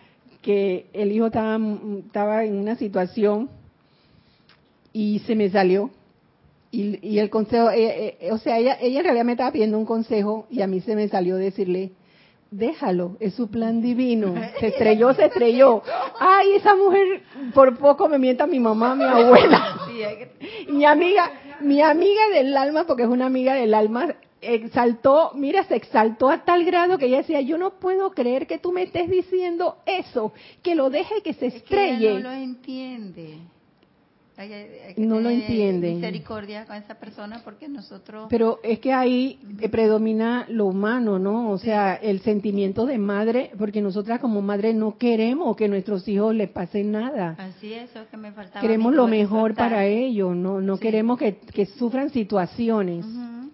que 0.43 0.87
el 0.95 1.13
hijo 1.13 1.27
estaba, 1.27 1.59
estaba 1.99 2.45
en 2.45 2.57
una 2.57 2.75
situación 2.77 3.51
y 4.93 5.21
se 5.21 5.37
me 5.37 5.51
salió. 5.51 5.91
Y, 6.73 7.07
y 7.07 7.19
el 7.19 7.31
consejo, 7.31 7.71
eh, 7.71 8.17
eh, 8.21 8.33
o 8.33 8.39
sea, 8.39 8.59
ella, 8.59 8.79
ella 8.81 9.01
en 9.01 9.05
realidad 9.05 9.25
me 9.25 9.33
estaba 9.33 9.53
pidiendo 9.53 9.77
un 9.77 9.85
consejo 9.85 10.47
y 10.51 10.63
a 10.63 10.67
mí 10.67 10.81
se 10.81 10.95
me 10.95 11.09
salió 11.09 11.37
decirle, 11.37 11.91
déjalo, 12.51 13.17
es 13.21 13.35
su 13.35 13.51
plan 13.51 13.81
divino. 13.81 14.35
Se 14.61 14.69
estrelló, 14.69 15.13
se 15.15 15.27
estrelló. 15.27 15.83
Ay, 16.19 16.53
esa 16.55 16.75
mujer 16.75 17.23
por 17.55 17.77
poco 17.77 18.09
me 18.09 18.19
mienta 18.19 18.47
mi 18.47 18.61
mamá, 18.61 18.95
mi 18.95 19.05
abuela. 19.05 19.77
Mi 20.69 20.85
amiga, 20.85 21.31
mi 21.61 21.83
amiga 21.83 22.29
del 22.33 22.57
alma, 22.57 22.85
porque 22.87 23.03
es 23.03 23.09
una 23.09 23.27
amiga 23.27 23.55
del 23.55 23.75
alma, 23.75 24.15
exaltó, 24.41 25.33
mira, 25.35 25.65
se 25.65 25.77
exaltó 25.77 26.31
a 26.31 26.45
tal 26.45 26.65
grado 26.65 26.99
que 26.99 27.07
ella 27.07 27.19
decía, 27.19 27.41
yo 27.41 27.59
no 27.59 27.79
puedo 27.79 28.11
creer 28.13 28.47
que 28.47 28.59
tú 28.59 28.73
me 28.73 28.85
estés 28.85 29.09
diciendo 29.11 29.79
eso, 29.87 30.33
que 30.63 30.75
lo 30.75 30.91
deje 30.91 31.23
que 31.23 31.35
se 31.35 31.47
estrelle. 31.47 32.15
no 32.15 32.21
lo 32.21 32.33
entiende 32.33 33.39
no 34.97 35.21
lo 35.21 35.29
entienden. 35.29 35.97
Misericordia 35.97 36.65
con 36.65 36.77
esa 36.77 36.95
persona 36.95 37.43
porque 37.45 37.69
nosotros. 37.69 38.27
Pero 38.31 38.59
es 38.63 38.79
que 38.79 38.93
ahí 38.93 39.39
predomina 39.71 40.47
lo 40.49 40.67
humano, 40.67 41.19
¿no? 41.19 41.51
O 41.51 41.59
sea, 41.59 41.95
el 41.95 42.21
sentimiento 42.21 42.87
de 42.87 42.99
madre, 42.99 43.51
porque 43.59 43.83
nosotras 43.83 44.21
como 44.21 44.41
madre 44.41 44.73
no 44.73 44.97
queremos 44.97 45.57
que 45.57 45.69
nuestros 45.69 46.09
hijos 46.09 46.35
les 46.35 46.49
pasen 46.49 46.93
nada. 46.93 47.37
Así 47.39 47.73
es, 47.73 47.91
eso 47.91 48.05
que 48.11 48.17
me 48.17 48.33
faltaba. 48.33 48.61
Queremos 48.61 48.95
lo 48.95 49.07
mejor 49.07 49.55
para 49.55 49.85
ellos, 49.85 50.35
no, 50.35 50.61
no 50.61 50.79
queremos 50.79 51.19
que, 51.19 51.67
sufran 51.79 52.11
situaciones 52.11 53.05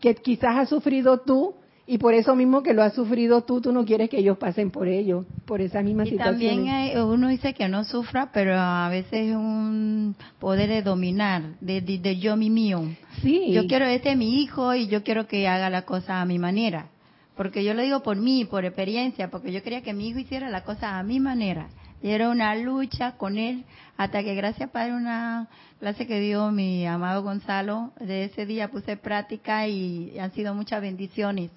que 0.01 0.15
quizás 0.15 0.57
has 0.57 0.69
sufrido 0.69 1.19
tú 1.19 1.55
y 1.89 1.99
por 1.99 2.15
eso 2.15 2.35
mismo 2.35 2.63
que 2.65 2.75
lo 2.75 2.83
has 2.83 2.95
sufrido 2.95 3.43
tú, 3.43 3.61
tú 3.61 3.73
no 3.73 3.85
quieres 3.85 4.11
que 4.11 4.19
ellos 4.19 4.37
pasen 4.39 4.73
por 4.73 4.89
ello, 4.89 5.25
por 5.45 5.61
esa 5.61 5.83
misma 5.83 6.05
y 6.07 6.17
También 6.17 6.67
uno 6.99 7.29
dice 7.29 7.55
que 7.55 7.69
no 7.69 7.85
sufra, 7.85 8.31
pero 8.33 8.59
a 8.59 8.89
veces 8.89 9.29
es 9.29 9.37
un 9.37 10.17
poder 10.41 10.69
de 10.69 10.83
dominar, 10.83 11.43
de, 11.61 11.81
de, 11.81 12.19
yo 12.19 12.37
mi 12.37 12.51
mío. 12.51 12.83
Sí. 13.23 13.53
Yo 13.53 13.69
quiero 13.69 13.87
este 13.87 14.17
mi 14.17 14.43
hijo 14.43 14.75
y 14.75 14.89
yo 14.89 15.05
quiero 15.05 15.29
que 15.29 15.47
haga 15.47 15.71
la 15.71 15.83
cosa 15.83 16.21
a 16.21 16.25
mi 16.25 16.41
manera. 16.41 16.89
Porque 17.37 17.63
yo 17.63 17.75
lo 17.75 17.83
digo 17.83 18.03
por 18.03 18.17
mí, 18.17 18.47
por 18.47 18.65
experiencia, 18.65 19.31
porque 19.31 19.53
yo 19.53 19.63
quería 19.63 19.83
que 19.83 19.93
mi 19.93 20.09
hijo 20.09 20.19
hiciera 20.19 20.49
la 20.49 20.65
cosa 20.65 20.99
a 20.99 21.03
mi 21.05 21.21
manera. 21.21 21.69
Y 22.03 22.11
era 22.11 22.29
una 22.29 22.55
lucha 22.57 23.17
con 23.17 23.39
él 23.39 23.65
hasta 23.97 24.23
que 24.23 24.35
gracias 24.35 24.71
para 24.71 24.95
una 24.95 25.49
clase 25.81 26.07
que 26.07 26.21
dio 26.21 26.51
mi 26.51 26.87
amado 26.87 27.23
Gonzalo, 27.23 27.93
de 27.99 28.25
ese 28.25 28.47
día 28.47 28.71
puse 28.71 28.97
práctica 28.97 29.67
y 29.67 30.19
han 30.19 30.33
sido 30.33 30.55
muchas 30.55 30.81
bendiciones. 30.81 31.51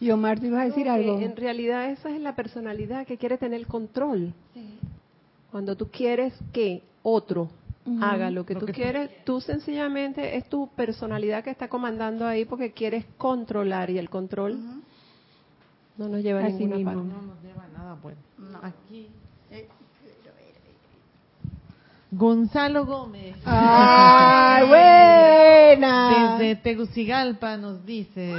Y 0.00 0.10
Omar, 0.10 0.38
¿te 0.38 0.48
ibas 0.48 0.60
a 0.60 0.64
decir 0.64 0.88
algo? 0.88 1.18
En 1.18 1.36
realidad 1.36 1.90
esa 1.90 2.10
es 2.10 2.20
la 2.20 2.34
personalidad 2.36 3.06
que 3.06 3.16
quiere 3.16 3.38
tener 3.38 3.66
control. 3.66 4.34
Cuando 5.50 5.76
tú 5.76 5.88
quieres 5.88 6.34
que 6.52 6.82
otro 7.02 7.48
haga 8.00 8.30
lo 8.30 8.44
que 8.44 8.54
tú 8.54 8.66
quieres, 8.66 9.10
tú 9.24 9.40
sencillamente 9.40 10.36
es 10.36 10.48
tu 10.48 10.68
personalidad 10.68 11.44
que 11.44 11.50
está 11.50 11.68
comandando 11.68 12.26
ahí 12.26 12.44
porque 12.44 12.72
quieres 12.72 13.04
controlar 13.18 13.90
y 13.90 13.98
el 13.98 14.10
control 14.10 14.82
no 15.96 16.08
nos 16.08 16.22
lleva 16.22 16.40
a 16.40 16.48
ninguna 16.48 16.84
parte. 16.84 17.08
No 17.08 17.22
nos 17.22 17.42
lleva 17.42 17.64
a 17.64 17.68
nada 17.68 17.98
bueno. 18.02 18.18
Aquí. 18.62 19.08
Gonzalo 22.16 22.86
Gómez. 22.86 23.36
¡Ay, 23.44 24.68
buena! 24.68 26.36
Desde 26.38 26.56
Tegucigalpa 26.56 27.56
nos 27.56 27.84
dice, 27.84 28.32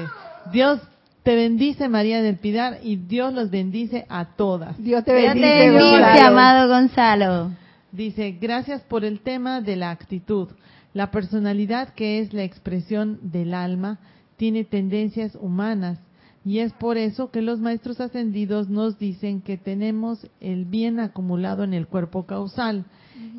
Dios 0.52 0.80
te 1.24 1.36
bendice 1.36 1.90
María 1.90 2.22
del 2.22 2.38
Pilar 2.38 2.80
y 2.84 2.96
Dios 2.96 3.34
los 3.34 3.50
bendice 3.50 4.06
a 4.08 4.26
todas. 4.36 4.78
Dios 4.82 5.04
te 5.04 5.14
bendice, 5.14 6.22
amado 6.22 6.70
Gonzalo. 6.70 7.52
Dice, 7.92 8.38
gracias 8.40 8.82
por 8.82 9.04
el 9.04 9.20
tema 9.22 9.62
de 9.62 9.76
la 9.76 9.92
actitud. 9.92 10.50
La 10.94 11.12
personalidad 11.12 11.90
que 11.94 12.20
es 12.20 12.34
la 12.34 12.44
expresión 12.44 13.20
del 13.22 13.54
alma 13.54 14.00
tiene 14.38 14.64
tendencias 14.64 15.36
humanas 15.36 16.00
y 16.46 16.60
es 16.60 16.72
por 16.74 16.98
eso 16.98 17.32
que 17.32 17.42
los 17.42 17.60
maestros 17.60 18.00
ascendidos 18.00 18.70
nos 18.70 19.00
dicen 19.00 19.42
que 19.42 19.58
tenemos 19.58 20.28
el 20.40 20.66
bien 20.66 21.00
acumulado 21.00 21.64
en 21.64 21.74
el 21.74 21.88
cuerpo 21.88 22.26
causal. 22.26 22.86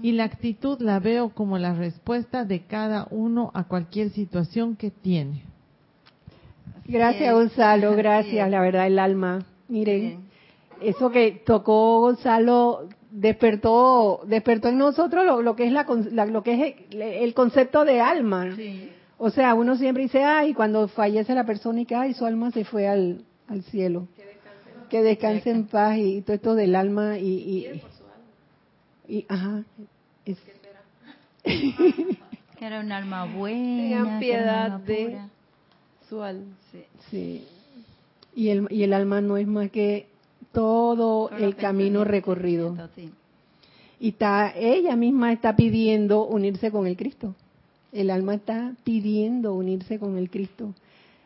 y 0.02 0.12
la 0.12 0.24
actitud 0.24 0.80
la 0.80 1.00
veo 1.00 1.30
como 1.30 1.58
la 1.58 1.74
respuesta 1.74 2.44
de 2.44 2.60
cada 2.60 3.06
uno 3.10 3.50
a 3.54 3.64
cualquier 3.64 4.10
situación 4.10 4.74
que 4.74 4.90
tiene. 4.90 5.42
Gracias, 6.86 7.32
Gonzalo, 7.32 7.94
gracias, 7.94 8.50
la 8.50 8.60
verdad, 8.60 8.86
el 8.86 8.98
alma. 8.98 9.44
Miren, 9.68 10.20
eso 10.80 11.10
que 11.10 11.42
tocó 11.44 12.00
Gonzalo 12.00 12.88
despertó 13.10 14.20
despertó 14.26 14.68
en 14.68 14.78
nosotros 14.78 15.24
lo, 15.42 15.56
que 15.56 15.66
es 15.66 15.72
la, 15.72 15.84
lo 16.26 16.42
que 16.42 16.54
es 16.54 16.74
el, 16.90 17.34
concepto 17.34 17.84
de 17.84 18.00
alma. 18.00 18.48
O 19.18 19.30
sea, 19.30 19.54
uno 19.54 19.76
siempre 19.76 20.02
dice, 20.02 20.22
ay, 20.22 20.52
cuando 20.52 20.88
fallece 20.88 21.34
la 21.34 21.44
persona 21.44 21.80
y 21.80 21.86
que, 21.86 21.94
ay, 21.94 22.12
su 22.14 22.26
alma 22.26 22.50
se 22.50 22.64
fue 22.64 22.86
al, 22.86 23.24
al 23.48 23.62
cielo. 23.64 24.08
Que 24.90 25.02
descanse, 25.02 25.50
en 25.50 25.66
paz 25.66 25.96
y, 25.98 26.22
todo 26.22 26.34
esto 26.34 26.54
del 26.54 26.76
alma 26.76 27.18
y... 27.18 27.82
y, 29.08 29.16
y 29.16 29.26
ajá. 29.28 29.64
Es, 30.24 30.38
que 31.44 32.66
era 32.66 32.80
un 32.80 32.92
alma 32.92 33.24
buena. 33.24 34.02
Tengan 34.02 34.20
piedad 34.20 34.80
de 34.80 35.18
su 36.08 36.22
alma. 36.22 36.54
Sí. 37.10 37.46
Y 38.34 38.50
el, 38.50 38.66
y 38.70 38.82
el 38.82 38.92
alma 38.92 39.20
no 39.20 39.36
es 39.38 39.46
más 39.46 39.70
que 39.70 40.08
todo 40.52 41.30
el 41.30 41.56
camino 41.56 42.04
recorrido. 42.04 42.76
Y 43.98 44.10
está, 44.10 44.52
ella 44.54 44.94
misma 44.94 45.32
está 45.32 45.56
pidiendo 45.56 46.26
unirse 46.26 46.70
con 46.70 46.86
el 46.86 46.96
Cristo. 46.96 47.34
El 47.96 48.10
alma 48.10 48.34
está 48.34 48.74
pidiendo 48.84 49.54
unirse 49.54 49.98
con 49.98 50.18
el 50.18 50.28
Cristo. 50.28 50.74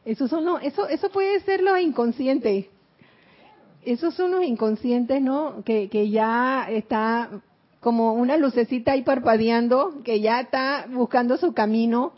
Eso, 0.04 0.28
son 0.28 0.62
eso, 0.62 0.86
eso 0.88 1.10
puede 1.10 1.40
ser 1.40 1.62
los 1.62 1.80
inconscientes. 1.80 2.66
Esos 3.84 4.14
son 4.14 4.30
los 4.30 4.44
inconscientes, 4.44 5.20
¿no? 5.20 5.64
Que, 5.64 5.88
que 5.88 6.10
ya 6.10 6.68
está 6.70 7.42
como 7.80 8.12
una 8.12 8.36
lucecita 8.36 8.92
ahí 8.92 9.02
parpadeando, 9.02 10.00
que 10.04 10.20
ya 10.20 10.40
está 10.40 10.86
buscando 10.88 11.36
su 11.38 11.54
camino 11.54 12.12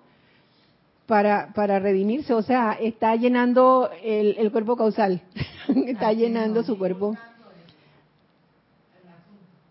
para, 1.07 1.53
para 1.55 1.78
redimirse. 1.78 2.34
O 2.34 2.42
sea, 2.42 2.72
está 2.72 3.16
llenando 3.16 3.88
el, 4.03 4.36
el 4.38 4.53
cuerpo 4.53 4.76
causal, 4.76 5.22
está 5.86 6.12
llenando 6.12 6.62
su 6.62 6.76
cuerpo. 6.76 7.16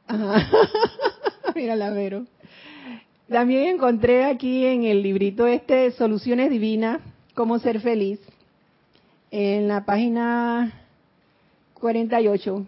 Mira 1.55 1.75
la 1.75 1.91
Vero. 1.91 2.25
También 3.31 3.75
encontré 3.75 4.25
aquí 4.25 4.65
en 4.65 4.83
el 4.83 5.01
librito 5.03 5.47
este 5.47 5.91
Soluciones 5.91 6.49
Divinas, 6.49 6.99
cómo 7.33 7.59
ser 7.59 7.79
feliz, 7.79 8.19
en 9.31 9.69
la 9.69 9.85
página 9.85 10.83
48, 11.75 12.65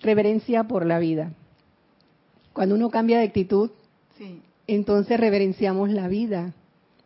reverencia 0.00 0.64
por 0.64 0.86
la 0.86 0.98
vida. 0.98 1.30
Cuando 2.54 2.74
uno 2.74 2.88
cambia 2.88 3.18
de 3.18 3.24
actitud, 3.24 3.70
entonces 4.66 5.20
reverenciamos 5.20 5.90
la 5.90 6.08
vida, 6.08 6.54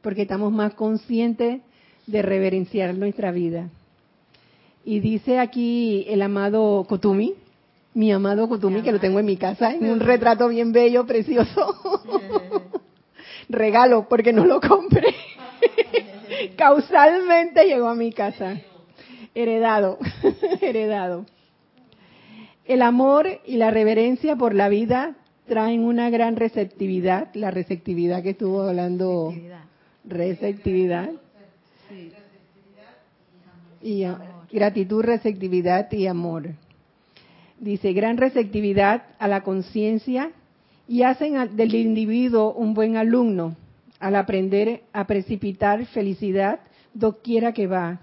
porque 0.00 0.22
estamos 0.22 0.52
más 0.52 0.74
conscientes 0.74 1.60
de 2.06 2.22
reverenciar 2.22 2.94
nuestra 2.94 3.32
vida. 3.32 3.68
Y 4.84 5.00
dice 5.00 5.40
aquí 5.40 6.04
el 6.06 6.22
amado 6.22 6.86
Kotumi, 6.88 7.34
mi 7.94 8.10
amado 8.10 8.48
Kutumi, 8.48 8.82
que 8.82 8.92
lo 8.92 9.00
tengo 9.00 9.18
en 9.18 9.26
mi 9.26 9.36
casa, 9.36 9.72
en 9.72 9.90
un 9.90 10.00
retrato 10.00 10.48
bien 10.48 10.72
bello, 10.72 11.06
precioso. 11.06 12.00
Regalo, 13.48 14.08
porque 14.08 14.32
no 14.32 14.46
lo 14.46 14.60
compré. 14.60 15.14
Causalmente 16.56 17.66
llegó 17.66 17.88
a 17.88 17.94
mi 17.94 18.12
casa. 18.12 18.60
Heredado, 19.34 19.98
heredado. 20.60 21.26
El 22.64 22.82
amor 22.82 23.40
y 23.44 23.56
la 23.56 23.70
reverencia 23.70 24.36
por 24.36 24.54
la 24.54 24.68
vida 24.68 25.16
traen 25.46 25.84
una 25.84 26.08
gran 26.10 26.36
receptividad, 26.36 27.34
la 27.34 27.50
receptividad 27.50 28.22
que 28.22 28.30
estuvo 28.30 28.62
hablando. 28.62 29.34
Receptividad. 30.04 31.10
Y 33.82 34.06
gratitud, 34.50 35.02
receptividad 35.02 35.90
y 35.92 36.06
amor 36.06 36.50
dice, 37.62 37.92
gran 37.92 38.16
receptividad 38.16 39.04
a 39.18 39.28
la 39.28 39.42
conciencia 39.42 40.32
y 40.88 41.04
hacen 41.04 41.56
del 41.56 41.74
individuo 41.74 42.52
un 42.52 42.74
buen 42.74 42.96
alumno 42.96 43.56
al 44.00 44.16
aprender 44.16 44.82
a 44.92 45.06
precipitar 45.06 45.86
felicidad 45.86 46.60
doquiera 46.92 47.52
que 47.52 47.68
va. 47.68 48.00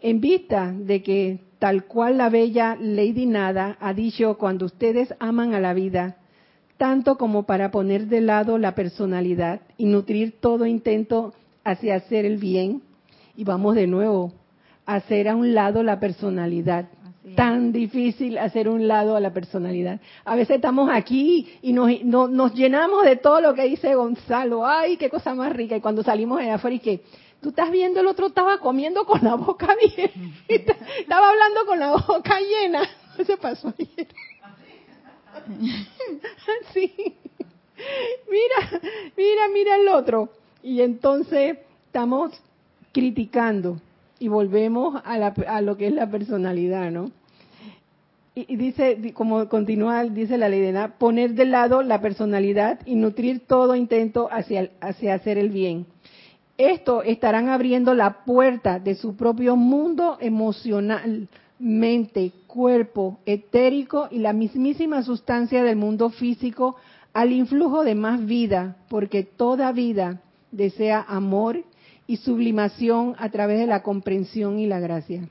En 0.00 0.20
vista 0.20 0.72
de 0.72 1.02
que, 1.02 1.40
tal 1.58 1.86
cual 1.86 2.18
la 2.18 2.28
bella 2.28 2.76
Lady 2.80 3.26
Nada 3.26 3.76
ha 3.80 3.92
dicho 3.92 4.38
cuando 4.38 4.66
ustedes 4.66 5.12
aman 5.18 5.54
a 5.54 5.60
la 5.60 5.74
vida, 5.74 6.16
tanto 6.76 7.18
como 7.18 7.42
para 7.42 7.72
poner 7.72 8.06
de 8.06 8.20
lado 8.20 8.58
la 8.58 8.76
personalidad 8.76 9.60
y 9.76 9.86
nutrir 9.86 10.36
todo 10.40 10.66
intento 10.66 11.34
hacia 11.64 11.96
hacer 11.96 12.24
el 12.24 12.36
bien, 12.36 12.82
y 13.36 13.42
vamos 13.42 13.74
de 13.74 13.88
nuevo, 13.88 14.32
hacer 14.86 15.28
a 15.28 15.34
un 15.34 15.52
lado 15.52 15.82
la 15.82 15.98
personalidad 15.98 16.88
tan 17.34 17.72
difícil 17.72 18.38
hacer 18.38 18.68
un 18.68 18.88
lado 18.88 19.16
a 19.16 19.20
la 19.20 19.32
personalidad. 19.32 20.00
A 20.24 20.34
veces 20.36 20.56
estamos 20.56 20.90
aquí 20.92 21.58
y 21.62 21.72
nos, 21.72 21.90
nos 22.02 22.54
llenamos 22.54 23.04
de 23.04 23.16
todo 23.16 23.40
lo 23.40 23.54
que 23.54 23.64
dice 23.64 23.94
Gonzalo. 23.94 24.66
Ay, 24.66 24.96
qué 24.96 25.10
cosa 25.10 25.34
más 25.34 25.52
rica. 25.52 25.76
Y 25.76 25.80
cuando 25.80 26.02
salimos 26.02 26.40
de 26.40 26.50
afuera 26.50 26.76
y 26.76 26.80
que 26.80 27.02
tú 27.40 27.50
estás 27.50 27.70
viendo 27.70 28.00
el 28.00 28.06
otro 28.06 28.26
estaba 28.26 28.58
comiendo 28.58 29.04
con 29.04 29.22
la 29.22 29.34
boca 29.34 29.76
bien. 29.96 30.34
estaba 30.48 31.30
hablando 31.30 31.66
con 31.66 31.78
la 31.78 31.92
boca 31.92 32.38
llena. 32.40 32.82
Eso 33.18 33.36
pasó 33.36 33.72
ayer. 33.78 34.08
sí. 36.72 37.16
Mira, 38.30 38.82
mira, 39.16 39.48
mira 39.52 39.76
el 39.76 39.88
otro. 39.88 40.30
Y 40.62 40.82
entonces 40.82 41.58
estamos 41.86 42.32
criticando 42.92 43.80
y 44.18 44.28
volvemos 44.28 45.00
a, 45.04 45.18
la, 45.18 45.34
a, 45.46 45.60
lo 45.60 45.76
que 45.76 45.86
es 45.86 45.92
la 45.92 46.10
personalidad, 46.10 46.90
¿no? 46.90 47.10
y, 48.46 48.56
dice, 48.56 49.12
como 49.14 49.48
continúa, 49.48 50.04
dice 50.04 50.38
la 50.38 50.48
ley 50.48 50.60
de 50.60 50.72
nada, 50.72 50.94
poner 50.98 51.34
de 51.34 51.44
lado 51.44 51.82
la 51.82 52.00
personalidad 52.00 52.78
y 52.86 52.94
nutrir 52.94 53.40
todo 53.46 53.74
intento 53.74 54.28
hacia, 54.30 54.70
hacia 54.80 55.14
hacer 55.14 55.38
el 55.38 55.48
bien. 55.48 55.86
Esto 56.56 57.02
estarán 57.02 57.48
abriendo 57.48 57.94
la 57.94 58.24
puerta 58.24 58.78
de 58.78 58.94
su 58.94 59.16
propio 59.16 59.56
mundo 59.56 60.18
emocional, 60.20 61.28
mente, 61.58 62.32
cuerpo, 62.46 63.18
etérico 63.26 64.08
y 64.10 64.18
la 64.18 64.32
mismísima 64.32 65.02
sustancia 65.02 65.64
del 65.64 65.76
mundo 65.76 66.10
físico 66.10 66.76
al 67.12 67.32
influjo 67.32 67.82
de 67.82 67.96
más 67.96 68.24
vida, 68.24 68.76
porque 68.88 69.24
toda 69.24 69.72
vida 69.72 70.20
desea 70.52 71.04
amor 71.08 71.64
y 72.08 72.16
sublimación 72.16 73.14
a 73.18 73.28
través 73.28 73.60
de 73.60 73.66
la 73.66 73.82
comprensión 73.82 74.58
y 74.58 74.66
la 74.66 74.80
gracia. 74.80 75.28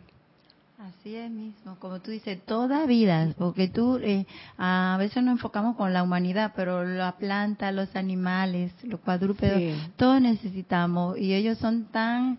Así 0.78 1.15
es 1.15 1.30
mismo, 1.30 1.75
como 1.80 1.99
tú 1.99 2.11
dices, 2.11 2.39
toda 2.45 2.86
vida, 2.86 3.34
porque 3.38 3.67
tú 3.67 3.97
eh, 3.97 4.25
a 4.59 4.95
veces 4.99 5.23
nos 5.23 5.34
enfocamos 5.34 5.75
con 5.75 5.91
la 5.91 6.03
humanidad, 6.03 6.53
pero 6.55 6.86
la 6.86 7.13
planta, 7.13 7.71
los 7.71 7.93
animales, 7.95 8.71
los 8.84 8.99
cuadrúpedos, 8.99 9.59
todos 9.95 10.21
necesitamos 10.21 11.17
y 11.17 11.34
ellos 11.34 11.57
son 11.57 11.86
tan, 11.86 12.38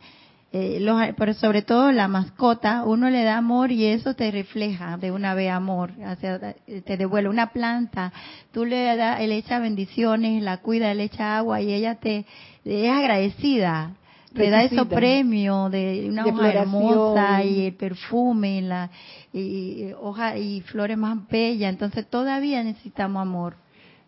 eh, 0.53 0.79
los, 0.81 1.03
pero 1.17 1.35
sobre 1.35 1.63
todo 1.63 1.91
la 1.91 2.07
mascota, 2.07 2.85
uno 2.85 3.11
le 3.11 3.25
da 3.25 3.39
amor 3.39 3.73
y 3.73 3.87
eso 3.87 4.15
te 4.15 4.31
refleja 4.31 4.99
de 4.99 5.11
una 5.11 5.35
vez 5.35 5.51
amor, 5.51 5.91
hacia, 6.05 6.39
te 6.39 6.97
devuelve 6.97 7.29
una 7.29 7.51
planta, 7.51 8.13
tú 8.53 8.65
le 8.65 8.97
das, 8.97 9.21
le 9.21 9.37
echas 9.37 9.61
bendiciones, 9.61 10.45
la 10.45 10.59
cuida, 10.59 10.95
le 10.95 11.05
echas 11.05 11.39
agua 11.41 11.61
y 11.61 11.73
ella 11.73 11.97
te 11.97 12.25
es 12.65 12.91
agradecida 12.91 13.95
te 14.35 14.51
da 14.51 14.65
esos 14.65 14.87
premios 14.89 15.71
de 15.71 16.09
una 16.11 16.27
hoja 16.27 16.53
hermosa 16.53 17.45
y 17.45 17.67
el 17.67 17.75
perfume 17.75 18.59
y 18.59 18.61
la 18.61 18.91
y, 19.33 19.93
hoja 20.01 20.37
y 20.37 20.61
flores 20.63 20.99
más 20.99 21.27
bellas 21.29 21.73
entonces 21.73 22.07
todavía 22.07 22.63
necesitamos 22.63 23.23
amor. 23.23 23.55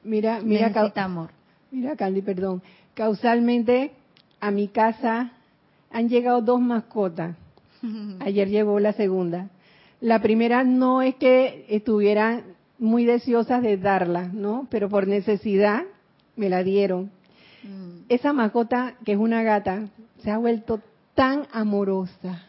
Mira 0.05 0.41
mira 0.43 0.73
amor. 0.97 1.31
mira 1.71 1.97
Candy 1.97 2.23
perdón. 2.23 2.63
Causalmente 2.95 3.93
a 4.41 4.51
mi 4.51 4.69
casa 4.69 5.33
han 5.91 6.09
llegado 6.09 6.41
dos 6.41 6.61
mascotas. 6.61 7.37
Ayer 8.21 8.49
llegó 8.49 8.79
la 8.81 8.93
segunda. 8.93 9.49
La 10.01 10.21
primera 10.21 10.65
no 10.65 11.03
es 11.03 11.15
que 11.17 11.67
estuvieran 11.69 12.43
muy 12.79 13.05
deseosas 13.05 13.63
de 13.63 13.77
darla 13.77 14.31
no 14.33 14.67
pero 14.71 14.89
por 14.89 15.07
necesidad 15.07 15.83
me 16.37 16.49
la 16.49 16.63
dieron. 16.63 17.11
Mm. 17.63 18.05
esa 18.09 18.33
mascota 18.33 18.95
que 19.05 19.13
es 19.13 19.19
una 19.19 19.43
gata 19.43 19.91
se 20.23 20.31
ha 20.31 20.39
vuelto 20.39 20.81
tan 21.15 21.47
amorosa, 21.53 22.45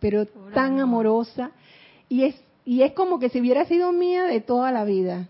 pero 0.00 0.26
tan 0.52 0.80
amorosa, 0.80 1.52
y 2.08 2.24
es, 2.24 2.34
y 2.64 2.82
es 2.82 2.92
como 2.92 3.18
que 3.18 3.28
si 3.28 3.40
hubiera 3.40 3.64
sido 3.64 3.92
mía 3.92 4.24
de 4.24 4.40
toda 4.40 4.72
la 4.72 4.84
vida. 4.84 5.28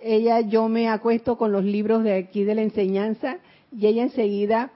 Ella, 0.00 0.40
yo 0.40 0.68
me 0.68 0.88
acuesto 0.88 1.36
con 1.36 1.52
los 1.52 1.64
libros 1.64 2.02
de 2.04 2.14
aquí 2.16 2.44
de 2.44 2.54
la 2.54 2.62
enseñanza, 2.62 3.36
y 3.70 3.86
ella 3.86 4.02
enseguida, 4.02 4.70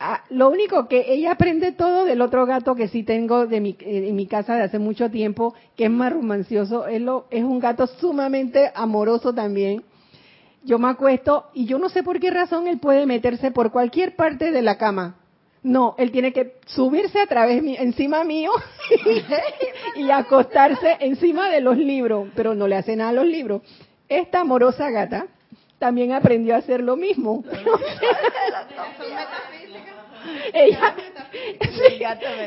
ah, 0.00 0.24
lo 0.30 0.48
único 0.48 0.88
que 0.88 1.12
ella 1.12 1.32
aprende 1.32 1.72
todo 1.72 2.04
del 2.04 2.22
otro 2.22 2.46
gato 2.46 2.74
que 2.74 2.88
sí 2.88 3.02
tengo 3.02 3.46
de 3.46 3.60
mi, 3.60 3.76
en 3.80 4.16
mi 4.16 4.26
casa 4.26 4.54
de 4.54 4.62
hace 4.62 4.78
mucho 4.78 5.10
tiempo, 5.10 5.54
que 5.76 5.84
es 5.84 5.90
más 5.90 6.12
romancioso, 6.12 6.86
es, 6.86 7.00
lo, 7.00 7.26
es 7.30 7.44
un 7.44 7.58
gato 7.58 7.86
sumamente 7.86 8.70
amoroso 8.74 9.34
también. 9.34 9.82
yo 10.64 10.78
me 10.78 10.88
acuesto 10.88 11.46
y 11.54 11.66
yo 11.66 11.78
no 11.78 11.88
sé 11.88 12.02
por 12.02 12.18
qué 12.18 12.30
razón 12.30 12.66
él 12.66 12.78
puede 12.78 13.06
meterse 13.06 13.50
por 13.50 13.70
cualquier 13.70 14.16
parte 14.16 14.50
de 14.50 14.62
la 14.62 14.78
cama. 14.78 15.17
No, 15.62 15.94
él 15.98 16.10
tiene 16.12 16.32
que 16.32 16.54
subirse 16.66 17.20
a 17.20 17.26
través 17.26 17.62
encima 17.78 18.24
mío 18.24 18.52
y 19.96 20.10
acostarse 20.10 20.96
encima 21.00 21.50
de 21.50 21.60
los 21.60 21.76
libros, 21.76 22.28
pero 22.34 22.54
no 22.54 22.68
le 22.68 22.76
hace 22.76 22.94
nada 22.96 23.10
a 23.10 23.14
los 23.14 23.26
libros. 23.26 23.62
Esta 24.08 24.40
amorosa 24.40 24.90
gata 24.90 25.26
también 25.78 26.12
aprendió 26.12 26.54
a 26.54 26.58
hacer 26.58 26.80
lo 26.80 26.96
mismo. 26.96 27.44
ella, 30.52 30.94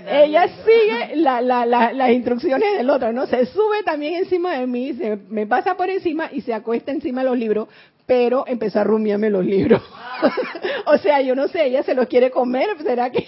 ella 0.10 0.50
sigue 0.66 1.16
las 1.16 2.10
instrucciones 2.12 2.78
del 2.78 2.90
otro, 2.90 3.14
¿no? 3.14 3.28
Se 3.28 3.46
sube 3.46 3.84
también 3.84 4.16
encima 4.16 4.58
de 4.58 4.68
mí, 4.68 4.94
se 4.94 5.18
me 5.30 5.46
pasa 5.48 5.76
por 5.76 5.90
encima 5.90 6.30
y 6.32 6.42
se 6.42 6.54
acuesta 6.54 6.92
encima 6.92 7.24
de 7.24 7.30
los 7.30 7.38
libros, 7.38 7.68
pero 8.12 8.44
empezó 8.46 8.82
a 8.82 8.84
rumiarme 8.84 9.30
los 9.30 9.46
libros. 9.46 9.82
o 10.86 10.98
sea, 10.98 11.22
yo 11.22 11.34
no 11.34 11.48
sé, 11.48 11.68
ella 11.68 11.82
se 11.82 11.94
los 11.94 12.08
quiere 12.08 12.30
comer, 12.30 12.68
¿será 12.84 13.10
que 13.10 13.20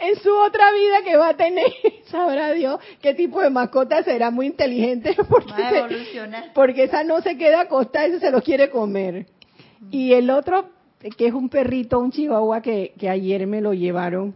en, 0.00 0.16
su, 0.16 0.30
otra 0.30 0.70
vida 0.70 1.00
que 1.02 1.16
va 1.16 1.30
a 1.30 1.36
tener, 1.38 1.64
sabrá 2.10 2.52
Dios 2.52 2.78
qué 3.00 3.14
tipo 3.14 3.40
de 3.40 3.48
mascota 3.48 4.02
será 4.02 4.30
muy 4.30 4.48
inteligente 4.48 5.16
porque, 5.30 6.12
porque 6.52 6.82
esa 6.82 7.04
no 7.04 7.22
se 7.22 7.38
queda 7.38 7.62
acostada, 7.62 8.04
ese 8.04 8.20
se 8.20 8.30
los 8.32 8.44
quiere 8.44 8.68
comer. 8.68 9.24
Y 9.90 10.12
el 10.12 10.28
otro 10.28 10.68
que 11.16 11.28
es 11.28 11.32
un 11.32 11.48
perrito, 11.48 12.00
un 12.00 12.10
chihuahua 12.10 12.60
que, 12.60 12.92
que 12.98 13.08
ayer 13.08 13.46
me 13.46 13.62
lo 13.62 13.72
llevaron. 13.72 14.34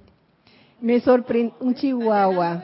Me 0.81 1.01
sorprendió, 1.01 1.55
un 1.61 1.75
chihuahua. 1.75 2.63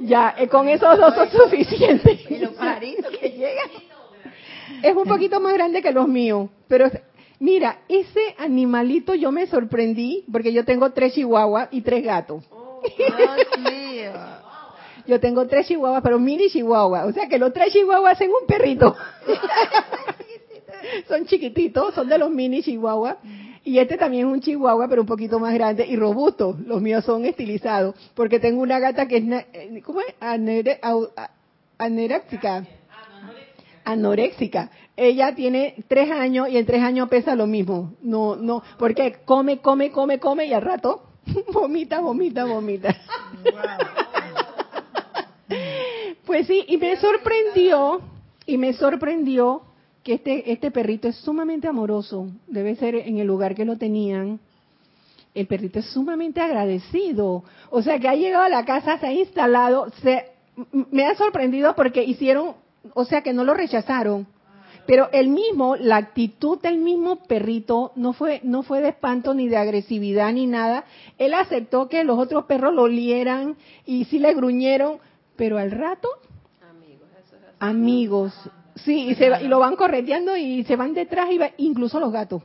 Ya, 0.00 0.34
eh, 0.38 0.48
con 0.48 0.68
esos 0.68 0.98
dos 0.98 1.14
son 1.14 1.30
suficientes. 1.30 2.20
que 3.20 3.30
llegan. 3.30 3.68
Es 4.82 4.96
un 4.96 5.04
poquito 5.04 5.40
más 5.40 5.52
grande 5.54 5.82
que 5.82 5.92
los 5.92 6.08
míos, 6.08 6.48
pero 6.66 6.90
mira, 7.38 7.80
ese 7.88 8.34
animalito 8.38 9.14
yo 9.14 9.30
me 9.30 9.46
sorprendí 9.46 10.24
porque 10.32 10.52
yo 10.52 10.64
tengo 10.64 10.90
tres 10.90 11.14
chihuahuas 11.14 11.68
y 11.70 11.82
tres 11.82 12.02
gatos. 12.02 12.44
Oh, 12.50 12.80
yo 15.06 15.20
tengo 15.20 15.46
tres 15.46 15.66
chihuahuas, 15.66 16.02
pero 16.02 16.18
mini 16.18 16.48
chihuahua, 16.48 17.04
o 17.04 17.12
sea 17.12 17.28
que 17.28 17.38
los 17.38 17.52
tres 17.52 17.72
chihuahuas 17.72 18.14
hacen 18.14 18.30
un 18.30 18.46
perrito. 18.46 18.96
son 21.08 21.26
chiquititos, 21.26 21.94
son 21.94 22.08
de 22.08 22.16
los 22.16 22.30
mini 22.30 22.62
chihuahua. 22.62 23.18
Y 23.62 23.78
este 23.78 23.98
también 23.98 24.26
es 24.26 24.32
un 24.32 24.40
chihuahua, 24.40 24.88
pero 24.88 25.02
un 25.02 25.06
poquito 25.06 25.38
más 25.38 25.52
grande 25.54 25.86
y 25.86 25.96
robusto. 25.96 26.56
Los 26.66 26.80
míos 26.80 27.04
son 27.04 27.24
estilizados, 27.26 27.94
porque 28.14 28.40
tengo 28.40 28.62
una 28.62 28.78
gata 28.78 29.06
que 29.06 29.18
es, 29.18 29.24
eh, 29.52 29.82
¿cómo 29.84 30.00
es? 30.00 30.14
anoréxica. 31.78 32.64
Anoréxica. 33.84 34.70
Ella 34.96 35.34
tiene 35.34 35.74
tres 35.88 36.10
años 36.10 36.48
y 36.48 36.56
en 36.56 36.66
tres 36.66 36.82
años 36.82 37.08
pesa 37.08 37.34
lo 37.34 37.46
mismo. 37.46 37.94
No, 38.02 38.36
no, 38.36 38.62
porque 38.78 39.18
come, 39.24 39.58
come, 39.58 39.90
come, 39.90 40.18
come 40.18 40.46
y 40.46 40.52
al 40.52 40.62
rato 40.62 41.02
vomita, 41.52 42.00
vomita, 42.00 42.44
vomita. 42.44 42.96
Pues 46.24 46.46
sí, 46.46 46.64
y 46.68 46.76
me 46.76 46.96
sorprendió, 46.96 48.00
y 48.46 48.56
me 48.56 48.72
sorprendió 48.74 49.62
que 50.02 50.14
este, 50.14 50.50
este 50.52 50.70
perrito 50.70 51.08
es 51.08 51.16
sumamente 51.16 51.68
amoroso, 51.68 52.28
debe 52.46 52.74
ser 52.76 52.94
en 52.94 53.18
el 53.18 53.26
lugar 53.26 53.54
que 53.54 53.64
lo 53.64 53.76
tenían. 53.76 54.40
El 55.34 55.46
perrito 55.46 55.78
es 55.78 55.86
sumamente 55.86 56.40
agradecido. 56.40 57.44
O 57.70 57.82
sea, 57.82 57.98
que 57.98 58.08
ha 58.08 58.14
llegado 58.14 58.44
a 58.44 58.48
la 58.48 58.64
casa, 58.64 58.98
se 58.98 59.06
ha 59.06 59.12
instalado, 59.12 59.90
se, 60.02 60.26
me 60.90 61.06
ha 61.06 61.14
sorprendido 61.14 61.74
porque 61.76 62.02
hicieron, 62.02 62.54
o 62.94 63.04
sea, 63.04 63.22
que 63.22 63.32
no 63.32 63.44
lo 63.44 63.54
rechazaron. 63.54 64.26
Pero 64.86 65.08
el 65.12 65.28
mismo, 65.28 65.76
la 65.76 65.98
actitud 65.98 66.58
del 66.60 66.78
mismo 66.78 67.16
perrito 67.16 67.92
no 67.94 68.12
fue, 68.12 68.40
no 68.42 68.62
fue 68.62 68.80
de 68.80 68.88
espanto 68.88 69.34
ni 69.34 69.48
de 69.48 69.56
agresividad 69.56 70.32
ni 70.32 70.46
nada. 70.46 70.84
Él 71.18 71.34
aceptó 71.34 71.88
que 71.88 72.02
los 72.02 72.18
otros 72.18 72.46
perros 72.46 72.74
lo 72.74 72.82
olieran 72.82 73.56
y 73.86 74.06
sí 74.06 74.18
le 74.18 74.34
gruñeron, 74.34 74.98
pero 75.36 75.58
al 75.58 75.70
rato, 75.70 76.08
amigos, 76.60 77.08
amigos 77.60 78.50
Sí, 78.84 79.08
y, 79.10 79.14
se, 79.14 79.30
y 79.42 79.48
lo 79.48 79.58
van 79.58 79.76
correteando 79.76 80.36
y 80.36 80.64
se 80.64 80.76
van 80.76 80.94
detrás, 80.94 81.28
y 81.30 81.64
incluso 81.64 82.00
los 82.00 82.12
gatos. 82.12 82.42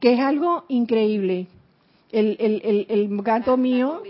Que 0.00 0.14
es 0.14 0.20
algo 0.20 0.64
increíble. 0.68 1.46
El, 2.10 2.36
el, 2.38 2.86
el, 2.88 3.22
gato 3.22 3.56
mío. 3.56 4.02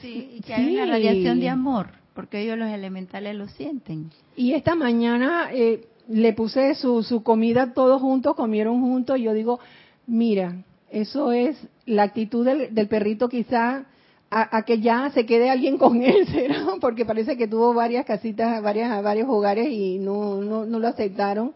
Sí, 0.00 0.30
y 0.36 0.40
que 0.40 0.54
hay 0.54 0.74
una 0.74 0.86
radiación 0.86 1.40
de 1.40 1.48
amor, 1.48 1.88
porque 2.14 2.40
ellos 2.40 2.56
los 2.56 2.70
elementales 2.70 3.34
lo 3.36 3.48
sienten. 3.48 4.10
Y 4.36 4.52
esta 4.52 4.74
mañana 4.74 5.50
eh, 5.52 5.86
le 6.08 6.32
puse 6.32 6.74
su, 6.74 7.02
su 7.02 7.22
comida 7.22 7.74
todos 7.74 8.00
juntos, 8.00 8.34
comieron 8.34 8.80
juntos, 8.80 9.18
y 9.18 9.22
yo 9.22 9.32
digo, 9.32 9.60
mira, 10.06 10.64
eso 10.90 11.32
es 11.32 11.56
la 11.84 12.04
actitud 12.04 12.44
del, 12.44 12.74
del 12.74 12.88
perrito 12.88 13.28
quizá 13.28 13.86
a, 14.30 14.62
que 14.62 14.80
ya 14.80 15.10
se 15.10 15.24
quede 15.24 15.50
alguien 15.50 15.78
con 15.78 16.02
él, 16.02 16.26
¿será? 16.28 16.64
Porque 16.80 17.04
parece 17.04 17.36
que 17.36 17.48
tuvo 17.48 17.74
varias 17.74 18.04
casitas, 18.04 18.62
varias, 18.62 19.02
varios 19.02 19.28
hogares 19.28 19.68
y 19.70 19.98
no, 19.98 20.40
no, 20.40 20.66
no 20.66 20.78
lo 20.78 20.88
aceptaron. 20.88 21.52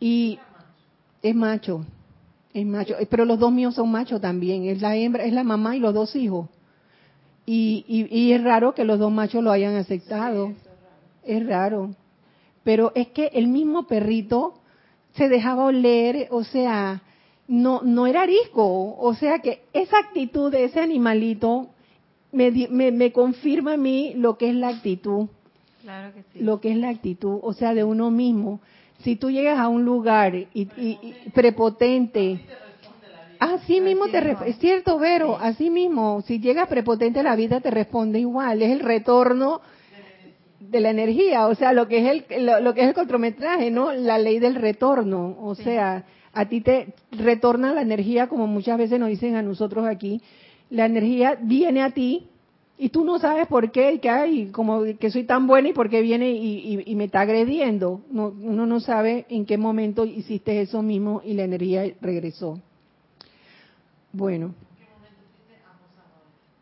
Y 0.00 0.38
es 1.22 1.34
macho, 1.34 1.84
es 2.54 2.64
macho, 2.64 2.94
pero 3.10 3.24
los 3.24 3.38
dos 3.38 3.52
míos 3.52 3.74
son 3.74 3.90
machos 3.90 4.20
también, 4.20 4.64
es 4.64 4.80
la 4.80 4.96
hembra, 4.96 5.24
es 5.24 5.32
la 5.32 5.44
mamá 5.44 5.76
y 5.76 5.80
los 5.80 5.92
dos 5.92 6.14
hijos. 6.14 6.48
Y, 7.44 7.84
y, 8.10 8.32
es 8.32 8.44
raro 8.44 8.74
que 8.74 8.84
los 8.84 8.98
dos 8.98 9.10
machos 9.10 9.42
lo 9.42 9.50
hayan 9.50 9.74
aceptado, 9.76 10.52
es 11.24 11.46
raro. 11.46 11.94
Pero 12.62 12.92
es 12.94 13.08
que 13.08 13.30
el 13.32 13.48
mismo 13.48 13.86
perrito 13.86 14.60
se 15.16 15.30
dejaba 15.30 15.64
oler, 15.64 16.28
o 16.30 16.44
sea, 16.44 17.00
no, 17.48 17.80
no 17.82 18.06
era 18.06 18.22
arisco. 18.22 18.96
O 18.98 19.14
sea 19.14 19.40
que 19.40 19.62
esa 19.72 19.98
actitud 19.98 20.52
de 20.52 20.64
ese 20.64 20.80
animalito 20.80 21.68
me, 22.30 22.50
me, 22.70 23.12
confirma 23.12 23.72
a 23.72 23.76
mí 23.76 24.12
lo 24.14 24.36
que 24.36 24.50
es 24.50 24.54
la 24.54 24.68
actitud. 24.68 25.26
Claro 25.82 26.12
que 26.14 26.22
sí. 26.32 26.40
Lo 26.40 26.60
que 26.60 26.70
es 26.70 26.76
la 26.76 26.90
actitud, 26.90 27.40
o 27.42 27.52
sea, 27.54 27.74
de 27.74 27.82
uno 27.82 28.10
mismo. 28.10 28.60
Si 28.98 29.16
tú 29.16 29.30
llegas 29.30 29.58
a 29.58 29.68
un 29.68 29.84
lugar 29.84 30.34
y, 30.34 30.66
prepotente, 31.32 32.40
así 33.38 33.80
mismo 33.80 34.08
te 34.08 34.20
responde, 34.20 34.50
es 34.50 34.58
cierto, 34.58 34.98
Vero, 34.98 35.38
así 35.40 35.70
mismo, 35.70 36.22
si 36.26 36.40
llegas 36.40 36.68
prepotente 36.68 37.22
la 37.22 37.36
vida 37.36 37.60
te 37.60 37.70
responde 37.70 38.18
igual, 38.18 38.60
es 38.60 38.72
el 38.72 38.80
retorno 38.80 39.60
de 40.58 40.80
la 40.80 40.90
energía, 40.90 41.46
o 41.46 41.54
sea, 41.54 41.72
lo 41.72 41.86
que 41.86 41.98
es 41.98 42.24
el 42.28 42.44
lo, 42.64 42.74
que 42.74 42.82
es 42.82 42.88
el 42.88 42.94
contrometraje, 42.94 43.70
¿no? 43.70 43.92
La 43.92 44.18
ley 44.18 44.40
del 44.40 44.56
retorno, 44.56 45.36
o 45.40 45.54
sea, 45.54 46.04
a 46.38 46.48
ti 46.48 46.60
te 46.60 46.94
retorna 47.10 47.72
la 47.72 47.82
energía, 47.82 48.28
como 48.28 48.46
muchas 48.46 48.78
veces 48.78 49.00
nos 49.00 49.08
dicen 49.08 49.34
a 49.34 49.42
nosotros 49.42 49.84
aquí, 49.88 50.22
la 50.70 50.86
energía 50.86 51.36
viene 51.42 51.82
a 51.82 51.90
ti 51.90 52.28
y 52.78 52.90
tú 52.90 53.04
no 53.04 53.18
sabes 53.18 53.48
por 53.48 53.72
qué 53.72 53.94
y 53.94 53.98
que 53.98 54.08
hay 54.08 54.46
como 54.52 54.84
que 55.00 55.10
soy 55.10 55.24
tan 55.24 55.48
buena 55.48 55.70
y 55.70 55.72
por 55.72 55.90
qué 55.90 56.00
viene 56.00 56.30
y, 56.30 56.94
me 56.94 57.06
está 57.06 57.22
agrediendo. 57.22 58.02
No, 58.08 58.28
uno 58.40 58.66
no 58.66 58.78
sabe 58.78 59.26
en 59.30 59.46
qué 59.46 59.58
momento 59.58 60.04
hiciste 60.04 60.60
eso 60.60 60.80
mismo 60.80 61.22
y 61.24 61.34
la 61.34 61.42
energía 61.42 61.92
regresó. 62.00 62.60
Bueno. 64.12 64.54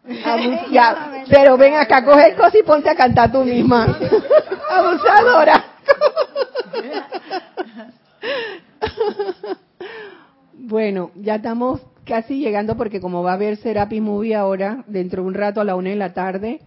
ya, 0.72 1.22
pero 1.28 1.58
ven 1.58 1.74
acá, 1.74 2.02
coge 2.02 2.28
el 2.30 2.36
coso 2.36 2.56
y 2.58 2.62
ponte 2.62 2.88
a 2.88 2.94
cantar 2.94 3.30
tú 3.30 3.44
misma. 3.44 3.98
Abusadora. 4.70 5.64
Bueno, 10.68 11.12
ya 11.14 11.36
estamos 11.36 11.80
casi 12.04 12.40
llegando 12.40 12.76
porque 12.76 13.00
como 13.00 13.22
va 13.22 13.30
a 13.30 13.34
haber 13.34 13.56
Serapi 13.56 14.00
Movie 14.00 14.34
ahora, 14.34 14.82
dentro 14.88 15.22
de 15.22 15.28
un 15.28 15.34
rato 15.34 15.60
a 15.60 15.64
la 15.64 15.76
una 15.76 15.90
de 15.90 15.94
la 15.94 16.12
tarde, 16.12 16.58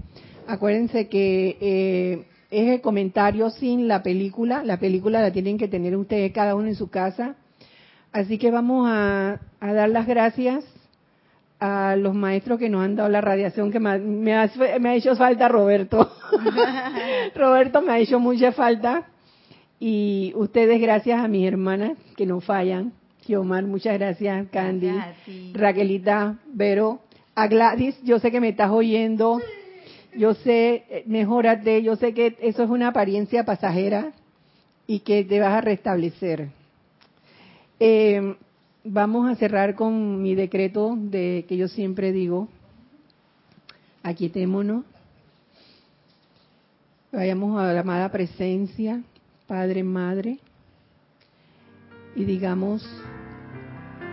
acuérdense 0.48 1.10
que 1.10 1.58
eh, 1.60 2.26
es 2.50 2.70
el 2.70 2.80
comentario 2.80 3.50
sin 3.50 3.90
la 3.90 4.02
película, 4.02 4.64
la 4.64 4.80
película 4.80 5.22
la 5.22 5.34
tienen 5.34 5.58
que 5.58 5.68
tener 5.68 5.98
ustedes 5.98 6.32
cada 6.32 6.56
uno 6.56 6.70
en 6.70 6.76
su 6.76 6.90
casa. 6.90 7.36
Así 8.14 8.38
que 8.38 8.52
vamos 8.52 8.88
a, 8.90 9.42
dar 9.60 9.90
las 9.90 10.08
gracias 10.08 10.64
a 11.60 11.98
los 11.98 12.16
maestros 12.16 12.58
que 12.58 12.70
nos 12.70 12.86
han 12.86 12.96
dado 12.96 13.10
la 13.10 13.20
radiación 13.20 13.70
que 13.70 13.82
me 13.82 14.00
me 14.00 14.34
ha 14.34 14.96
hecho 14.96 15.18
falta 15.18 15.50
Roberto. 15.50 16.10
Roberto 17.36 17.82
me 17.82 17.92
ha 17.92 18.00
hecho 18.00 18.18
mucha 18.18 18.54
falta. 18.54 19.10
Y 19.78 20.32
ustedes 20.38 20.80
gracias 20.80 21.20
a 21.20 21.28
mis 21.28 21.46
hermanas 21.46 21.98
que 22.16 22.26
no 22.26 22.40
fallan 22.40 22.94
Omar, 23.36 23.64
muchas 23.66 23.98
gracias, 23.98 24.48
Candy. 24.50 24.92
Raquelita, 25.54 26.40
Vero, 26.54 27.00
a 27.36 27.48
Gladys, 27.48 28.02
yo 28.04 28.20
sé 28.20 28.32
que 28.32 28.40
me 28.40 28.50
estás 28.50 28.72
oyendo, 28.72 29.40
yo 30.16 30.34
sé, 30.34 30.84
eh, 30.90 31.04
mejórate, 31.06 31.82
yo 31.84 31.96
sé 31.96 32.14
que 32.14 32.38
eso 32.42 32.64
es 32.64 32.70
una 32.70 32.90
apariencia 32.90 33.46
pasajera 33.46 34.12
y 34.88 35.00
que 35.00 35.24
te 35.24 35.40
vas 35.40 35.54
a 35.54 35.62
restablecer. 35.62 36.50
Eh, 37.80 38.36
vamos 38.84 39.30
a 39.30 39.36
cerrar 39.36 39.76
con 39.76 40.22
mi 40.22 40.36
decreto 40.36 40.96
de 40.98 41.46
que 41.48 41.58
yo 41.58 41.68
siempre 41.68 42.12
digo, 42.12 42.48
aquietémonos 44.04 44.84
Vayamos 47.12 47.60
a 47.60 47.74
la 47.74 47.80
amada 47.80 48.12
presencia, 48.12 49.02
Padre, 49.48 49.84
Madre, 49.84 50.38
y 52.16 52.24
digamos 52.24 52.88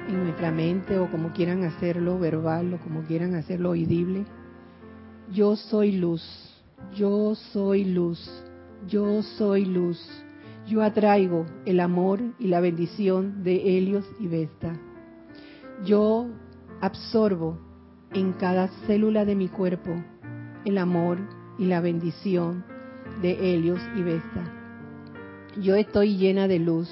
en 0.09 0.25
nuestra 0.25 0.51
mente 0.51 0.99
o 0.99 1.11
como 1.11 1.33
quieran 1.33 1.65
hacerlo 1.65 2.19
verbal 2.19 2.75
o 2.75 2.79
como 2.79 3.03
quieran 3.03 3.35
hacerlo 3.35 3.71
audible, 3.71 4.25
yo 5.33 5.57
soy 5.57 5.93
luz, 5.93 6.23
yo 6.95 7.35
soy 7.35 7.85
luz, 7.85 8.45
yo 8.87 9.23
soy 9.23 9.65
luz, 9.65 10.01
yo 10.67 10.83
atraigo 10.83 11.47
el 11.65 11.81
amor 11.81 12.21
y 12.39 12.49
la 12.49 12.61
bendición 12.61 13.43
de 13.43 13.77
Helios 13.77 14.05
y 14.21 14.29
Vesta. 14.29 14.79
Yo 15.85 16.29
absorbo 16.81 17.59
en 18.13 18.33
cada 18.33 18.69
célula 18.87 19.25
de 19.25 19.35
mi 19.35 19.49
cuerpo 19.49 19.91
el 20.65 20.79
amor 20.79 21.19
y 21.59 21.67
la 21.67 21.81
bendición 21.81 22.65
de 23.23 23.55
Helios 23.55 23.81
y 23.97 24.03
Vesta. 24.03 24.53
Yo 25.61 25.75
estoy 25.75 26.17
llena 26.17 26.49
de 26.49 26.59
luz. 26.59 26.91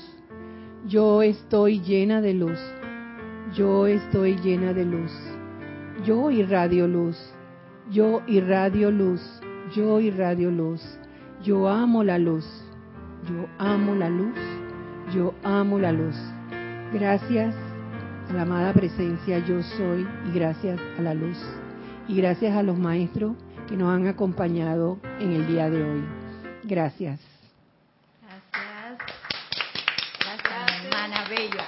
Yo 0.86 1.22
estoy 1.22 1.80
llena 1.80 2.20
de 2.20 2.34
luz. 2.34 2.58
Yo 3.54 3.86
estoy 3.86 4.36
llena 4.38 4.72
de 4.72 4.84
luz. 4.84 5.12
Yo 6.04 6.28
irradio 6.32 6.88
luz. 6.88 7.16
Yo 7.88 8.20
irradio 8.26 8.90
luz. 8.90 9.20
Yo 9.72 10.00
irradio 10.00 10.50
luz. 10.50 10.82
Yo 11.40 11.68
amo 11.68 12.02
la 12.02 12.18
luz. 12.18 12.44
Yo 13.28 13.46
amo 13.58 13.94
la 13.94 14.10
luz. 14.10 14.34
Yo 15.14 15.34
amo 15.44 15.78
la 15.78 15.92
luz. 15.92 16.16
Gracias 16.92 17.54
a 18.28 18.32
la 18.32 18.42
amada 18.42 18.72
presencia 18.72 19.38
yo 19.38 19.62
soy 19.62 20.04
y 20.28 20.34
gracias 20.34 20.80
a 20.98 21.02
la 21.02 21.14
luz. 21.14 21.38
Y 22.08 22.16
gracias 22.16 22.56
a 22.56 22.62
los 22.64 22.76
maestros 22.76 23.36
que 23.68 23.76
nos 23.76 23.94
han 23.94 24.08
acompañado 24.08 24.98
en 25.20 25.30
el 25.30 25.46
día 25.46 25.70
de 25.70 25.84
hoy. 25.84 26.04
Gracias. 26.64 27.33